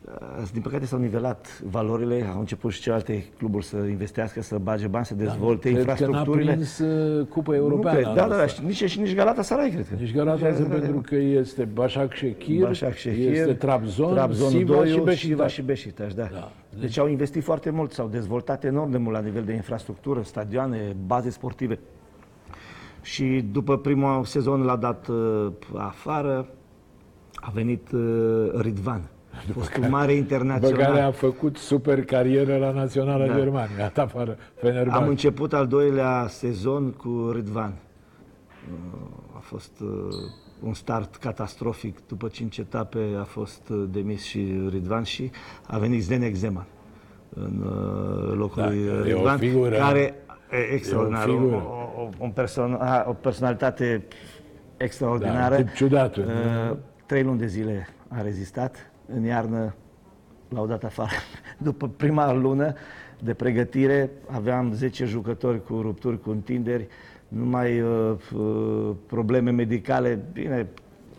uh, 0.04 0.48
din 0.52 0.62
păcate 0.62 0.86
s-au 0.86 0.98
nivelat 0.98 1.62
valorile, 1.70 2.30
au 2.34 2.38
început 2.40 2.72
și 2.72 2.80
celelalte 2.80 3.24
cluburi 3.38 3.64
să 3.64 3.76
investească, 3.76 4.42
să 4.42 4.58
bage 4.62 4.86
bani, 4.86 5.04
să 5.04 5.14
dezvolte 5.14 5.70
Cred 5.72 5.84
că 5.84 5.86
n-a 5.86 5.90
infrastructurile. 5.90 6.52
prins 6.52 6.78
uh, 6.78 7.26
Cupa 7.26 7.50
nu 7.50 7.56
Europeană. 7.56 7.98
cred, 7.98 8.14
da, 8.14 8.22
anul 8.22 8.30
da, 8.30 8.36
da, 8.36 8.42
ăsta. 8.44 8.60
și 8.60 8.66
nici, 8.66 8.90
și 8.90 9.00
nici 9.00 9.14
Galata 9.14 9.42
Sarai, 9.42 9.70
cred 9.70 9.88
că. 9.88 9.94
Nici 9.98 10.14
Galatasaray 10.14 10.78
pentru 10.78 11.00
că 11.00 11.14
este 11.14 11.68
Başak 11.74 12.12
Şehir, 12.12 12.66
Başak 12.68 12.94
Şehir, 12.96 13.32
este 13.32 13.52
Trabzon, 13.54 14.12
Trabzon 14.14 14.48
Siva 14.50 14.74
2 14.74 14.86
și 14.86 14.92
Siva 14.92 15.04
Beşiktaş. 15.04 15.52
și 15.52 15.62
Beşiktaş, 15.62 16.12
da. 16.14 16.28
Da. 16.32 16.52
Deci 16.80 16.98
au 16.98 17.08
investit 17.08 17.42
foarte 17.42 17.70
mult, 17.70 17.92
s-au 17.92 18.08
dezvoltat 18.08 18.64
enorm 18.64 18.90
de 18.90 18.98
mult 18.98 19.14
la 19.16 19.20
nivel 19.22 19.42
de 19.44 19.52
infrastructură, 19.52 20.20
stadioane, 20.24 20.96
baze 21.06 21.30
sportive. 21.30 21.78
Și 23.12 23.44
după 23.52 23.78
primul 23.78 24.24
sezon 24.24 24.62
l-a 24.64 24.76
dat 24.76 25.08
uh, 25.08 25.46
afară. 25.74 26.46
a 27.34 27.50
venit 27.54 27.90
uh, 27.92 28.00
Ridvan, 28.60 29.08
a 29.32 29.52
fost 29.52 29.76
un 29.76 29.90
mare 29.90 30.12
Pe 30.12 30.18
internațional. 30.18 30.78
care 30.80 31.00
a 31.00 31.10
făcut 31.10 31.56
super 31.56 32.04
carieră 32.04 32.56
la 32.56 32.70
Naționala 32.72 33.26
Da. 33.26 33.34
Germania, 33.34 33.74
a 33.76 33.78
dat 33.78 33.98
afară 33.98 34.30
Am 34.30 34.36
Fenerbahce. 34.54 35.08
început 35.08 35.52
al 35.52 35.66
doilea 35.66 36.26
sezon 36.28 36.90
cu 36.90 37.30
Ridvan. 37.34 37.72
Uh, 38.72 38.98
A 39.36 39.38
fost 39.40 39.72
uh, 39.82 39.88
un 40.62 40.74
start 40.74 41.16
catastrofic. 41.16 41.98
După 42.08 42.28
cinci 42.28 42.58
etape 42.58 42.98
a 43.20 43.24
fost 43.24 43.68
uh, 43.70 43.84
demis 43.90 44.22
și 44.24 44.60
Ridvan 44.70 45.02
și 45.02 45.30
a 45.66 45.78
venit 45.78 46.02
Zdenek 46.02 46.34
Zeman 46.34 46.66
în 47.34 47.62
uh, 47.66 48.32
locul 48.36 48.62
Da, 48.62 48.68
lui 48.68 48.78
e 48.86 48.90
o 48.90 49.02
Ridvan, 49.02 49.38
figură. 49.38 49.76
care 49.76 50.14
e 50.50 50.74
extraordinar, 50.74 51.28
E 51.28 51.30
o, 51.30 51.34
o 51.34 51.38
figură. 51.38 51.56
o, 51.56 52.00
o, 52.02 52.08
un 52.18 52.30
person- 52.30 52.76
a, 52.80 53.04
o 53.08 53.12
personalitate 53.12 54.02
Da, 54.08 54.84
extraordinară. 54.84 55.56
un 55.56 55.64
tip 55.64 55.74
ciudat. 55.74 56.16
Uh, 56.16 56.24
trei 57.06 57.22
luni 57.22 57.38
de 57.38 57.46
zile 57.46 57.88
a 58.08 58.20
rezistat. 58.22 58.90
În 59.14 59.24
iarnă 59.24 59.74
l-au 60.48 60.66
dat 60.66 60.84
afară. 60.84 61.10
După 61.58 61.88
prima 61.88 62.32
lună 62.32 62.72
de 63.22 63.34
pregătire 63.34 64.10
aveam 64.26 64.72
10 64.72 65.04
jucători 65.04 65.64
cu 65.64 65.80
rupturi, 65.80 66.20
cu 66.20 66.30
întinderi, 66.30 66.86
numai 67.28 67.80
uh, 67.80 68.12
uh, 68.36 68.90
probleme 69.06 69.50
medicale. 69.50 70.18
Bine, 70.32 70.66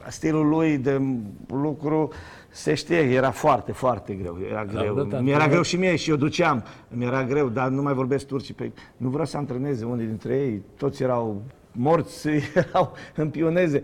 stilul 0.07 0.47
lui 0.47 0.77
de 0.77 1.01
lucru 1.47 2.09
se 2.49 2.73
știe, 2.73 2.97
era 2.97 3.31
foarte, 3.31 3.71
foarte 3.71 4.13
greu. 4.13 4.37
Era 4.49 4.65
greu. 4.65 4.93
dat 4.93 5.05
Mi-era 5.05 5.17
antrenor. 5.17 5.47
greu 5.49 5.61
și 5.61 5.77
mie 5.77 5.95
și 5.95 6.09
eu 6.09 6.15
duceam. 6.15 6.63
Mi-era 6.89 7.23
greu, 7.23 7.49
dar 7.49 7.69
nu 7.69 7.81
mai 7.81 7.93
vorbesc 7.93 8.27
turcii. 8.27 8.53
Păi, 8.53 8.73
nu 8.97 9.09
vreau 9.09 9.25
să 9.25 9.37
antreneze 9.37 9.85
unii 9.85 10.05
dintre 10.05 10.33
ei. 10.37 10.61
Toți 10.77 11.03
erau 11.03 11.41
morți, 11.71 12.27
erau 12.69 12.93
în 13.15 13.29
pioneze. 13.29 13.81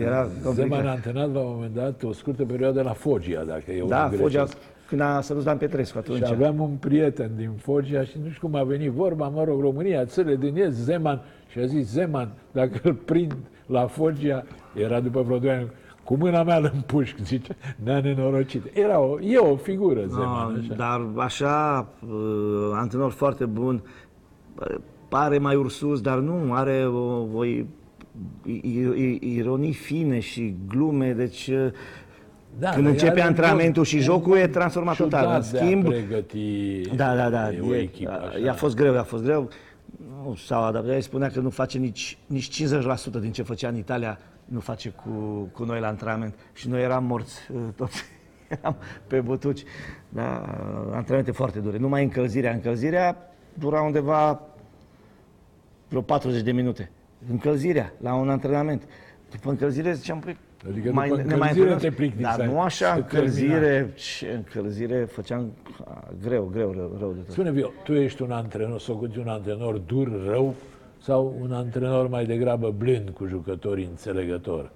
Era 0.00 0.24
Zeman 0.26 0.42
complicat. 0.44 0.86
a 0.86 0.90
antrenat 0.90 1.32
la 1.32 1.40
un 1.40 1.52
moment 1.54 1.74
dat 1.74 2.02
o 2.02 2.12
scurtă 2.12 2.44
perioadă 2.44 2.82
la 2.82 2.92
Foggia, 2.92 3.42
dacă 3.42 3.72
e 3.72 3.84
Da, 3.88 4.04
un 4.12 4.18
Foggia, 4.18 4.38
grecesc. 4.38 4.56
când 4.88 5.00
a 5.00 5.20
să 5.20 5.34
Dan 5.34 5.56
Petrescu 5.56 5.98
atunci. 5.98 6.24
Și 6.24 6.32
aveam 6.32 6.60
un 6.60 6.70
prieten 6.80 7.30
din 7.36 7.50
Foggia 7.56 8.04
și 8.04 8.16
nu 8.24 8.30
știu 8.30 8.48
cum 8.48 8.58
a 8.58 8.62
venit 8.64 8.90
vorba, 8.90 9.28
mă 9.28 9.44
rog, 9.44 9.60
România, 9.60 10.04
țările 10.04 10.36
din 10.36 10.56
est, 10.56 10.76
Zeman, 10.76 11.22
și 11.50 11.58
a 11.58 11.66
zis, 11.66 11.88
Zeman, 11.90 12.32
dacă 12.52 12.80
îl 12.82 12.94
prind 12.94 13.36
la 13.66 13.86
Foggia, 13.86 14.44
era 14.74 15.00
după 15.00 15.22
vreo 15.22 15.38
doi 15.38 15.50
ani, 15.50 15.70
cu 16.04 16.16
mâna 16.16 16.42
mea 16.42 16.56
îl 16.56 16.70
împușc, 16.74 17.16
zice, 17.24 17.56
ne-a 17.84 18.00
nenorocit. 18.00 18.62
Era 18.72 18.98
o, 19.00 19.20
e 19.20 19.36
o 19.38 19.56
figură, 19.56 20.00
Zeman, 20.06 20.54
Ah, 20.54 20.62
așa. 20.64 20.74
Dar 20.74 21.24
așa, 21.24 21.88
uh, 22.08 22.70
antrenor 22.74 23.10
foarte 23.10 23.44
bun, 23.44 23.82
uh, 24.58 24.74
pare 25.08 25.38
mai 25.38 25.54
ursus, 25.54 26.00
dar 26.00 26.18
nu, 26.18 26.52
are 26.52 26.86
o, 26.86 27.26
o 27.34 27.44
i- 27.44 27.66
i- 28.44 28.60
i- 28.96 29.18
ironii 29.36 29.72
fine 29.72 30.18
și 30.18 30.54
glume, 30.68 31.12
deci 31.12 31.46
uh, 31.52 31.66
Da, 32.58 32.70
când 32.70 32.82
dar 32.84 32.92
începe 32.92 33.10
are 33.10 33.20
un 33.20 33.26
antrenamentul 33.26 33.76
mod 33.76 33.86
și 33.86 33.98
jocul 33.98 34.36
e 34.36 34.46
transformat 34.46 34.96
total. 34.96 35.24
În 35.26 35.30
ciudat 35.42 35.50
de 35.50 35.58
a 35.58 35.62
schimb, 35.64 35.84
pregăti 35.84 36.80
Da, 36.96 37.14
da, 37.16 37.30
da. 37.30 37.52
e 37.52 37.60
o 37.60 37.74
e- 37.74 37.78
echipă 37.78 38.10
așa. 38.28 38.38
I-a 38.38 38.52
fost 38.52 38.76
greu, 38.76 38.94
i-a 38.94 39.02
fost 39.02 39.22
greu. 39.24 39.48
Nu 40.24 40.34
s-au 40.34 40.62
adaptat. 40.62 40.92
El 40.92 41.00
spunea 41.00 41.28
că 41.28 41.40
nu 41.40 41.50
face 41.50 41.78
nici, 41.78 42.18
nici 42.26 42.62
50% 42.62 43.20
din 43.20 43.32
ce 43.32 43.42
făcea 43.42 43.68
în 43.68 43.76
Italia, 43.76 44.18
nu 44.44 44.60
face 44.60 44.88
cu, 44.88 45.10
cu 45.52 45.64
noi 45.64 45.80
la 45.80 45.86
antrenament. 45.86 46.34
Și 46.52 46.68
noi 46.68 46.82
eram 46.82 47.04
morți 47.04 47.38
uh, 47.54 47.60
toți. 47.76 48.04
Eram 48.48 48.76
pe 49.06 49.20
butuci. 49.20 49.62
Da, 50.08 50.36
antrenamente 50.92 51.30
foarte 51.30 51.58
dure. 51.58 51.78
Numai 51.78 52.02
încălzirea. 52.02 52.52
Încălzirea 52.52 53.16
dura 53.54 53.80
undeva 53.80 54.40
vreo 55.88 56.00
40 56.00 56.42
de 56.42 56.52
minute. 56.52 56.90
Încălzirea 57.30 57.92
la 58.00 58.14
un 58.14 58.30
antrenament. 58.30 58.82
După 59.30 59.50
încălzire 59.50 59.92
ziceam, 59.92 60.18
păi, 60.20 60.36
Adică 60.68 60.88
după 60.88 61.00
încălzire 61.02 61.48
antrenăm? 61.48 61.78
te 61.78 61.90
plictiseai. 61.90 62.36
Dar 62.36 62.46
nu 62.46 62.60
așa 62.60 62.92
Se 62.92 62.98
încălzire, 62.98 63.92
ce 63.94 64.30
încălzire 64.30 65.04
făceam 65.04 65.52
a, 65.84 66.08
greu, 66.22 66.50
greu, 66.52 66.72
rău, 66.72 66.96
rău 66.98 67.12
de 67.12 67.20
tot. 67.20 67.32
Spune, 67.32 67.50
Vio, 67.50 67.72
tu 67.84 67.92
ești 67.92 68.22
un 68.22 68.30
antrenor, 68.30 68.80
socoți 68.80 69.18
un 69.18 69.28
antrenor 69.28 69.78
dur, 69.78 70.26
rău, 70.26 70.54
sau 70.98 71.36
un 71.40 71.52
antrenor 71.52 72.08
mai 72.08 72.26
degrabă 72.26 72.70
blând 72.70 73.10
cu 73.10 73.26
jucători 73.26 73.84
înțelegători? 73.84 74.70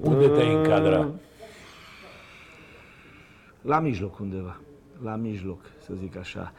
Unde 0.00 0.28
te-ai 0.28 0.54
încadra? 0.54 1.10
La 3.62 3.80
mijloc 3.80 4.18
undeva, 4.18 4.60
la 5.02 5.16
mijloc, 5.16 5.60
să 5.84 5.92
zic 6.00 6.16
așa. 6.16 6.52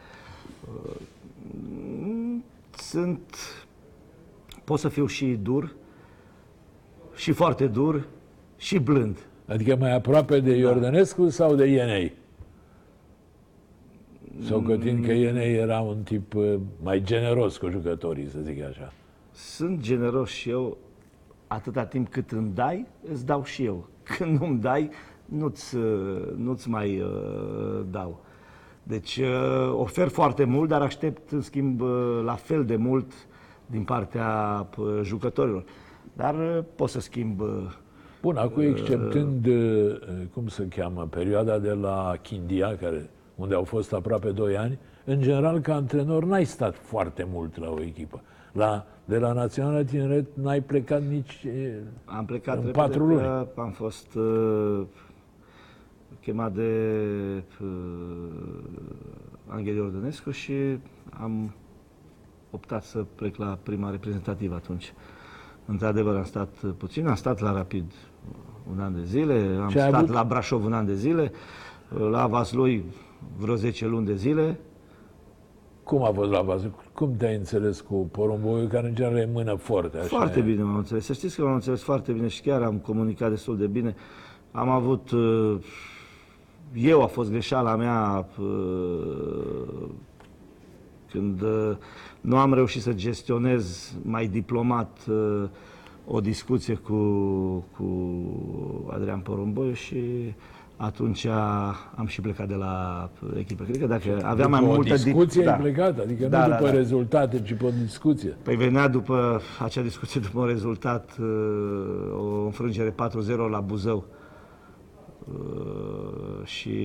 Uh, 0.74 0.96
Sunt, 2.76 3.36
pot 4.64 4.78
să 4.78 4.88
fiu 4.88 5.06
și 5.06 5.26
dur, 5.42 5.74
și 7.20 7.32
foarte 7.32 7.66
dur, 7.66 8.06
și 8.56 8.78
blând. 8.78 9.18
Adică 9.46 9.76
mai 9.76 9.94
aproape 9.94 10.40
de 10.40 10.56
Iordănescu 10.56 11.28
sau 11.28 11.54
de 11.54 11.66
Ienei? 11.66 12.12
Socotind 14.42 15.04
că 15.04 15.12
Ienei 15.12 15.54
era 15.54 15.80
un 15.80 16.02
tip 16.02 16.34
uh, 16.34 16.54
mai 16.82 17.02
generos 17.02 17.56
cu 17.56 17.68
jucătorii, 17.68 18.28
să 18.28 18.38
zic 18.42 18.62
așa. 18.64 18.92
Sunt 19.32 19.80
generos 19.80 20.30
și 20.30 20.50
eu, 20.50 20.78
atâta 21.46 21.84
timp 21.84 22.08
cât 22.08 22.30
îmi 22.30 22.50
dai, 22.54 22.86
îți 23.12 23.26
dau 23.26 23.44
și 23.44 23.64
eu. 23.64 23.88
Când 24.02 24.38
nu-mi 24.40 24.60
dai, 24.60 24.90
nu-ți, 25.24 25.76
uh, 25.76 26.32
nu-ți 26.36 26.68
mai 26.68 27.00
uh, 27.00 27.80
dau. 27.90 28.24
Deci 28.82 29.16
uh, 29.16 29.72
ofer 29.72 30.08
foarte 30.08 30.44
mult, 30.44 30.68
dar 30.68 30.82
aștept 30.82 31.30
în 31.30 31.40
schimb 31.40 31.80
uh, 31.80 32.20
la 32.24 32.34
fel 32.34 32.64
de 32.64 32.76
mult 32.76 33.12
din 33.66 33.84
partea 33.84 34.66
uh, 34.76 35.00
jucătorilor. 35.02 35.64
Dar 36.12 36.34
uh, 36.34 36.64
pot 36.76 36.88
să 36.88 37.00
schimb 37.00 37.40
uh, 37.40 37.48
Bun, 38.22 38.36
acum 38.36 38.62
exceptând, 38.62 39.46
uh, 39.46 39.96
cum 40.32 40.48
se 40.48 40.68
cheamă, 40.68 41.06
perioada 41.10 41.58
de 41.58 41.72
la 41.72 42.14
Chindia, 42.22 42.76
care, 42.76 43.10
unde 43.34 43.54
au 43.54 43.64
fost 43.64 43.92
aproape 43.92 44.30
2 44.30 44.56
ani, 44.56 44.78
în 45.04 45.20
general, 45.20 45.60
ca 45.60 45.74
antrenor, 45.74 46.24
n-ai 46.24 46.44
stat 46.44 46.76
foarte 46.76 47.26
mult 47.32 47.56
la 47.58 47.70
o 47.70 47.82
echipă. 47.82 48.20
La, 48.52 48.86
de 49.04 49.18
la 49.18 49.32
Naționala 49.32 49.82
Tineret 49.84 50.26
n-ai 50.34 50.60
plecat 50.60 51.02
nici... 51.02 51.44
eh, 51.46 51.72
Am 52.04 52.24
plecat 52.24 52.54
În 52.56 52.64
repede 52.64 52.78
patru 52.78 53.04
că 53.06 53.12
luni. 53.12 53.46
Am 53.66 53.70
fost 53.70 54.14
uh, 54.14 54.82
chemat 56.20 56.52
de 56.52 56.72
uh, 57.60 57.68
Angel 59.46 59.74
Iordănescu 59.74 60.30
și 60.30 60.52
am 61.10 61.54
optat 62.50 62.82
să 62.82 63.04
plec 63.14 63.36
la 63.36 63.58
prima 63.62 63.90
reprezentativă 63.90 64.54
atunci. 64.54 64.92
Într-adevăr 65.70 66.16
am 66.16 66.24
stat 66.24 66.48
puțin, 66.76 67.06
am 67.06 67.14
stat 67.14 67.40
la 67.40 67.52
Rapid 67.52 67.92
un 68.72 68.80
an 68.80 68.94
de 68.94 69.04
zile, 69.04 69.58
am 69.62 69.68
Și 69.68 69.78
ai 69.78 69.88
stat 69.88 70.02
avut- 70.02 70.14
la 70.14 70.24
Brașov 70.24 70.64
un 70.64 70.72
an 70.72 70.86
de 70.86 70.94
zile, 70.94 71.32
la 72.10 72.26
Vaslui 72.26 72.84
vreo 73.38 73.54
10 73.54 73.86
luni 73.86 74.06
de 74.06 74.14
zile. 74.14 74.60
Cum 75.82 76.02
a 76.04 76.10
fost 76.12 76.30
la 76.30 76.42
bază? 76.42 76.74
Cum 76.92 77.14
te-ai 77.16 77.36
înțeles 77.36 77.80
cu 77.80 77.94
porumboiul, 78.10 78.66
care 78.68 78.88
în 78.88 78.94
general 78.94 79.18
e 79.18 79.28
mână 79.32 79.54
foarte? 79.54 79.96
Așa 79.98 80.06
Foarte 80.06 80.38
e. 80.38 80.42
bine 80.42 80.62
m-am 80.62 80.76
înțeles. 80.76 81.04
Să 81.04 81.12
știți 81.12 81.36
că 81.36 81.42
m-am 81.44 81.54
înțeles 81.54 81.82
foarte 81.82 82.12
bine 82.12 82.28
și 82.28 82.40
chiar 82.42 82.62
am 82.62 82.76
comunicat 82.78 83.30
destul 83.30 83.56
de 83.56 83.66
bine. 83.66 83.94
Am 84.52 84.68
avut... 84.68 85.10
uh, 85.10 85.56
Eu 86.74 87.02
a 87.02 87.06
fost 87.06 87.30
greșeala 87.30 87.76
mea 87.76 88.26
uh, 88.40 89.88
când 91.12 91.40
uh, 91.42 91.76
nu 92.20 92.36
am 92.36 92.54
reușit 92.54 92.82
să 92.82 92.92
gestionez 92.92 93.94
mai 94.02 94.26
diplomat 94.26 94.98
uh, 95.10 95.42
o 96.06 96.20
discuție 96.20 96.74
cu, 96.74 96.94
cu 97.76 97.86
Adrian 98.90 99.18
Porumboiu 99.20 99.72
și 99.72 100.00
atunci 100.76 101.26
am 101.96 102.06
și 102.06 102.20
plecat 102.20 102.48
de 102.48 102.54
la 102.54 103.08
echipă. 103.36 103.64
Cred 103.64 103.78
că 103.78 103.86
dacă 103.86 104.20
aveam 104.24 104.50
mai 104.50 104.60
După 104.60 104.72
multă... 104.74 104.92
o 104.92 104.96
di- 104.96 105.02
discuție 105.02 105.44
da. 105.44 105.52
ai 105.52 105.58
plecat, 105.60 105.98
adică 105.98 106.26
Da, 106.26 106.42
nu 106.44 106.48
da, 106.48 106.56
după 106.56 106.70
da. 106.70 106.76
rezultate, 106.76 107.42
ci 107.42 107.54
pe 107.54 107.64
o 107.64 107.70
discuție. 107.82 108.36
Păi 108.42 108.56
venea 108.56 108.88
după 108.88 109.40
acea 109.62 109.82
discuție, 109.82 110.20
după 110.20 110.40
un 110.40 110.46
rezultat, 110.46 111.16
uh, 111.20 111.26
o 112.20 112.44
înfrângere 112.44 112.90
4-0 112.90 112.94
la 113.50 113.60
Buzău. 113.60 114.04
Uh, 115.32 116.44
Și 116.46 116.78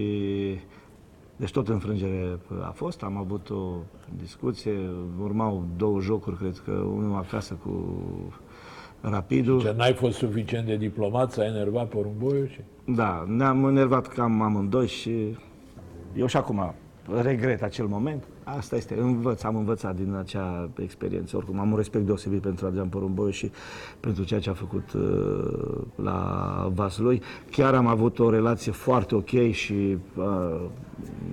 deci 1.35 1.51
tot 1.51 1.67
înfrângere 1.67 2.39
a 2.61 2.71
fost, 2.71 3.03
am 3.03 3.17
avut 3.17 3.49
o 3.49 3.71
discuție, 4.17 4.89
urmau 5.21 5.65
două 5.77 5.99
jocuri, 5.99 6.37
cred 6.37 6.61
că 6.65 6.71
unul 6.71 7.17
acasă 7.17 7.53
cu 7.53 7.95
Rapidul. 9.01 9.61
Ce 9.61 9.73
n-ai 9.77 9.93
fost 9.93 10.17
suficient 10.17 10.65
de 10.65 10.75
diplomat, 10.75 11.31
s-a 11.31 11.45
enervat 11.45 11.87
porumboiul 11.87 12.47
și... 12.47 12.59
Da, 12.85 13.25
ne-am 13.27 13.67
enervat 13.67 14.07
cam 14.07 14.41
amândoi 14.41 14.87
și 14.87 15.37
eu 16.15 16.25
și 16.25 16.37
acum 16.37 16.73
regret 17.21 17.61
acel 17.61 17.85
moment. 17.85 18.23
Asta 18.43 18.75
este, 18.75 18.97
învăț, 18.99 19.43
am 19.43 19.55
învățat 19.55 19.95
din 19.95 20.13
acea 20.13 20.69
experiență. 20.77 21.37
Oricum, 21.37 21.59
am 21.59 21.71
un 21.71 21.77
respect 21.77 22.05
deosebit 22.05 22.41
pentru 22.41 22.65
Adrian 22.65 22.87
Porumboiu 22.87 23.29
și 23.29 23.51
pentru 23.99 24.23
ceea 24.23 24.39
ce 24.39 24.49
a 24.49 24.53
făcut 24.53 24.93
uh, 24.93 25.81
la 25.95 26.71
Vaslui. 26.73 27.21
Chiar 27.51 27.73
am 27.73 27.87
avut 27.87 28.19
o 28.19 28.29
relație 28.29 28.71
foarte 28.71 29.15
ok 29.15 29.51
și 29.51 29.97
uh, 30.15 30.61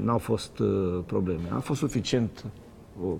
n-au 0.05 0.19
fost 0.19 0.59
uh, 0.59 0.99
probleme. 1.07 1.49
A 1.51 1.59
fost 1.59 1.79
suficient 1.81 2.45
o, 3.05 3.17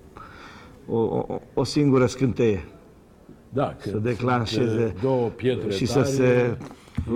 o, 0.95 0.97
o, 0.97 1.39
o 1.53 1.63
singură 1.63 2.05
scânteie 2.05 2.65
Da, 3.49 3.75
să 3.79 3.89
când 3.89 4.03
declanșeze 4.03 4.85
sunt, 4.85 4.93
uh, 4.95 5.01
două 5.01 5.27
pietre 5.27 5.69
și 5.69 5.85
tare, 5.85 6.05
să 6.05 6.11
se 6.11 6.57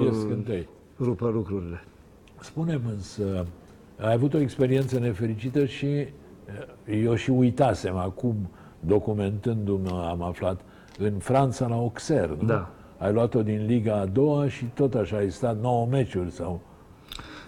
Ies 0.03 0.19
scântei. 0.19 0.67
rupă 0.99 1.29
lucrurile. 1.29 1.83
Spune 2.39 2.81
însă, 2.93 3.45
ai 3.99 4.13
avut 4.13 4.33
o 4.33 4.39
experiență 4.39 4.99
nefericită 4.99 5.65
și 5.65 5.85
eh, 5.85 6.07
eu 7.03 7.15
și 7.15 7.29
uitasem 7.29 7.95
acum, 7.95 8.49
documentându-mă, 8.79 10.07
am 10.09 10.21
aflat, 10.21 10.59
în 10.97 11.13
Franța 11.19 11.67
la 11.67 11.75
Auxerre, 11.75 12.35
nu? 12.39 12.47
Da. 12.47 12.69
Ai 12.97 13.13
luat-o 13.13 13.43
din 13.43 13.65
Liga 13.65 13.95
a 13.99 14.05
doua 14.05 14.47
și 14.49 14.65
tot 14.65 14.93
așa 14.93 15.17
ai 15.17 15.29
stat 15.31 15.61
9 15.61 15.85
meciuri 15.85 16.31
sau... 16.31 16.61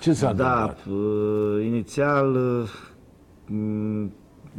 Ce 0.02 0.14
s-a 0.14 0.34
Da, 0.34 0.64
întâmplat? 0.64 0.86
uh, 0.98 1.66
inițial 1.66 2.36
uh, 2.36 2.70
m- 3.46 4.10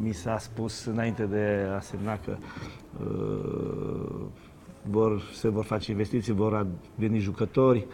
mi 0.03 0.13
s-a 0.13 0.39
spus 0.39 0.85
înainte 0.85 1.23
de 1.25 1.67
a 1.77 1.81
semna 1.81 2.19
că 2.25 2.37
uh, 3.05 4.21
vor, 4.91 5.23
se 5.35 5.49
vor 5.49 5.65
face 5.65 5.91
investiții, 5.91 6.33
vor 6.33 6.67
veni 6.95 7.19
jucători. 7.19 7.79
Uh, 7.79 7.85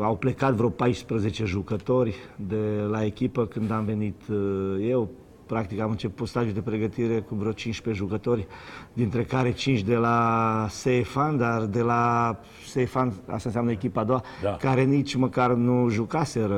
au 0.00 0.16
plecat 0.16 0.52
vreo 0.52 0.68
14 0.68 1.44
jucători 1.44 2.14
de 2.36 2.86
la 2.90 3.04
echipă 3.04 3.46
când 3.46 3.70
am 3.70 3.84
venit 3.84 4.20
uh, 4.30 4.88
eu. 4.88 5.08
Practic 5.46 5.80
am 5.80 5.90
început 5.90 6.28
stagiul 6.28 6.52
de 6.52 6.60
pregătire 6.60 7.20
cu 7.20 7.34
vreo 7.34 7.52
15 7.52 8.04
jucători, 8.04 8.46
dintre 8.92 9.24
care 9.24 9.52
5 9.52 9.82
de 9.82 9.94
la 9.94 10.66
Seifan, 10.68 11.36
dar 11.36 11.62
de 11.64 11.80
la 11.80 12.36
Seifan, 12.66 13.12
asta 13.26 13.42
înseamnă 13.44 13.70
echipa 13.70 14.00
a 14.00 14.04
doua, 14.04 14.22
Da. 14.42 14.56
care 14.56 14.82
nici 14.82 15.14
măcar 15.14 15.52
nu 15.52 15.88
jucaseră 15.88 16.56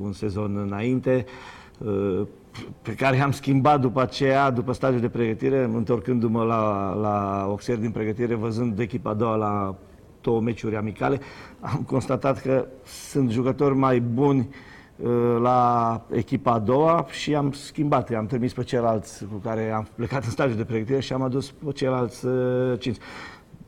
un 0.00 0.12
sezon 0.12 0.56
înainte, 0.56 1.24
uh, 1.78 2.26
pe 2.82 2.94
care 2.94 3.20
am 3.20 3.30
schimbat 3.30 3.80
după 3.80 4.00
aceea, 4.00 4.50
după 4.50 4.72
stagiul 4.72 5.00
de 5.00 5.08
pregătire, 5.08 5.64
întorcându-mă 5.64 6.42
la, 6.42 6.94
la 6.94 7.46
Oxer 7.50 7.78
din 7.78 7.90
pregătire, 7.90 8.34
văzând 8.34 8.78
echipa 8.78 9.10
a 9.10 9.14
doua 9.14 9.36
la 9.36 9.76
două 10.26 10.40
meciuri 10.40 10.76
amicale, 10.76 11.20
am 11.60 11.82
constatat 11.86 12.40
că 12.40 12.66
sunt 12.84 13.30
jucători 13.30 13.74
mai 13.74 14.00
buni 14.00 14.48
uh, 14.96 15.36
la 15.40 15.60
echipa 16.10 16.52
a 16.52 16.58
doua 16.58 17.06
și 17.10 17.34
am 17.34 17.52
schimbat, 17.52 18.10
am 18.10 18.26
trimis 18.26 18.52
pe 18.52 18.62
ceilalți 18.62 19.24
cu 19.24 19.36
care 19.36 19.70
am 19.70 19.88
plecat 19.94 20.24
în 20.24 20.30
stagiul 20.30 20.56
de 20.56 20.64
pregătire 20.64 21.00
și 21.00 21.12
am 21.12 21.22
adus 21.22 21.50
pe 21.50 21.72
ceilalți 21.72 22.26
uh, 22.26 22.78
cinci. 22.78 22.96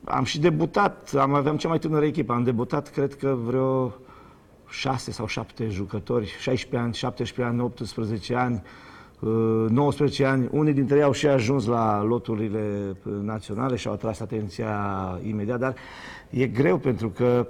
Am 0.04 0.24
și 0.24 0.40
debutat, 0.40 1.14
am, 1.18 1.34
aveam 1.34 1.56
cea 1.56 1.68
mai 1.68 1.78
tânără 1.78 2.04
echipă, 2.04 2.32
am 2.32 2.42
debutat 2.42 2.88
cred 2.88 3.14
că 3.14 3.36
vreo 3.44 3.94
6 4.68 5.10
sau 5.10 5.26
7 5.26 5.68
jucători, 5.68 6.26
16 6.40 6.76
ani, 6.82 6.94
17 6.94 7.54
ani, 7.54 7.60
18 7.60 8.34
ani, 8.34 8.62
uh, 9.20 9.66
19 9.68 10.24
ani. 10.24 10.48
Unii 10.50 10.72
dintre 10.72 10.96
ei 10.96 11.02
au 11.02 11.12
și 11.12 11.26
ajuns 11.26 11.66
la 11.66 12.02
loturile 12.02 12.96
uh, 13.04 13.12
naționale 13.22 13.76
și 13.76 13.86
au 13.86 13.92
atras 13.92 14.20
atenția 14.20 14.74
imediat, 15.26 15.58
dar 15.58 15.74
e 16.30 16.46
greu 16.46 16.78
pentru 16.78 17.08
că 17.08 17.46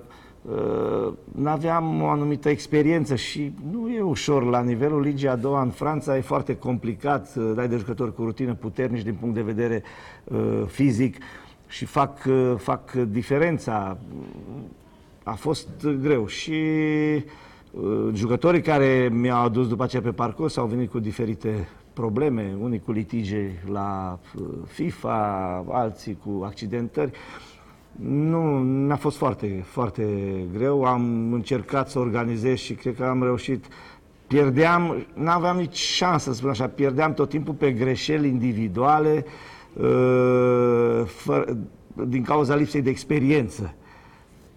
nu 1.35 1.49
aveam 1.49 2.03
o 2.03 2.07
anumită 2.07 2.49
experiență 2.49 3.15
și 3.15 3.53
nu 3.73 3.89
e 3.89 4.01
ușor. 4.01 4.45
La 4.45 4.63
nivelul 4.63 5.01
Ligii 5.01 5.29
a 5.29 5.37
doua 5.37 5.63
în 5.63 5.71
Franța 5.71 6.17
e 6.17 6.21
foarte 6.21 6.57
complicat, 6.57 7.35
uh, 7.37 7.53
dai 7.55 7.69
de 7.69 7.77
jucători 7.77 8.15
cu 8.15 8.25
rutină 8.25 8.55
puternici 8.55 9.03
din 9.03 9.15
punct 9.15 9.35
de 9.35 9.43
vedere 9.43 9.83
uh, 10.25 10.63
fizic 10.67 11.17
și 11.67 11.85
fac, 11.85 12.19
uh, 12.27 12.55
fac 12.57 12.93
diferența 12.93 13.99
a 15.29 15.35
fost 15.35 15.69
greu 16.01 16.27
și 16.27 16.53
uh, 17.71 18.09
jucătorii 18.13 18.61
care 18.61 19.09
mi-au 19.13 19.45
adus 19.45 19.69
după 19.69 19.83
aceea 19.83 20.03
pe 20.03 20.11
parcurs 20.11 20.57
au 20.57 20.67
venit 20.67 20.91
cu 20.91 20.99
diferite 20.99 21.69
probleme, 21.93 22.57
unii 22.61 22.81
cu 22.81 22.93
litige 22.93 23.51
la 23.71 24.19
uh, 24.37 24.45
FIFA, 24.67 25.65
alții 25.71 26.19
cu 26.25 26.45
accidentări. 26.45 27.11
Nu, 27.97 28.41
mi-a 28.61 28.97
fost 28.97 29.17
foarte, 29.17 29.63
foarte 29.67 30.05
greu. 30.57 30.85
Am 30.85 31.33
încercat 31.33 31.91
să 31.91 31.99
organizez 31.99 32.57
și 32.57 32.75
cred 32.75 32.97
că 32.97 33.05
am 33.05 33.23
reușit. 33.23 33.65
Pierdeam, 34.27 35.07
n-aveam 35.15 35.57
nici 35.57 35.77
șansă 35.77 36.31
să 36.31 36.37
spun 36.37 36.51
așa, 36.51 36.67
pierdeam 36.67 37.15
tot 37.15 37.29
timpul 37.29 37.55
pe 37.55 37.73
greșeli 37.73 38.29
individuale 38.29 39.25
uh, 39.73 41.03
fără, 41.07 41.57
din 42.07 42.23
cauza 42.23 42.55
lipsei 42.55 42.83
de 42.83 42.91
experiență 42.91 43.75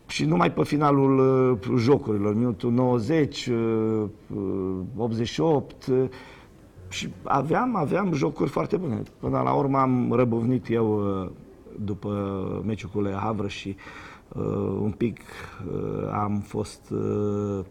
și 0.07 0.25
numai 0.25 0.51
pe 0.51 0.63
finalul 0.63 1.19
uh, 1.51 1.77
jocurilor, 1.77 2.35
minutul 2.35 2.71
90, 2.71 3.45
uh, 3.45 4.03
uh, 4.35 4.79
88 4.97 5.85
uh, 5.85 6.03
și 6.89 7.09
aveam, 7.23 7.75
aveam 7.75 8.13
jocuri 8.13 8.49
foarte 8.49 8.77
bune. 8.77 9.01
Până 9.19 9.41
la 9.41 9.51
urmă 9.51 9.77
am 9.77 10.13
răbuvnit 10.13 10.69
eu 10.69 11.19
uh, 11.23 11.29
după 11.79 12.61
meciul 12.65 12.89
cu 12.89 13.01
Le 13.01 13.13
Havre 13.13 13.47
și 13.47 13.75
uh, 14.27 14.43
un 14.81 14.91
pic 14.91 15.19
uh, 15.19 16.09
am 16.11 16.39
fost 16.39 16.89
uh, 16.89 17.65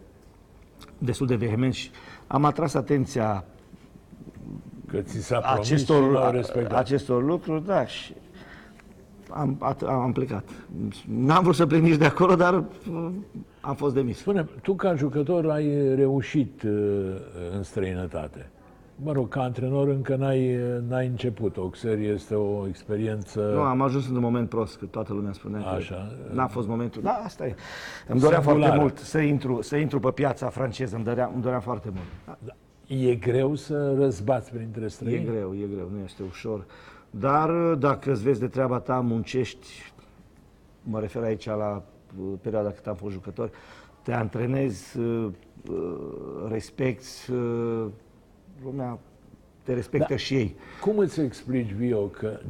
destul 0.99 1.27
de 1.27 1.35
vehement 1.35 1.75
și 1.75 1.91
am 2.27 2.45
atras 2.45 2.75
atenția 2.75 3.45
Că 4.91 5.01
ți 5.01 5.23
s-a 5.23 5.39
promis 5.39 5.67
și 5.67 5.73
acestor, 5.73 6.11
l-au 6.11 6.31
respectat. 6.31 6.79
acestor 6.79 7.25
lucruri, 7.25 7.67
da, 7.67 7.87
și 7.87 8.15
am, 9.31 9.57
at, 9.59 9.83
am 9.83 10.13
plecat. 10.13 10.49
N-am 11.07 11.43
vrut 11.43 11.55
să 11.55 11.67
plec 11.67 11.83
nici 11.83 11.97
de 11.97 12.05
acolo, 12.05 12.35
dar 12.35 12.55
uh, 12.55 13.11
am 13.61 13.75
fost 13.75 13.95
demis. 13.95 14.19
Spune, 14.19 14.49
tu 14.63 14.75
ca 14.75 14.95
jucător 14.95 15.51
ai 15.51 15.95
reușit 15.95 16.63
uh, 16.63 16.71
în 17.57 17.63
străinătate. 17.63 18.51
Mă 19.03 19.13
rog, 19.13 19.29
ca 19.29 19.43
antrenor 19.43 19.89
încă 19.89 20.17
n-ai, 20.17 20.59
n-ai 20.89 21.07
început. 21.07 21.57
Oxer 21.57 21.99
este 21.99 22.35
o 22.35 22.67
experiență... 22.67 23.53
Nu, 23.55 23.61
am 23.61 23.81
ajuns 23.81 24.05
într-un 24.05 24.23
moment 24.23 24.49
prost, 24.49 24.79
că 24.79 24.85
toată 24.85 25.13
lumea 25.13 25.33
spunea 25.33 25.61
Așa. 25.61 25.95
că 25.95 26.35
n-a 26.35 26.47
fost 26.47 26.69
momentul. 26.69 27.03
Da, 27.03 27.11
asta 27.25 27.47
e. 27.47 27.55
Îmi 28.09 28.21
dorea 28.21 28.41
Singulară. 28.41 28.73
foarte 28.73 28.81
mult 28.81 28.99
să 28.99 29.19
intru, 29.19 29.63
să 29.63 29.77
intru 29.77 30.01
pe 30.01 30.11
piața 30.11 30.49
franceză, 30.49 30.97
îmi 30.97 31.05
dorea, 31.05 31.31
îmi 31.35 31.43
dorea 31.43 31.61
foarte 31.61 31.89
mult. 31.95 32.07
Da, 32.27 32.39
Da. 32.45 32.53
E 32.95 33.15
greu 33.15 33.55
să 33.55 33.95
răzbați 33.99 34.53
printre 34.53 34.85
e 34.85 34.89
străini? 34.89 35.25
greu, 35.25 35.55
e 35.55 35.67
greu, 35.75 35.89
nu 35.93 35.99
este 36.05 36.23
ușor. 36.23 36.67
Dar 37.11 37.71
uh, 37.71 37.79
dacă 37.79 38.11
îți 38.11 38.23
vezi 38.23 38.41
de 38.41 38.47
treaba 38.49 38.79
ta, 38.79 39.01
muncești, 39.01 39.93
mă 40.83 41.01
refer 41.01 41.23
aici 41.23 41.47
la 41.47 41.83
uh, 42.21 42.33
perioada 42.41 42.71
cât 42.71 42.87
am 42.87 42.95
fost 42.95 43.13
jucător, 43.13 43.51
te 44.03 44.13
antrenezi, 44.13 44.99
uh, 44.99 45.29
uh, 45.71 46.49
respecti, 46.49 47.31
uh, 47.31 47.87
lumea 48.65 48.99
te 49.63 49.75
respectă 49.75 50.07
Da. 50.09 50.17
și 50.17 50.35
ei. 50.35 50.55
Cum 50.81 50.99
îți 50.99 51.21
explici, 51.21 51.73
Vio, 51.73 52.01
că 52.01 52.41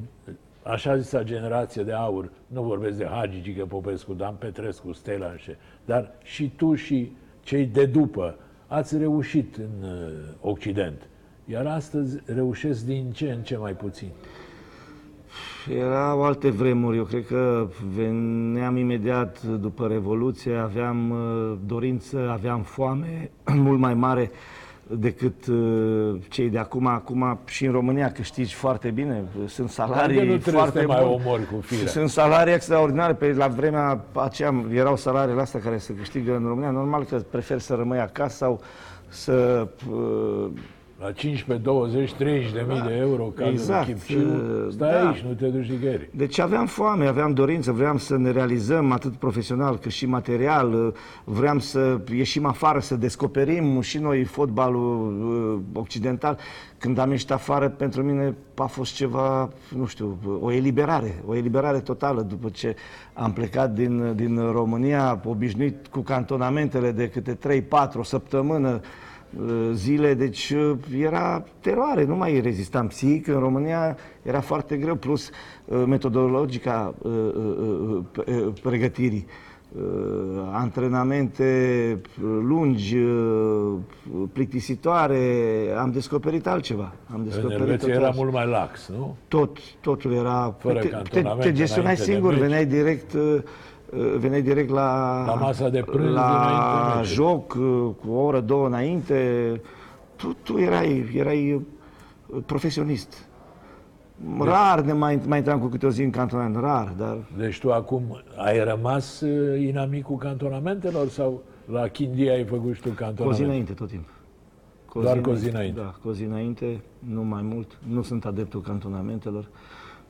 așa 0.63 0.97
zisa 0.97 1.23
generație 1.23 1.83
de 1.83 1.93
aur, 1.93 2.31
nu 2.47 2.63
vorbesc 2.63 2.99
de 2.99 3.05
Hagi, 3.05 3.41
Gică 3.43 3.65
Popescu, 3.65 4.13
Dan 4.13 4.35
Petrescu, 4.39 4.93
Stela, 4.93 5.37
și- 5.37 5.51
dar 5.85 6.11
și 6.23 6.53
tu 6.57 6.75
și 6.75 7.13
cei 7.43 7.65
de 7.67 7.87
după 7.87 8.35
ați 8.67 8.99
reușit 8.99 9.57
în 9.57 9.89
uh, 9.89 9.91
Occident. 10.41 11.09
Iar 11.45 11.67
astăzi 11.67 12.19
reușesc 12.25 12.85
din 12.85 13.11
ce 13.11 13.31
în 13.31 13.43
ce 13.43 13.57
mai 13.57 13.73
puțin. 13.73 14.09
Erau 15.79 16.25
alte 16.25 16.51
vremuri, 16.51 16.97
eu 16.97 17.05
cred 17.05 17.27
că 17.27 17.69
veneam 17.95 18.77
imediat 18.77 19.43
după 19.43 19.87
Revoluție, 19.87 20.55
aveam 20.55 21.11
uh, 21.11 21.59
dorință, 21.67 22.29
aveam 22.31 22.63
foame 22.63 23.31
mult 23.55 23.79
mai 23.79 23.95
mare 23.95 24.31
decât 24.99 25.47
uh, 25.47 26.15
cei 26.29 26.49
de 26.49 26.59
acum. 26.59 26.87
Acum 26.87 27.39
și 27.45 27.65
în 27.65 27.73
România 27.73 28.13
câștigi 28.13 28.55
foarte 28.55 28.91
bine, 28.91 29.25
sunt 29.47 29.69
Adică 29.69 29.93
salarii 29.93 30.17
nu 30.17 30.37
trebuie 30.37 30.53
foarte 30.53 30.79
să 30.79 30.87
te 30.87 30.93
mai 30.93 31.03
bune. 31.03 31.23
omori 31.25 31.47
cu 31.47 31.61
firea. 31.61 31.87
Sunt 31.87 32.09
salarii 32.09 32.53
extraordinare. 32.53 33.15
Pe 33.15 33.33
la 33.33 33.49
vremea 33.49 34.05
aceea 34.15 34.65
erau 34.75 34.97
salariile 34.97 35.41
astea 35.41 35.61
care 35.61 35.79
se 35.79 35.95
câștigă 35.95 36.37
în 36.37 36.45
România. 36.47 36.71
Normal 36.71 37.05
că 37.05 37.17
prefer 37.31 37.59
să 37.59 37.75
rămâi 37.75 37.99
acasă 37.99 38.37
sau 38.37 38.61
să 39.09 39.69
uh, 39.91 40.51
La 41.03 41.13
15, 41.13 41.65
20, 41.65 42.13
30 42.13 42.53
de 42.53 42.65
mii 42.69 42.81
de 42.81 42.95
euro 42.95 43.25
ca 43.25 43.49
Exact, 43.49 43.87
de 43.87 43.93
chip 43.93 44.03
și 44.03 44.17
nu, 44.17 44.65
uh, 44.65 44.73
stai 44.73 44.91
da. 44.91 45.09
aici, 45.09 45.19
nu 45.19 45.33
te 45.33 45.47
duci 45.47 45.71
nicăieri. 45.71 46.09
Deci 46.13 46.39
aveam 46.39 46.67
foame, 46.67 47.07
aveam 47.07 47.33
dorință, 47.33 47.73
vreau 47.73 47.97
să 47.97 48.17
ne 48.17 48.31
realizăm 48.31 48.93
atât 48.93 49.13
profesional 49.13 49.79
cât 49.79 49.91
și 49.91 50.07
material, 50.07 50.95
vreau 51.25 51.59
să 51.59 52.01
ieșim 52.13 52.47
afară, 52.47 52.79
să 52.81 52.97
descoperim 52.97 53.81
și 53.81 53.99
noi 53.99 54.25
fotbalul 54.25 55.23
uh, 55.73 55.81
occidental. 55.81 56.39
Când 56.79 56.99
am 56.99 57.11
ieșit 57.11 57.31
afară, 57.31 57.69
pentru 57.69 58.03
mine 58.03 58.35
a 58.55 58.67
fost 58.67 58.95
ceva, 58.95 59.49
nu 59.77 59.87
știu, 59.87 60.19
o 60.41 60.53
eliberare, 60.53 61.23
o 61.27 61.37
eliberare 61.37 61.79
totală 61.79 62.21
după 62.21 62.49
ce 62.49 62.77
am 63.13 63.33
plecat 63.33 63.71
din, 63.71 64.15
din 64.15 64.51
România, 64.53 65.21
obișnuit 65.25 65.87
cu 65.87 66.01
cantonamentele 66.01 66.91
de 66.91 67.09
câte 67.09 67.39
3-4 67.61 67.69
o 67.97 68.03
săptămână, 68.03 68.69
uh, 68.69 69.09
zile, 69.73 70.15
deci 70.15 70.51
uh, 70.51 70.77
era 71.01 71.45
teroare, 71.61 72.05
nu 72.05 72.17
mai 72.17 72.41
rezistam 72.41 72.87
psihic. 72.87 73.27
În 73.27 73.39
România 73.39 73.97
era 74.23 74.41
foarte 74.41 74.77
greu, 74.77 74.95
plus 74.95 75.31
uh, 75.65 75.83
metodologica 75.87 76.95
uh, 76.99 77.11
uh, 77.13 78.03
uh, 78.17 78.27
uh, 78.27 78.53
pregătirii. 78.63 79.27
Uh, 79.77 79.83
antrenamente 80.53 82.01
lungi, 82.43 82.97
uh, 82.97 83.75
plictisitoare, 84.33 85.19
am 85.79 85.91
descoperit 85.91 86.47
altceva. 86.47 86.93
Am 87.13 87.19
În 87.19 87.25
descoperit 87.25 87.61
Elveția 87.61 87.77
totul 87.79 87.91
era 87.95 88.05
altceva. 88.05 88.23
mult 88.23 88.33
mai 88.35 88.47
lax, 88.47 88.89
nu? 88.89 89.17
tot, 89.29 89.59
totul 89.81 90.13
era... 90.13 90.55
Fără 90.59 90.79
te, 90.79 90.87
te, 90.87 90.91
cantonamente 90.91 91.49
te 91.51 91.57
gestionai 91.57 91.93
înainte 91.93 92.05
de 92.05 92.13
singur, 92.13 92.31
meci. 92.33 92.41
veneai 92.41 92.67
direct 92.67 93.13
uh, 93.13 93.21
uh, 93.21 93.43
veneai 94.19 94.43
direct 94.43 94.71
la, 94.71 95.25
La 95.27 95.35
masa 95.35 95.69
de 95.69 95.83
prânz 95.83 96.13
la 96.13 96.27
dinainte 96.31 96.99
meciului. 96.99 97.15
joc, 97.15 97.55
uh, 97.55 97.95
cu 98.01 98.11
o 98.13 98.21
oră, 98.21 98.41
două 98.41 98.67
înainte. 98.67 99.61
Tu, 100.17 100.37
tu 100.43 100.59
erai, 100.59 101.11
erai 101.15 101.53
uh, 101.53 102.43
profesionist. 102.47 103.29
Rar 104.39 104.81
ne 104.81 104.93
mai, 104.93 105.21
mai 105.27 105.39
intram 105.39 105.61
cu 105.61 105.67
câte 105.67 105.87
o 105.87 105.91
zi 105.91 106.03
în 106.03 106.11
cantonament, 106.11 106.57
rar, 106.57 106.93
dar 106.99 107.17
Deci 107.37 107.59
tu 107.59 107.73
acum 107.73 108.23
ai 108.37 108.65
rămas 108.65 109.21
uh, 109.21 109.61
inamicul 109.61 110.17
cantonamentelor 110.17 111.09
sau 111.09 111.43
la 111.65 111.89
Chindia 111.89 112.33
ai 112.33 112.45
făcut 112.45 112.75
și 112.75 112.81
tu 112.81 112.89
cu 112.89 112.93
o 112.93 112.95
zi 112.95 113.03
cantonament? 113.05 113.45
înainte 113.45 113.73
tot 113.73 113.89
timpul. 113.89 114.13
Cu 114.87 115.01
Doar 115.01 115.21
cu 115.21 115.31
o 115.31 115.35
zi 115.35 115.49
înainte. 115.49 115.81
Da, 115.81 115.95
cu 116.03 116.09
o 116.09 116.13
zi 116.13 116.25
înainte, 116.25 116.81
nu 116.99 117.23
mai 117.23 117.43
mult. 117.43 117.79
Nu 117.89 118.03
sunt 118.03 118.25
adeptul 118.25 118.61
cantonamentelor. 118.61 119.49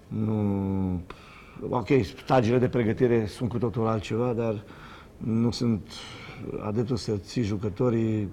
Nu... 0.08 1.00
Ok, 1.68 1.86
stagiile 2.24 2.58
de 2.58 2.68
pregătire 2.68 3.26
sunt 3.26 3.48
cu 3.48 3.58
totul 3.58 3.86
altceva, 3.86 4.32
dar 4.36 4.62
nu 5.16 5.50
sunt 5.50 5.80
adeptul 6.66 6.96
să 6.96 7.12
ții 7.16 7.42
jucătorii 7.42 8.28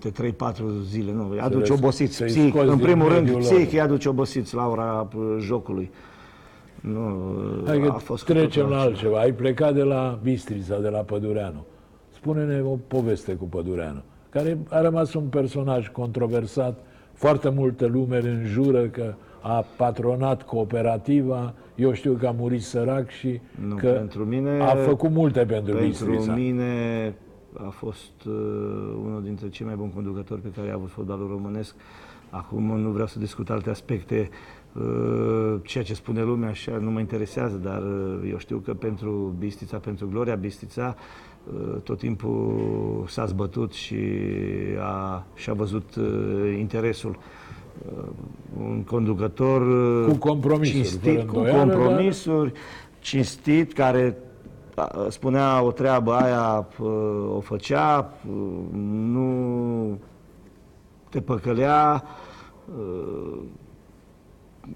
de 0.00 0.12
3-4 0.32 0.34
zile, 0.84 1.12
nu. 1.12 1.30
Îi 1.30 1.40
aduci 1.40 1.68
le- 1.68 1.74
obosiți, 1.74 2.14
să-i 2.14 2.26
psihic, 2.26 2.48
scoți 2.52 2.68
în 2.68 2.76
din 2.76 2.84
primul 2.84 3.08
rând, 3.08 3.20
mediul 3.20 3.40
lor. 3.40 3.50
psihic 3.50 3.72
îi 3.72 3.80
aduci 3.80 4.04
obosiți 4.06 4.54
la 4.54 4.68
ora 4.68 5.08
uh, 5.16 5.36
jocului. 5.40 5.90
Nu, 6.80 7.22
Hai 7.66 7.80
că 7.80 7.88
a 7.88 7.92
fost 7.92 8.24
cu 8.24 8.32
trecem 8.32 8.62
totul 8.62 8.76
la 8.76 8.80
altceva. 8.82 9.18
altceva. 9.18 9.18
Ai 9.20 9.32
plecat 9.32 9.74
de 9.74 9.82
la 9.82 10.18
Bistrița, 10.22 10.78
de 10.80 10.88
la 10.88 10.98
Pădureanu. 10.98 11.64
Spune-ne 12.14 12.60
o 12.62 12.76
poveste 12.86 13.32
cu 13.32 13.44
Pădureanu, 13.44 14.02
care 14.30 14.58
a 14.68 14.80
rămas 14.80 15.14
un 15.14 15.22
personaj 15.24 15.88
controversat. 15.88 16.78
Foarte 17.12 17.48
multă 17.48 17.86
lume 17.86 18.16
îl 18.16 18.26
înjură 18.26 18.82
că 18.82 19.14
a 19.42 19.64
patronat 19.76 20.42
cooperativa. 20.42 21.54
Eu 21.74 21.92
știu 21.92 22.12
că 22.20 22.26
a 22.26 22.30
murit 22.30 22.62
sărac 22.62 23.08
și 23.10 23.40
Nu, 23.68 23.74
că 23.74 23.86
pentru 23.88 24.24
mine- 24.24 24.60
a 24.62 24.74
făcut 24.74 25.10
multe 25.10 25.38
pentru, 25.44 25.74
Pentru 25.74 26.04
Bistrița. 26.10 26.34
mine 26.34 27.14
a 27.66 27.68
fost 27.68 28.24
uh, 28.26 28.32
unul 29.04 29.20
dintre 29.22 29.48
cei 29.48 29.66
mai 29.66 29.74
buni 29.74 29.92
conducători 29.94 30.40
pe 30.40 30.48
care 30.56 30.70
a 30.70 30.74
avut 30.74 30.90
fotbalul 30.90 31.28
românesc. 31.28 31.74
Acum 32.30 32.80
nu 32.80 32.90
vreau 32.90 33.06
să 33.06 33.18
discut 33.18 33.50
alte 33.50 33.70
aspecte, 33.70 34.28
uh, 34.72 35.54
ceea 35.64 35.84
ce 35.84 35.94
spune 35.94 36.22
lumea 36.22 36.48
așa 36.48 36.76
nu 36.76 36.90
mă 36.90 37.00
interesează, 37.00 37.56
dar 37.56 37.82
uh, 37.82 38.28
eu 38.30 38.38
știu 38.38 38.58
că 38.58 38.74
pentru 38.74 39.34
Bistița, 39.38 39.76
pentru 39.76 40.08
Gloria 40.08 40.34
Bistița, 40.34 40.94
uh, 41.52 41.76
tot 41.82 41.98
timpul 41.98 43.04
s-a 43.08 43.24
zbătut 43.24 43.72
și 43.72 43.96
a, 44.80 45.26
și-a 45.34 45.52
văzut 45.52 45.94
uh, 45.94 46.56
interesul. 46.58 47.16
Uh, 47.96 48.08
un 48.58 48.82
conducător 48.82 49.62
uh, 49.62 50.06
Cu 50.06 50.16
compromisuri, 50.16 50.78
cinstit, 50.78 51.14
fără 51.14 51.24
cu 51.24 51.36
îndoială, 51.36 51.64
dar- 51.64 51.76
compromisuri, 51.76 52.52
cinstit, 53.00 53.72
care 53.72 54.16
a, 54.74 55.06
spunea 55.08 55.62
o 55.62 55.70
treabă 55.72 56.12
aia, 56.12 56.66
pă, 56.76 56.84
o 57.36 57.40
făcea, 57.40 58.02
pă, 58.02 58.28
nu 58.76 59.98
te 61.08 61.20
păcălea, 61.20 62.04
uh, 62.78 63.38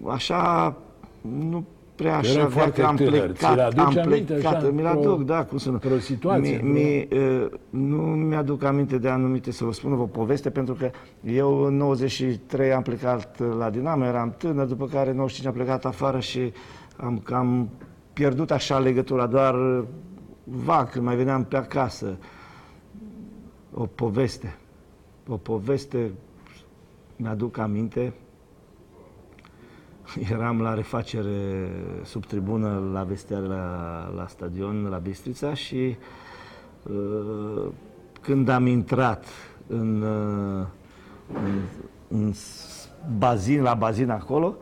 așa, 0.07 0.77
nu 1.21 1.65
prea 1.97 2.17
așa 2.17 2.31
Erai 2.31 2.43
avea 2.43 2.57
foarte 2.63 2.81
că 2.81 2.87
am 2.87 2.97
tânăr. 2.97 3.13
plecat, 3.13 3.37
Ți-l 3.53 3.61
aduci 3.61 3.97
am 3.97 4.05
aminte 4.07 4.33
plecat, 4.33 4.55
așa, 4.55 4.71
mi-l 4.71 4.85
într-o- 4.87 5.13
aduc, 5.13 5.25
da, 5.27 5.45
cum 5.45 5.59
să 5.59 5.69
nu. 5.69 5.75
într-o 5.75 5.99
situație, 5.99 6.61
Mi, 6.63 6.71
mi, 6.73 7.09
uh, 7.19 7.47
nu 7.71 7.97
mi-aduc 8.03 8.63
aminte 8.65 8.99
de 8.99 9.09
anumite, 9.09 9.51
să 9.51 9.65
vă 9.65 9.73
spun 9.73 9.93
o 9.93 10.05
poveste, 10.07 10.51
pentru 10.51 10.75
că 10.75 10.91
eu 11.25 11.63
în 11.65 11.77
93 11.77 12.73
am 12.73 12.83
plecat 12.83 13.57
la 13.59 13.71
Dinamo, 13.71 14.05
eram 14.05 14.35
tânăr, 14.39 14.67
după 14.67 14.87
care 14.87 15.11
în 15.11 15.17
95 15.17 15.47
am 15.47 15.63
plecat 15.63 15.85
afară 15.85 16.19
și 16.21 16.53
am 16.97 17.19
cam 17.19 17.69
pierdut 18.13 18.51
așa 18.51 18.79
legătura, 18.79 19.27
doar 19.27 19.55
uh, 19.55 19.85
vag, 20.45 20.91
când 20.91 21.05
mai 21.05 21.17
veneam 21.17 21.45
pe 21.45 21.57
acasă. 21.57 22.17
O 23.75 23.87
poveste, 23.87 24.57
o 25.29 25.37
poveste, 25.37 26.11
mi-aduc 27.17 27.59
aminte, 27.59 28.13
eram 30.33 30.61
la 30.61 30.75
refacere 30.75 31.69
sub 32.05 32.27
tribună 32.27 32.91
la 32.93 33.03
vestiare 33.03 33.47
la, 33.47 34.13
la 34.17 34.27
stadion, 34.27 34.87
la 34.89 34.97
Bistrița 34.97 35.55
și 35.55 35.97
uh, 36.83 37.67
când 38.21 38.49
am 38.49 38.67
intrat 38.67 39.25
în, 39.67 40.03
uh, 40.03 40.67
în, 41.35 41.61
în 42.09 42.33
s- 42.33 42.89
bazin, 43.19 43.63
la 43.63 43.75
bazin 43.75 44.11
acolo, 44.11 44.57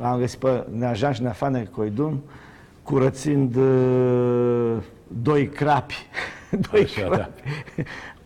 am 0.00 0.18
găsit 0.18 0.38
pe 0.38 0.66
Neajan 0.70 1.12
și 1.12 1.22
Neafane 1.22 1.68
Coidum 1.70 2.22
curățind 2.82 3.56
uh, 3.56 4.76
doi 5.22 5.48
crapi. 5.48 5.94
doi 6.70 6.82
Așa, 6.82 7.08
da. 7.08 7.16
crapi. 7.16 7.42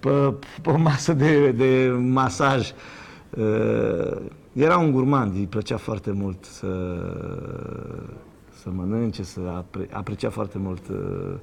Pe, 0.01 0.35
pe 0.63 0.71
o 0.71 0.77
masă 0.77 1.13
de, 1.13 1.51
de 1.51 1.97
masaj. 1.99 2.73
Uh, 3.37 4.21
era 4.53 4.79
un 4.79 4.93
gurmand, 4.93 5.35
îi 5.35 5.47
plăcea 5.47 5.77
foarte 5.77 6.13
mult 6.13 6.45
să, 6.45 6.67
să 8.63 8.71
mănânce, 8.71 9.23
să 9.23 9.41
apre, 9.57 9.89
aprecia 9.93 10.31
foarte 10.31 10.59
mult 10.59 10.89
uh, 10.89 11.35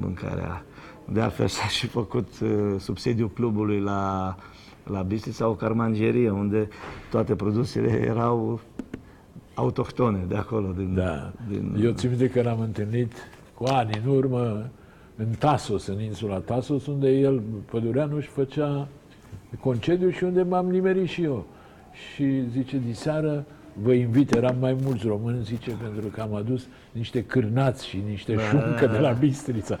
mâncarea. 0.00 0.64
De 1.04 1.20
altfel 1.20 1.46
s-a 1.46 1.66
și 1.66 1.86
făcut 1.86 2.28
uh, 2.42 2.74
sub 2.78 2.98
sediul 2.98 3.30
clubului 3.30 3.80
la, 3.80 4.36
la 4.84 5.02
Bistrița 5.02 5.48
o 5.48 5.54
carmangerie 5.54 6.30
unde 6.30 6.68
toate 7.10 7.34
produsele 7.34 8.06
erau 8.06 8.60
autohtone 9.54 10.24
de 10.28 10.36
acolo. 10.36 10.72
Din, 10.76 10.94
Da. 10.94 11.32
din, 11.48 11.76
Eu 11.82 11.90
țin 11.92 12.08
minte 12.08 12.28
că 12.28 12.42
l-am 12.42 12.60
întâlnit 12.60 13.12
cu 13.54 13.64
ani 13.64 14.00
în 14.04 14.10
urmă 14.10 14.70
în 15.16 15.26
Tasos, 15.38 15.86
în 15.86 16.00
insula 16.00 16.36
Tasos, 16.36 16.86
unde 16.86 17.10
el, 17.10 17.42
Pădureanu, 17.70 18.16
își 18.16 18.28
făcea 18.28 18.88
concediu 19.60 20.10
și 20.10 20.24
unde 20.24 20.42
m-am 20.42 20.66
nimerit 20.70 21.08
și 21.08 21.22
eu. 21.22 21.46
Și 22.14 22.48
zice, 22.50 22.80
diseară 22.86 23.44
vă 23.82 23.92
invit, 23.92 24.34
eram 24.34 24.56
mai 24.60 24.76
mulți 24.82 25.06
români, 25.06 25.42
zice, 25.44 25.70
pentru 25.82 26.08
că 26.08 26.20
am 26.20 26.34
adus 26.34 26.66
niște 26.92 27.24
cârnați 27.24 27.86
și 27.86 28.02
niște 28.08 28.36
șuncă 28.50 28.86
de 28.86 28.98
la 28.98 29.10
Bistrița. 29.10 29.78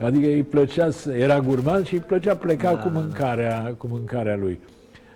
Adică 0.00 0.26
îi 0.26 0.42
plăcea, 0.42 0.90
să, 0.90 1.12
era 1.12 1.40
gurman 1.40 1.84
și 1.84 1.94
îi 1.94 2.00
plăcea 2.00 2.36
pleca 2.36 2.76
cu, 2.76 2.88
mâncarea, 2.88 3.74
cu 3.78 3.86
mâncarea 3.86 4.36
lui. 4.36 4.58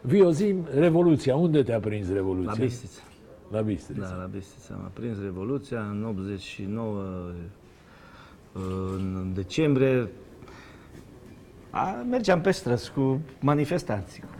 Vio, 0.00 0.30
zi 0.30 0.54
Revoluția, 0.78 1.36
unde 1.36 1.62
te-a 1.62 1.78
prins 1.78 2.12
Revoluția? 2.12 2.52
la 2.56 2.64
Bistrița. 2.64 3.00
La 3.50 3.60
Bistrița. 3.60 4.08
Da, 4.08 4.14
la 4.14 4.24
Bistrița 4.24 4.74
m-a 4.82 4.90
prins 4.92 5.20
Revoluția 5.22 5.80
în 5.80 6.04
89, 6.04 7.02
în 8.96 9.30
decembrie. 9.34 10.08
A, 11.70 12.04
mergeam 12.10 12.40
pe 12.40 12.50
străzi 12.50 12.92
cu 12.92 13.20
manifestanții. 13.40 14.22
Cu, 14.22 14.38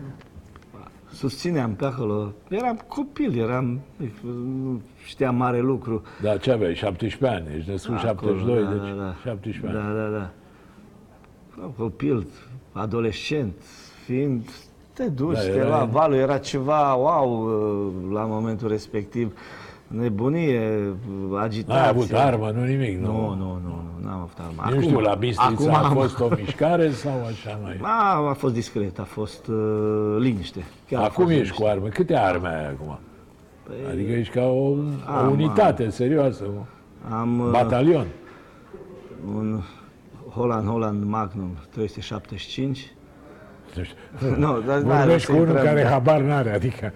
susțineam 1.11 1.75
pe 1.75 1.85
acolo. 1.85 2.33
Eram 2.49 2.81
copil, 2.87 3.37
eram 3.39 3.79
mic, 3.97 4.19
nu 4.23 4.81
știam 5.05 5.35
mare 5.35 5.59
lucru. 5.59 6.01
Da, 6.21 6.37
ce 6.37 6.51
aveai? 6.51 6.75
17 6.75 7.27
ani, 7.39 7.55
ești 7.57 7.69
născut 7.69 7.97
Acolo, 7.97 8.37
72, 8.37 8.63
da, 8.63 8.69
deci 8.71 8.95
da, 8.97 9.03
da. 9.03 9.15
17 9.23 9.73
Da, 9.77 9.85
ani. 9.85 9.95
da, 9.95 10.09
da. 10.17 10.31
Copil, 11.77 12.27
adolescent, 12.71 13.53
fiind, 14.05 14.49
te 15.03 15.09
duci, 15.09 15.33
Da, 15.35 15.39
te 15.41 15.47
era- 15.55 15.67
lua 15.67 15.83
valul, 15.91 16.17
era 16.17 16.37
ceva 16.37 16.93
wow 16.93 17.43
uh, 17.43 18.13
la 18.13 18.21
momentul 18.25 18.67
respectiv. 18.67 19.33
Nebunie, 19.87 20.93
agitație. 21.41 21.73
N-ai 21.81 21.87
avut 21.89 22.11
armă, 22.13 22.51
nu 22.55 22.63
nimic, 22.63 22.97
nu? 22.99 23.05
Nu, 23.11 23.27
nu, 23.27 23.59
nu, 23.63 23.81
nu, 23.99 24.07
n-am 24.07 24.19
avut 24.19 24.37
armă. 24.37 24.75
Nu 24.75 24.81
știu, 24.81 24.99
la 24.99 25.13
Bistrița 25.13 25.51
acum 25.51 25.73
a 25.73 25.87
am- 25.87 25.93
fost 25.93 26.19
o 26.19 26.27
mișcare 26.35 26.91
sau 26.91 27.11
așa 27.25 27.59
mai... 27.63 27.79
A, 27.99 28.29
a 28.29 28.33
fost 28.33 28.53
discret, 28.53 28.99
a 28.99 29.03
fost 29.03 29.47
uh, 29.47 30.15
liniște. 30.19 30.63
Chiar 30.89 31.01
a 31.01 31.03
Acum 31.03 31.23
fost 31.25 31.35
ești 31.37 31.55
cu 31.55 31.65
arme. 31.65 31.87
Câte 31.89 32.15
arme 32.15 32.47
ai 32.47 32.65
acum? 32.67 32.99
Păi, 33.63 33.75
Adică 33.91 34.11
ești 34.11 34.33
ca 34.33 34.43
o, 34.45 34.67
o 34.69 34.75
Am, 35.05 35.31
unitate 35.31 35.89
serioasă, 35.89 36.43
un 36.43 36.63
Am 37.13 37.39
uh, 37.39 37.49
batalion. 37.51 38.05
un 39.35 39.59
Holland 40.35 40.67
Holland 40.67 41.03
Magnum 41.03 41.49
375. 41.71 42.93
Nu 43.75 43.83
știu. 43.83 44.35
Nu, 44.37 44.61
dar 44.67 44.77
n-are 44.79 44.99
Vorbești 45.03 45.25
să 45.25 45.31
cu 45.31 45.37
unul 45.37 45.47
intrăm, 45.49 45.65
care 45.67 45.83
da. 45.83 45.89
habar 45.89 46.21
n-are, 46.21 46.53
adică 46.53 46.93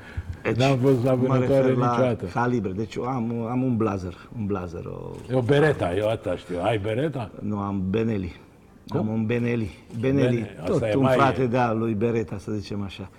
n-am 0.58 0.78
fost 0.78 1.04
la 1.04 1.14
mă 1.14 1.28
vânătoare 1.28 1.62
refer 1.62 1.76
la 1.76 1.90
niciodată. 1.90 2.26
calibre. 2.26 2.72
Deci 2.72 2.96
eu 2.96 3.04
am, 3.04 3.46
am 3.50 3.64
un 3.64 3.78
blazer, 3.78 4.14
un 4.40 4.46
blazer, 4.46 4.86
o, 4.86 5.12
E 5.32 5.36
o 5.36 5.42
bereta, 5.42 5.96
eu 5.96 6.10
asta 6.10 6.36
știu. 6.36 6.56
Ai 6.64 6.78
bereta? 6.78 7.32
nu 7.42 7.58
am 7.60 7.84
Benelli. 7.90 8.36
Am 8.88 9.08
un 9.08 9.26
Benelli. 9.26 9.70
Benelli, 10.00 10.36
Bene, 10.36 10.56
asta 10.60 10.72
tot 10.72 10.82
e 10.82 10.96
un 10.96 11.02
mai- 11.02 11.16
frate 11.16 11.46
de 11.46 11.58
al 11.58 11.78
lui 11.78 11.94
Beretta, 11.94 12.38
să 12.38 12.52
zicem 12.52 12.82
așa. 12.84 13.10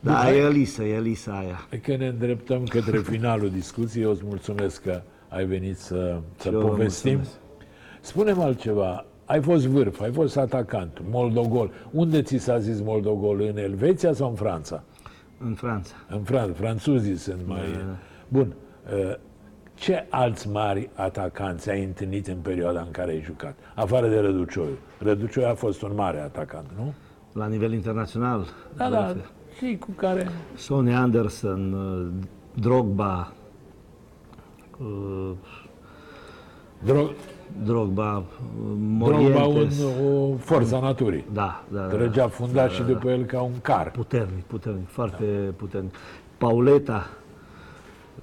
Da, 0.00 0.32
e 0.32 0.36
Elisa, 0.36 0.84
e 0.84 0.92
Elisa 0.94 1.32
aia. 1.32 1.66
E 1.70 1.76
că 1.76 1.96
ne 1.96 2.06
îndreptăm 2.06 2.64
către 2.64 2.98
finalul 3.12 3.50
discuției. 3.50 4.04
Eu 4.04 4.10
îți 4.10 4.22
mulțumesc 4.24 4.82
că 4.82 5.00
ai 5.28 5.44
venit 5.44 5.78
să, 5.78 6.18
să 6.36 6.48
eu 6.52 6.60
vă 6.60 6.66
povestim. 6.66 7.10
mulțumesc. 7.14 7.38
Spune-mi 8.00 8.42
altceva. 8.42 9.04
Ai 9.32 9.40
fost 9.40 9.66
vârf, 9.66 10.00
ai 10.00 10.12
fost 10.12 10.36
atacant, 10.36 11.02
Moldogol. 11.10 11.70
Unde 11.90 12.22
ți 12.22 12.36
s-a 12.36 12.58
zis 12.58 12.80
Moldogol? 12.80 13.40
În 13.40 13.56
Elveția 13.56 14.12
sau 14.12 14.28
în 14.28 14.34
Franța? 14.34 14.82
În 15.38 15.54
Franța. 15.54 15.94
În 16.08 16.22
Franța, 16.22 16.52
francuzii 16.52 17.16
sunt 17.16 17.40
mai... 17.46 17.60
Bun. 18.28 18.54
Uh, 18.92 19.14
Ce 19.74 20.06
alți 20.10 20.48
mari 20.48 20.90
atacanți 20.94 21.70
ai 21.70 21.84
întâlnit 21.84 22.26
în 22.26 22.36
perioada 22.36 22.80
în 22.80 22.90
care 22.90 23.10
ai 23.10 23.22
jucat? 23.22 23.54
Afară 23.74 24.08
de 24.08 24.18
Răducioiu. 24.18 24.78
Răducioiu 24.98 25.46
a 25.48 25.54
fost 25.54 25.82
un 25.82 25.92
mare 25.94 26.20
atacant, 26.20 26.66
nu? 26.76 26.92
La 27.32 27.46
nivel 27.46 27.72
internațional. 27.72 28.46
Da, 28.76 28.90
da. 28.90 29.14
Și 29.56 29.76
cu 29.80 29.90
care... 29.90 30.28
Sonny 30.56 30.94
Anderson, 30.94 31.72
uh, 31.72 32.24
Drogba, 32.60 33.32
uh, 34.80 35.30
Dro- 36.84 37.12
Drogba, 37.64 38.16
uh, 38.16 38.24
Drogba 38.98 39.44
un, 39.44 39.52
Morientes. 39.52 39.82
o 39.82 40.36
forță 40.36 40.76
a 40.76 40.80
naturii. 40.80 41.24
Da, 41.32 41.64
da, 41.68 41.80
da. 41.80 41.86
Trăgea 41.86 42.28
fundat 42.28 42.70
și 42.70 42.82
după 42.82 43.10
el 43.10 43.24
ca 43.24 43.40
un 43.40 43.60
car. 43.62 43.90
Puternic, 43.90 44.44
puternic, 44.44 44.88
foarte 44.88 45.24
puternic. 45.56 45.94
Pauleta, 46.38 47.10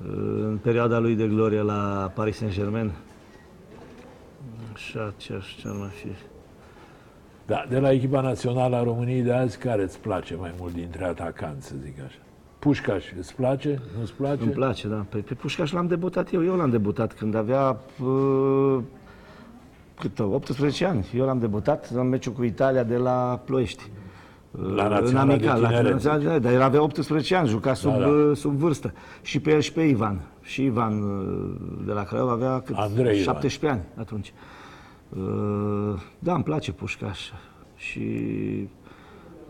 în 0.07 0.57
perioada 0.61 0.99
lui 0.99 1.15
de 1.15 1.27
glorie 1.27 1.61
la 1.61 2.11
Paris 2.15 2.37
Saint-Germain. 2.37 2.91
Așa, 4.73 5.13
ce 5.17 5.33
aș 5.33 5.55
ce 5.55 5.67
ar 5.67 5.75
mai 5.75 5.89
fi? 5.89 6.07
Da, 7.45 7.65
de 7.69 7.79
la 7.79 7.91
echipa 7.91 8.21
națională 8.21 8.75
a 8.75 8.83
României 8.83 9.21
de 9.21 9.33
azi, 9.33 9.57
care 9.57 9.81
îți 9.83 9.99
place 9.99 10.35
mai 10.35 10.53
mult 10.59 10.73
dintre 10.73 11.05
atacanți, 11.05 11.67
să 11.67 11.73
zic 11.83 11.99
așa? 12.05 12.17
Pușcaș, 12.59 13.05
îți 13.17 13.35
place? 13.35 13.81
Nu-ți 13.97 14.13
place? 14.13 14.43
Îmi 14.43 14.51
place, 14.51 14.87
da. 14.87 15.05
Pe, 15.09 15.17
pe 15.17 15.33
Pușcaș 15.33 15.71
l-am 15.71 15.87
debutat 15.87 16.33
eu. 16.33 16.45
Eu 16.45 16.55
l-am 16.55 16.69
debutat 16.69 17.13
când 17.13 17.35
avea 17.35 17.77
uh, 18.03 18.79
cât, 19.99 20.19
18 20.19 20.85
ani. 20.85 21.05
Eu 21.15 21.25
l-am 21.25 21.39
debutat 21.39 21.89
în 21.93 22.07
meciul 22.07 22.33
cu 22.33 22.43
Italia 22.43 22.83
de 22.83 22.97
la 22.97 23.41
Ploiești. 23.45 23.83
La 24.51 24.83
în 24.83 24.89
Naționala 24.89 25.25
de 25.25 25.31
amical, 25.31 25.61
la 25.61 25.67
Tineret. 25.67 25.91
Naționala 25.91 26.19
de 26.19 26.25
Tineret, 26.25 26.41
dar 26.41 26.53
el 26.53 26.61
avea 26.61 26.81
18 26.81 27.35
ani, 27.35 27.47
juca 27.47 27.73
sub, 27.73 27.97
da. 27.97 28.07
uh, 28.07 28.37
sub 28.37 28.51
vârstă. 28.51 28.93
Și 29.21 29.39
pe 29.39 29.51
el 29.51 29.59
și 29.59 29.73
pe 29.73 29.81
Ivan. 29.81 30.21
Și 30.41 30.63
Ivan 30.63 31.01
uh, 31.01 31.85
de 31.85 31.91
la 31.91 32.03
Craiova 32.03 32.31
avea 32.31 32.61
cât? 32.61 32.75
Andrei 32.75 33.19
Ivan. 33.19 33.33
17 33.33 33.79
ani 33.79 33.81
atunci. 33.99 34.33
Uh, 35.09 36.01
Da, 36.19 36.33
îmi 36.33 36.43
place 36.43 36.71
Pușcaș. 36.71 37.19
Și 37.75 37.99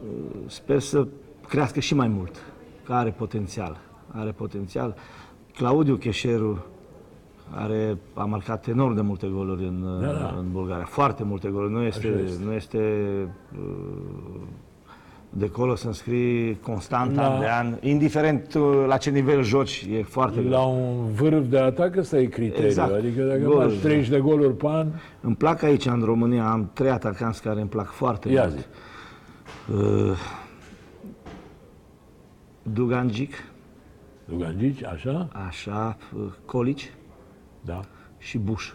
uh, 0.04 0.40
sper 0.46 0.80
să 0.80 1.08
crească 1.48 1.80
și 1.80 1.94
mai 1.94 2.08
mult. 2.08 2.36
Că 2.86 2.94
are 2.94 3.10
potențial. 3.10 3.78
Are 4.12 4.32
potențial. 4.32 4.96
Claudiu 5.56 5.96
Cheșeru 5.96 6.66
are, 7.56 7.98
a 8.14 8.24
marcat 8.26 8.68
enorm 8.68 8.96
de 8.96 9.02
multe 9.02 9.28
goluri 9.28 9.64
în, 9.66 9.86
Da, 10.02 10.08
da. 10.08 10.36
în 10.40 10.46
Bulgaria. 10.52 10.86
Foarte 10.86 11.24
multe 11.24 11.48
goluri. 11.50 11.72
Nu 11.74 11.82
este, 11.82 12.08
Așa 12.08 12.20
este. 12.26 12.44
nu 12.46 12.54
este 12.54 12.78
uh, 13.60 14.42
de 15.32 15.46
acolo 15.46 15.76
să 15.76 15.88
înscrii 15.88 16.60
constant, 16.60 17.16
La- 17.16 17.34
an 17.34 17.40
de 17.40 17.46
an, 17.50 17.78
indiferent 17.82 18.54
uh, 18.54 18.84
la 18.88 18.98
ce 18.98 19.10
nivel 19.10 19.44
joci, 19.44 19.88
e 19.92 20.04
foarte 20.04 20.40
greu. 20.40 20.52
La 20.52 20.62
un 20.66 21.12
vârf 21.14 21.46
de 21.48 21.60
atac 21.60 21.96
ăsta 21.96 22.18
e 22.20 22.26
criteriu. 22.26 22.66
Exact. 22.66 22.94
Adică 22.94 23.22
dacă 23.24 23.40
Goluri, 23.40 23.70
faci 23.70 23.80
30 23.80 24.10
de 24.10 24.20
goluri 24.20 24.54
pe 24.56 24.68
an, 24.68 24.88
Îmi 25.22 25.36
plac 25.36 25.64
aici, 25.64 25.86
în 25.86 26.02
România, 26.04 26.52
am 26.52 26.70
trei 26.74 26.90
atacanți 26.90 27.42
care 27.42 27.60
îmi 27.60 27.70
plac 27.70 27.88
foarte 27.88 28.30
ia 28.30 28.42
mult. 28.48 28.58
zi. 28.58 28.66
Uh, 29.74 30.18
Dugangic, 32.64 33.34
Dugangici, 34.26 34.84
așa? 34.84 35.28
așa, 35.48 35.98
uh, 36.16 36.22
Colici 36.46 36.94
Da. 37.70 37.80
și 38.18 38.38
Buș. 38.38 38.72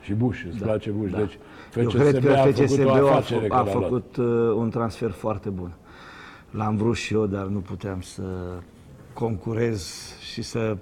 Și 0.00 0.12
Buș, 0.12 0.44
îți 0.50 0.58
place 0.62 0.90
Buș. 0.90 1.10
da. 1.10 1.18
Deci 1.18 1.38
Eu 1.76 1.88
FCSB, 1.90 1.98
cred 2.00 2.24
că 2.24 2.32
a 2.32 2.36
făcut 2.42 2.54
FCSB 2.54 2.86
o 2.86 2.90
a, 2.90 2.94
afacere 3.10 3.44
fă- 3.44 3.48
că 3.48 3.54
a 3.54 3.58
l-a 3.58 3.62
luat. 3.72 3.82
făcut 3.82 4.16
uh, 4.16 4.26
un 4.56 4.70
transfer 4.70 5.10
foarte 5.10 5.48
bun. 5.48 5.72
L-am 6.50 6.76
vrut 6.76 6.96
și 6.96 7.14
eu, 7.14 7.26
dar 7.26 7.44
nu 7.44 7.58
puteam 7.58 8.00
să 8.00 8.22
concurez 9.12 10.12
și 10.32 10.42
să, 10.42 10.76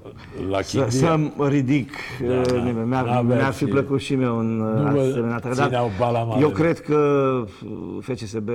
La 0.50 0.60
să, 0.62 0.78
Chindia. 0.78 0.90
să 1.36 1.46
ridic 1.48 1.90
Da, 2.26 2.32
uh, 2.34 2.46
da. 2.46 2.56
nimeni. 2.62 2.86
Mi-ar, 2.88 3.04
N-aveați- 3.04 3.40
mi-ar 3.40 3.52
fi 3.52 3.64
plăcut 3.64 4.00
și 4.00 4.14
mie 4.14 4.28
un 4.28 4.60
uh, 4.60 4.74
Nu 4.82 4.90
vă 4.92 5.00
asemenea 5.00 5.34
atacant. 5.34 5.56
Dar 5.56 5.66
țineau 5.66 5.90
bala 5.98 6.22
mare. 6.24 6.40
Eu 6.40 6.48
cred 6.50 6.80
că 6.80 6.96
uh, 7.64 7.98
FCSB 8.00 8.48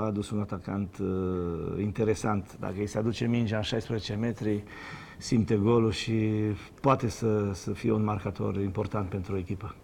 a 0.00 0.04
adus 0.06 0.30
un 0.30 0.40
atacant 0.40 0.96
uh, 1.00 1.82
interesant. 1.82 2.56
Dacă 2.60 2.74
îi 2.78 2.86
se 2.86 2.98
aduce 2.98 3.26
mingea 3.26 3.56
în 3.56 3.62
16 3.62 4.14
metri, 4.20 4.62
simte 5.18 5.54
golul 5.54 5.90
și 5.90 6.30
poate 6.80 7.08
să, 7.08 7.50
să 7.52 7.72
fie 7.72 7.92
un 7.92 8.04
marcator 8.04 8.56
important 8.56 9.08
pentru 9.08 9.36
echipă. 9.36 9.74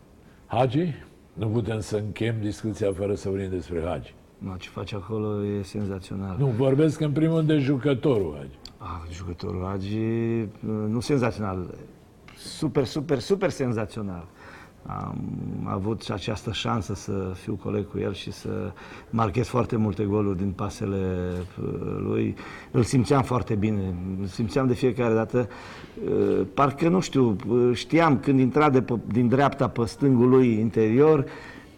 Hagi? 0.46 0.94
Nu 1.32 1.48
putem 1.48 1.80
să 1.80 1.96
încheiem 1.96 2.40
discuția 2.40 2.92
fără 2.92 3.14
să 3.14 3.28
vorbim 3.28 3.48
despre 3.50 3.82
Hagi. 3.86 4.14
No, 4.38 4.56
ce 4.56 4.68
face 4.68 4.94
acolo 4.94 5.44
e 5.44 5.62
senzațional. 5.62 6.36
Nu, 6.38 6.46
vorbesc 6.46 7.00
în 7.00 7.12
primul 7.12 7.36
rând 7.36 7.48
de 7.48 7.58
jucătorul 7.58 8.34
Hagi. 8.36 8.58
Ah, 8.78 9.12
jucătorul 9.12 9.64
Agi, 9.64 9.98
nu 10.88 11.00
senzațional, 11.00 11.74
super, 12.36 12.84
super, 12.84 13.18
super 13.18 13.50
senzațional. 13.50 14.26
Am 14.86 15.18
avut 15.64 16.02
și 16.02 16.12
această 16.12 16.52
șansă 16.52 16.94
să 16.94 17.32
fiu 17.34 17.58
coleg 17.62 17.90
cu 17.90 17.98
el 17.98 18.12
și 18.12 18.32
să 18.32 18.72
marchez 19.10 19.46
foarte 19.46 19.76
multe 19.76 20.04
goluri 20.04 20.38
din 20.38 20.50
pasele 20.50 21.30
uh, 21.62 21.98
lui. 21.98 22.36
Îl 22.70 22.82
simțeam 22.82 23.22
foarte 23.22 23.54
bine, 23.54 23.94
îl 24.20 24.26
simțeam 24.26 24.66
de 24.66 24.74
fiecare 24.74 25.14
dată. 25.14 25.48
Uh, 26.04 26.46
Parcă, 26.54 26.88
nu 26.88 27.00
știu, 27.00 27.36
uh, 27.48 27.70
știam 27.72 28.18
când 28.18 28.38
intra 28.38 28.70
de 28.70 28.82
pe, 28.82 28.94
din 29.06 29.28
dreapta 29.28 29.68
pe 29.68 29.84
stângul 29.84 30.28
lui 30.28 30.58
interior, 30.58 31.24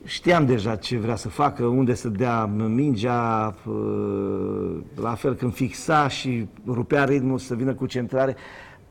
Știam 0.05 0.47
deja 0.47 0.77
ce 0.77 0.99
vrea 0.99 1.17
să 1.17 1.29
facă, 1.29 1.65
unde 1.65 1.95
să 1.95 2.09
dea 2.09 2.45
mingea, 2.47 3.55
uh, 3.67 4.77
la 5.01 5.15
fel 5.15 5.35
când 5.35 5.55
fixa 5.55 6.09
și 6.09 6.49
rupea 6.67 7.05
ritmul 7.05 7.39
să 7.39 7.55
vină 7.55 7.75
cu 7.75 7.87
centrare, 7.87 8.37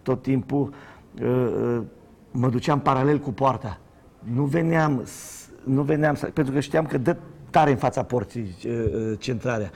tot 0.01 0.21
timpul 0.21 0.73
uh, 1.21 1.27
uh, 1.27 1.81
mă 2.31 2.49
duceam 2.49 2.79
paralel 2.79 3.17
cu 3.19 3.31
poarta. 3.31 3.79
Nu 4.33 4.43
veneam, 4.43 5.01
s- 5.05 5.49
nu 5.63 5.81
veneam, 5.81 6.15
să- 6.15 6.25
pentru 6.33 6.53
că 6.53 6.59
știam 6.59 6.85
că 6.85 6.97
dă 6.97 7.15
tare 7.49 7.71
în 7.71 7.77
fața 7.77 8.03
porții 8.03 8.55
uh, 8.65 8.71
uh, 8.93 9.13
centrarea. 9.19 9.71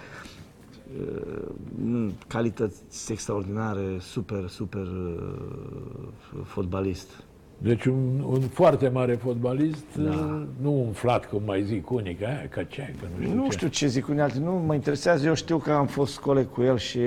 Uh, 1.86 2.08
Calități 2.28 3.12
extraordinare, 3.12 3.82
super, 4.00 4.48
super 4.48 4.82
uh, 4.82 6.42
fotbalist. 6.44 7.10
Deci 7.58 7.86
un, 7.86 8.24
un 8.28 8.40
foarte 8.42 8.90
mare 8.90 9.14
fotbalist, 9.14 9.86
Da. 9.98 10.46
nu 10.62 10.82
umflat, 10.86 11.26
cum 11.30 11.42
mai 11.46 11.64
zic 11.64 11.92
unii, 11.92 12.16
că, 12.16 12.26
aia, 12.26 12.48
că 12.50 12.64
ce, 12.64 12.94
că 13.00 13.08
nu 13.18 13.24
știu 13.26 13.36
Nu 13.36 13.44
ce. 13.46 13.52
știu 13.52 13.68
ce 13.68 13.88
zic 13.88 14.08
unii 14.08 14.22
alții, 14.22 14.42
nu 14.42 14.52
mă 14.66 14.74
interesează. 14.74 15.26
Eu 15.28 15.34
știu 15.34 15.58
că 15.58 15.72
am 15.72 15.86
fost 15.88 16.20
coleg 16.20 16.50
cu 16.52 16.62
el 16.62 16.78
și 16.78 17.00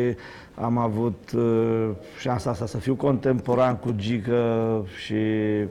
am 0.54 0.78
avut 0.78 1.32
uh, 1.36 1.88
șansa 2.20 2.50
asta 2.50 2.66
să 2.66 2.76
fiu 2.78 2.94
contemporan 2.94 3.76
cu 3.76 3.92
Gică 3.96 4.84
și 5.04 5.12
uh, 5.12 5.68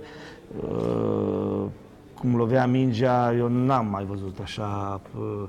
cum 2.19 2.35
lovea 2.35 2.67
mingea, 2.67 3.33
eu 3.33 3.47
n-am 3.47 3.87
mai 3.87 4.05
văzut 4.05 4.39
așa 4.41 5.01
uh, 5.19 5.43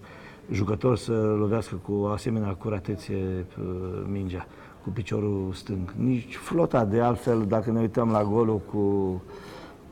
jucător 0.51 0.97
să 0.97 1.13
lovească 1.13 1.75
cu 1.75 1.93
o 1.93 2.07
asemenea 2.07 2.55
curatețe 2.55 3.47
uh, 3.61 3.65
mingea 4.11 4.47
cu 4.83 4.91
piciorul 4.91 5.53
stâng. 5.53 5.95
Nici 5.97 6.37
flota 6.37 6.85
de 6.85 7.01
altfel, 7.01 7.45
dacă 7.49 7.71
ne 7.71 7.81
uităm 7.81 8.11
la 8.11 8.25
golul 8.25 8.59
cu 8.59 9.23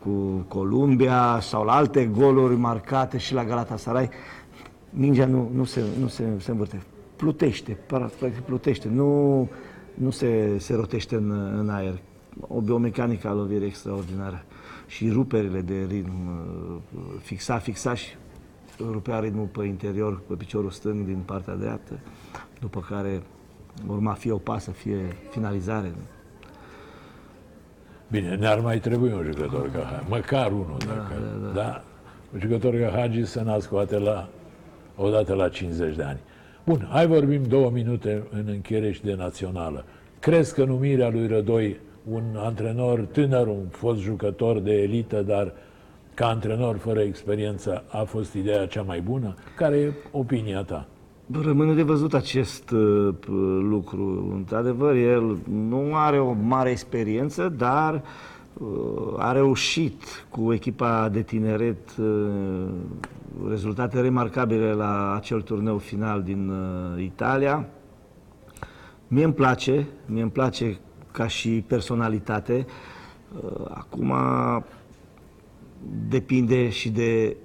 cu 0.06 0.44
Columbia 0.48 1.38
sau 1.40 1.64
la 1.64 1.72
alte 1.72 2.06
goluri 2.06 2.56
marcate 2.56 3.18
și 3.18 3.34
la 3.34 3.44
Galatasaray, 3.44 4.10
mingea 4.90 5.26
nu, 5.26 5.50
nu, 5.54 5.64
se, 5.64 5.82
nu 6.00 6.06
se, 6.08 6.24
se 6.38 6.50
învârte. 6.50 6.82
Plutește, 7.16 7.78
practic 7.86 8.40
plutește, 8.40 8.88
nu, 8.88 9.48
nu 9.94 10.10
se, 10.10 10.58
se 10.58 10.74
rotește 10.74 11.14
în, 11.14 11.30
în 11.58 11.68
aer. 11.68 11.98
O 12.48 12.60
biomecanică 12.60 13.28
a 13.28 13.32
lovirii 13.32 13.66
extraordinară. 13.66 14.44
Și 14.86 15.10
ruperile 15.10 15.60
de 15.60 15.86
ritm, 15.88 16.10
uh, 16.26 17.02
fixa, 17.22 17.58
fixa 17.58 17.94
și 17.94 18.08
rupea 18.78 19.18
ritmul 19.18 19.46
pe 19.46 19.64
interior, 19.64 20.20
pe 20.28 20.34
piciorul 20.34 20.70
stâng 20.70 21.04
din 21.06 21.18
partea 21.24 21.54
dreaptă, 21.54 21.98
după 22.60 22.80
care 22.88 23.22
urma 23.86 24.12
fie 24.12 24.32
o 24.32 24.36
pasă, 24.36 24.70
fie 24.70 25.16
finalizare. 25.30 25.92
Bine, 28.10 28.34
ne-ar 28.34 28.60
mai 28.60 28.78
trebui 28.78 29.12
un 29.12 29.24
jucător 29.24 29.70
ca 29.70 29.78
Hagi, 29.78 30.08
măcar 30.08 30.52
unul, 30.52 30.76
dacă, 30.78 31.14
da, 31.42 31.60
da. 31.60 31.84
Un 32.32 32.40
jucător 32.40 32.74
ca 32.74 32.90
Hagi 32.90 33.24
să 33.24 33.40
nască 33.40 33.74
odată 33.74 33.98
la, 33.98 34.28
odată 34.96 35.34
la 35.34 35.48
50 35.48 35.96
de 35.96 36.02
ani. 36.02 36.18
Bun, 36.64 36.88
hai 36.90 37.06
vorbim 37.06 37.42
două 37.42 37.70
minute 37.70 38.22
în 38.30 38.44
încheiere 38.46 38.92
și 38.92 39.02
de 39.02 39.14
națională. 39.14 39.84
Crezi 40.18 40.54
că 40.54 40.64
numirea 40.64 41.08
lui 41.08 41.26
Rădoi, 41.26 41.76
un 42.10 42.22
antrenor 42.36 43.00
tânăr, 43.00 43.46
un 43.46 43.66
fost 43.70 44.00
jucător 44.00 44.58
de 44.58 44.82
elită, 44.82 45.22
dar 45.22 45.52
ca 46.14 46.26
antrenor 46.26 46.76
fără 46.76 47.00
experiență, 47.00 47.84
a 47.88 48.02
fost 48.02 48.34
ideea 48.34 48.66
cea 48.66 48.82
mai 48.82 49.00
bună? 49.00 49.34
Care 49.56 49.76
e 49.76 49.92
opinia 50.10 50.62
ta? 50.62 50.86
Rămâne 51.42 51.74
de 51.74 51.82
văzut 51.82 52.14
acest 52.14 52.70
uh, 52.70 53.14
p- 53.20 53.28
lucru. 53.60 54.32
Într-adevăr, 54.34 54.94
el 54.94 55.36
nu 55.50 55.90
are 55.94 56.18
o 56.18 56.32
mare 56.32 56.70
experiență, 56.70 57.54
dar 57.56 58.02
uh, 58.58 58.68
a 59.16 59.32
reușit 59.32 60.02
cu 60.28 60.52
echipa 60.52 61.08
de 61.08 61.22
tineret 61.22 61.96
uh, 61.96 62.68
rezultate 63.48 64.00
remarcabile 64.00 64.72
la 64.72 65.14
acel 65.14 65.40
turneu 65.40 65.78
final 65.78 66.22
din 66.22 66.48
uh, 66.48 67.02
Italia. 67.02 67.68
Mie 69.08 69.24
îmi 69.24 69.34
place, 69.34 69.86
mie 70.06 70.22
îmi 70.22 70.30
place 70.30 70.78
ca 71.16 71.26
și 71.26 71.64
personalitate. 71.66 72.66
Uh, 73.44 73.66
Acum 73.68 74.14
depinde 76.08 76.68
și 76.68 76.88
de 76.88 77.36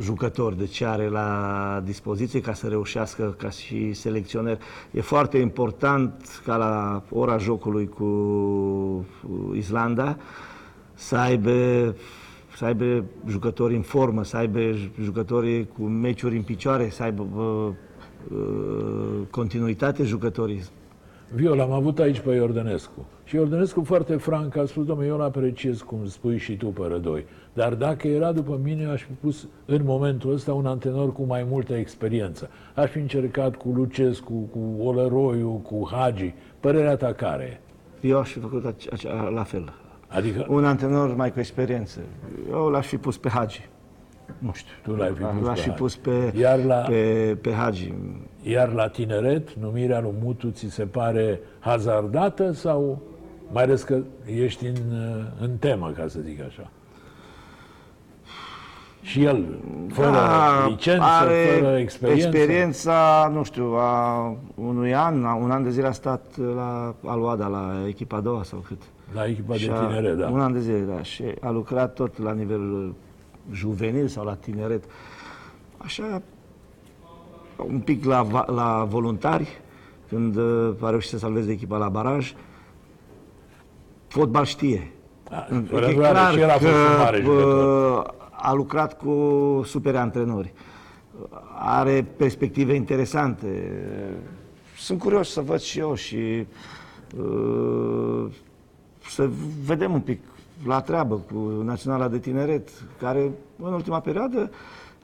jucător, 0.00 0.54
de 0.54 0.66
ce 0.66 0.84
are 0.84 1.08
la 1.08 1.82
dispoziție 1.84 2.40
ca 2.40 2.52
să 2.52 2.66
reușească 2.66 3.34
ca 3.38 3.50
și 3.50 3.92
selecționer. 3.92 4.58
E 4.90 5.00
foarte 5.00 5.38
important 5.38 6.40
ca 6.44 6.56
la 6.56 7.02
ora 7.10 7.38
jocului 7.38 7.88
cu 7.88 9.06
Islanda 9.54 10.16
să 10.94 11.16
aibă, 11.16 11.94
să 12.56 12.64
aibă 12.64 13.04
jucători 13.28 13.74
în 13.74 13.82
formă, 13.82 14.24
să 14.24 14.36
aibă 14.36 14.60
jucători 15.02 15.66
cu 15.78 15.82
meciuri 15.82 16.36
în 16.36 16.42
picioare, 16.42 16.88
să 16.90 17.02
aibă 17.02 17.22
uh, 17.22 17.68
uh, 18.38 19.26
continuitate 19.30 20.04
jucătorii. 20.04 20.62
Viol, 21.34 21.60
am 21.60 21.72
avut 21.72 21.98
aici 21.98 22.18
pe 22.20 22.30
Iordănescu. 22.34 23.06
Și 23.24 23.34
Iordănescu 23.36 23.84
foarte 23.84 24.16
franc 24.16 24.56
a 24.56 24.64
spus, 24.66 24.84
domnule, 24.84 25.08
eu 25.08 25.14
îl 25.14 25.22
apreciez 25.22 25.80
cum 25.80 26.06
spui 26.06 26.38
și 26.38 26.56
tu 26.56 26.66
pe 26.66 26.82
rădoi. 26.88 27.24
Dar 27.52 27.74
dacă 27.74 28.08
era 28.08 28.32
după 28.32 28.60
mine, 28.62 28.86
aș 28.86 29.02
fi 29.02 29.12
pus 29.12 29.46
în 29.64 29.80
momentul 29.84 30.32
ăsta 30.32 30.52
un 30.54 30.66
antenor 30.66 31.12
cu 31.12 31.22
mai 31.22 31.46
multă 31.50 31.74
experiență. 31.74 32.50
Aș 32.74 32.90
fi 32.90 32.98
încercat 32.98 33.56
cu 33.56 33.68
Lucescu, 33.74 34.32
cu 34.32 34.82
Olăroiu, 34.82 35.50
cu 35.50 35.88
Hagi. 35.92 36.34
Părerea 36.60 36.96
ta 36.96 37.12
care 37.12 37.60
e? 38.02 38.08
Eu 38.08 38.18
aș 38.18 38.30
fi 38.32 38.38
făcut 38.38 38.64
ace- 38.66 38.88
ace- 38.92 39.08
la 39.34 39.42
fel. 39.42 39.72
Adică 40.08 40.46
Un 40.48 40.64
antenor 40.64 41.14
mai 41.16 41.32
cu 41.32 41.38
experiență. 41.38 42.00
Eu 42.50 42.68
l-aș 42.68 42.86
fi 42.86 42.96
pus 42.96 43.16
pe 43.16 43.28
Hagi. 43.28 43.68
Nu 44.38 44.52
știu. 44.52 44.72
Tu 44.82 44.94
l-ai 44.94 45.12
fi 45.14 45.22
pus 45.22 45.46
L-aș 45.46 45.56
pe 45.56 45.60
fi 45.62 45.68
Hagi. 45.68 45.80
pus 45.80 45.96
pe, 45.96 46.32
Iar 46.38 46.64
la- 46.64 46.74
pe, 46.88 47.36
pe 47.40 47.52
Hagi. 47.52 47.92
Iar 48.48 48.72
la 48.72 48.88
tineret, 48.88 49.52
numirea 49.54 50.00
lui 50.00 50.14
Mutu 50.22 50.50
ți 50.50 50.66
se 50.70 50.84
pare 50.84 51.40
hazardată 51.58 52.52
sau 52.52 53.02
mai 53.52 53.62
ales 53.62 53.82
că 53.82 53.98
ești 54.24 54.66
în, 54.66 54.76
în 55.40 55.56
temă, 55.56 55.90
ca 55.96 56.08
să 56.08 56.18
zic 56.20 56.40
așa? 56.40 56.70
Și 59.02 59.24
el, 59.24 59.44
fără 59.92 60.10
Da, 60.10 60.66
licență, 60.68 61.02
are 61.04 61.44
fără 61.60 61.78
experiență. 61.78 62.26
experiența, 62.26 63.30
nu 63.34 63.42
știu, 63.42 63.64
a 63.64 64.36
unui 64.54 64.94
an, 64.94 65.24
a 65.24 65.34
un 65.34 65.50
an 65.50 65.62
de 65.62 65.70
zile 65.70 65.86
a 65.86 65.92
stat 65.92 66.36
la 66.54 66.94
Aluada, 67.04 67.46
la 67.46 67.72
echipa 67.88 68.16
a 68.16 68.20
doua 68.20 68.42
sau 68.42 68.58
cât. 68.58 68.82
La 69.14 69.26
echipa 69.26 69.52
de 69.52 69.58
Și 69.58 69.70
a- 69.70 69.86
tineret, 69.86 70.16
da. 70.16 70.28
Un 70.28 70.40
an 70.40 70.52
de 70.52 70.60
zile, 70.60 70.78
da. 70.78 71.02
Și 71.02 71.24
a 71.40 71.50
lucrat 71.50 71.92
tot 71.94 72.18
la 72.22 72.32
nivel 72.32 72.92
juvenil 73.52 74.06
sau 74.08 74.24
la 74.24 74.34
tineret. 74.34 74.84
Așa, 75.76 76.22
un 77.56 77.78
pic 77.80 78.04
la, 78.04 78.22
va- 78.22 78.46
la 78.48 78.86
voluntari, 78.88 79.48
când 80.08 80.36
uh, 80.36 80.70
a 80.80 80.90
reușit 80.90 81.10
să 81.10 81.18
salveze 81.18 81.52
echipa 81.52 81.76
la 81.76 81.88
baraj. 81.88 82.34
Fotbal 84.08 84.44
știe. 84.44 84.90
Da, 85.30 85.46
E 85.52 85.60
fără 85.70 85.86
îndoială, 85.86 86.36
și 86.36 86.40
el 86.40 86.48
a 86.50 86.52
fost 86.52 86.72
un 86.72 86.96
mare 86.98 87.20
jucător. 87.22 87.98
uh, 87.98 88.04
a 88.30 88.52
lucrat 88.52 88.96
cu 88.96 89.12
super 89.64 89.96
antrenori. 89.96 90.52
Are 91.58 92.06
perspective 92.16 92.74
interesante. 92.74 93.72
Sunt 94.78 94.98
curios 94.98 95.30
să 95.30 95.40
văd 95.40 95.60
și 95.60 95.78
eu 95.78 95.94
și 95.94 96.46
uh, 97.18 98.24
să 99.08 99.28
vedem 99.64 99.92
un 99.92 100.00
pic 100.00 100.20
la 100.66 100.80
treabă 100.80 101.14
cu 101.14 101.62
Naționala 101.64 102.08
de 102.08 102.18
Tineret, 102.18 102.68
care 102.98 103.30
în 103.62 103.72
ultima 103.72 104.00
perioadă 104.00 104.50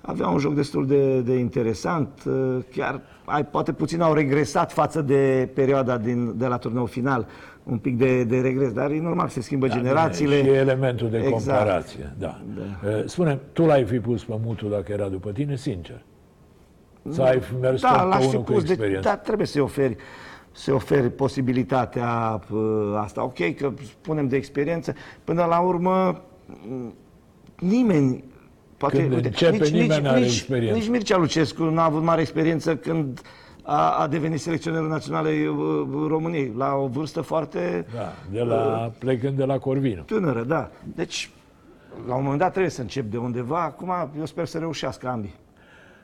avea 0.03 0.29
un 0.29 0.39
joc 0.39 0.55
destul 0.55 0.87
de, 0.87 1.21
de 1.21 1.35
interesant. 1.35 2.09
Uh, 2.27 2.57
Chiar 2.71 3.01
ai, 3.25 3.45
poate 3.47 3.73
puțin 3.73 4.01
au 4.01 4.13
regresat 4.13 4.73
față 4.73 5.03
de 5.03 5.49
perioada 5.55 5.99
din, 5.99 6.39
de 6.39 6.47
la 6.47 6.57
turneul 6.57 6.89
final. 6.89 7.27
Un 7.63 7.79
pic 7.79 7.99
de, 7.99 8.25
de 8.25 8.41
regres, 8.41 8.73
dar 8.73 8.91
e 8.91 9.01
normal, 9.01 9.29
se 9.29 9.41
schimbă 9.41 9.67
Da, 9.67 9.75
generațiile. 9.75 10.37
bine, 10.37 10.49
Și 10.49 10.55
elementul 10.57 11.11
de 11.11 11.17
Exact. 11.19 11.33
comparație. 11.59 12.13
Da. 12.19 12.41
da. 12.55 13.03
Spune, 13.07 13.41
tu 13.53 13.65
l-ai 13.65 13.85
fi 13.85 14.01
pus 14.01 14.25
pe 14.25 14.35
Mutu 14.45 14.67
dacă 14.67 14.93
era 14.93 15.09
după 15.09 15.31
tine, 15.31 15.57
sincer? 15.57 16.03
Să 17.11 17.23
ai 17.23 17.41
fi 17.41 17.55
mers 17.61 17.81
Da, 17.81 17.89
tot 17.89 17.99
pe 18.01 18.07
l-aș 18.07 18.21
fi 18.23 18.29
unul 18.29 18.43
cu 18.43 18.53
pus, 18.53 18.65
de, 18.65 18.73
experiență? 18.73 19.09
dar 19.09 19.17
trebuie 19.19 19.47
să-i 19.47 19.61
oferi, 19.61 19.97
să 20.53 20.73
oferi 20.75 21.11
posibilitatea 21.11 22.41
uh, 22.51 22.61
asta. 22.97 23.25
Ok, 23.25 23.55
că 23.57 23.73
spunem 23.85 24.29
de 24.29 24.37
experiență, 24.37 24.95
până 25.25 25.45
la 25.45 25.59
urmă 25.61 26.23
m, 26.47 26.95
nimeni 27.59 28.25
Poate, 28.83 29.09
Când 29.09 29.25
începe, 29.25 29.69
nimeni 29.69 30.03
n-are 30.03 30.21
nici, 30.21 30.29
experiență. 30.29 30.79
Nici 30.79 30.89
Mircea 30.89 31.17
Lucescu 31.17 31.63
n-a 31.65 31.85
avut 31.85 32.03
mare 32.03 32.21
experiență 32.21 32.77
când 32.77 33.21
a, 33.63 33.91
a 33.91 34.07
devenit 34.07 34.41
selecționerul 34.41 34.89
național 34.89 35.27
al 35.27 35.33
uh, 35.33 36.07
României, 36.09 36.53
la 36.57 36.75
o 36.75 36.87
vârstă 36.87 37.21
foarte 37.21 37.87
Da, 37.95 38.13
de 38.33 38.41
la, 38.43 38.93
plecând 38.99 39.37
de 39.37 39.45
la 39.45 39.59
Corvinu. 39.59 40.03
tânără, 40.03 40.43
da. 40.43 40.71
Deci, 40.95 41.31
la 42.07 42.15
un 42.15 42.23
moment 42.23 42.41
dat 42.41 42.51
trebuie 42.51 42.71
să 42.71 42.81
încep 42.81 43.11
de 43.11 43.17
undeva. 43.17 43.63
Acum, 43.63 43.93
eu 44.19 44.25
sper 44.25 44.47
să 44.47 44.59
reușească 44.59 45.09
ambii. 45.09 45.35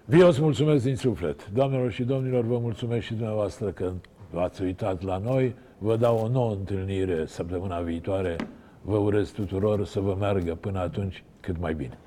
Vi 0.05 0.20
îți 0.20 0.41
mulțumesc 0.41 0.85
din 0.85 0.97
suflet. 0.97 1.51
Doamnelor 1.51 1.91
și 1.91 2.03
domnilor, 2.03 2.45
vă 2.45 2.59
mulțumesc 2.59 3.05
și 3.05 3.14
dumneavoastră 3.14 3.66
că 3.66 3.93
v-ați 4.31 4.62
uitat 4.62 5.03
la 5.03 5.20
noi. 5.24 5.55
Vă 5.79 5.97
dau 5.97 6.18
o 6.24 6.29
nouă 6.29 6.51
întâlnire 6.53 7.24
săptămâna 7.26 7.81
viitoare. 7.81 8.37
Vă 8.83 8.97
urez 8.97 9.31
tuturor 9.31 9.85
să 9.87 10.01
vă 10.01 10.16
meargă 10.18 10.55
până 10.55 10.79
atunci 10.79 11.24
cât 11.41 11.61
mai 11.61 11.74
bine. 11.74 11.99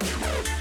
Bye. 0.00 0.53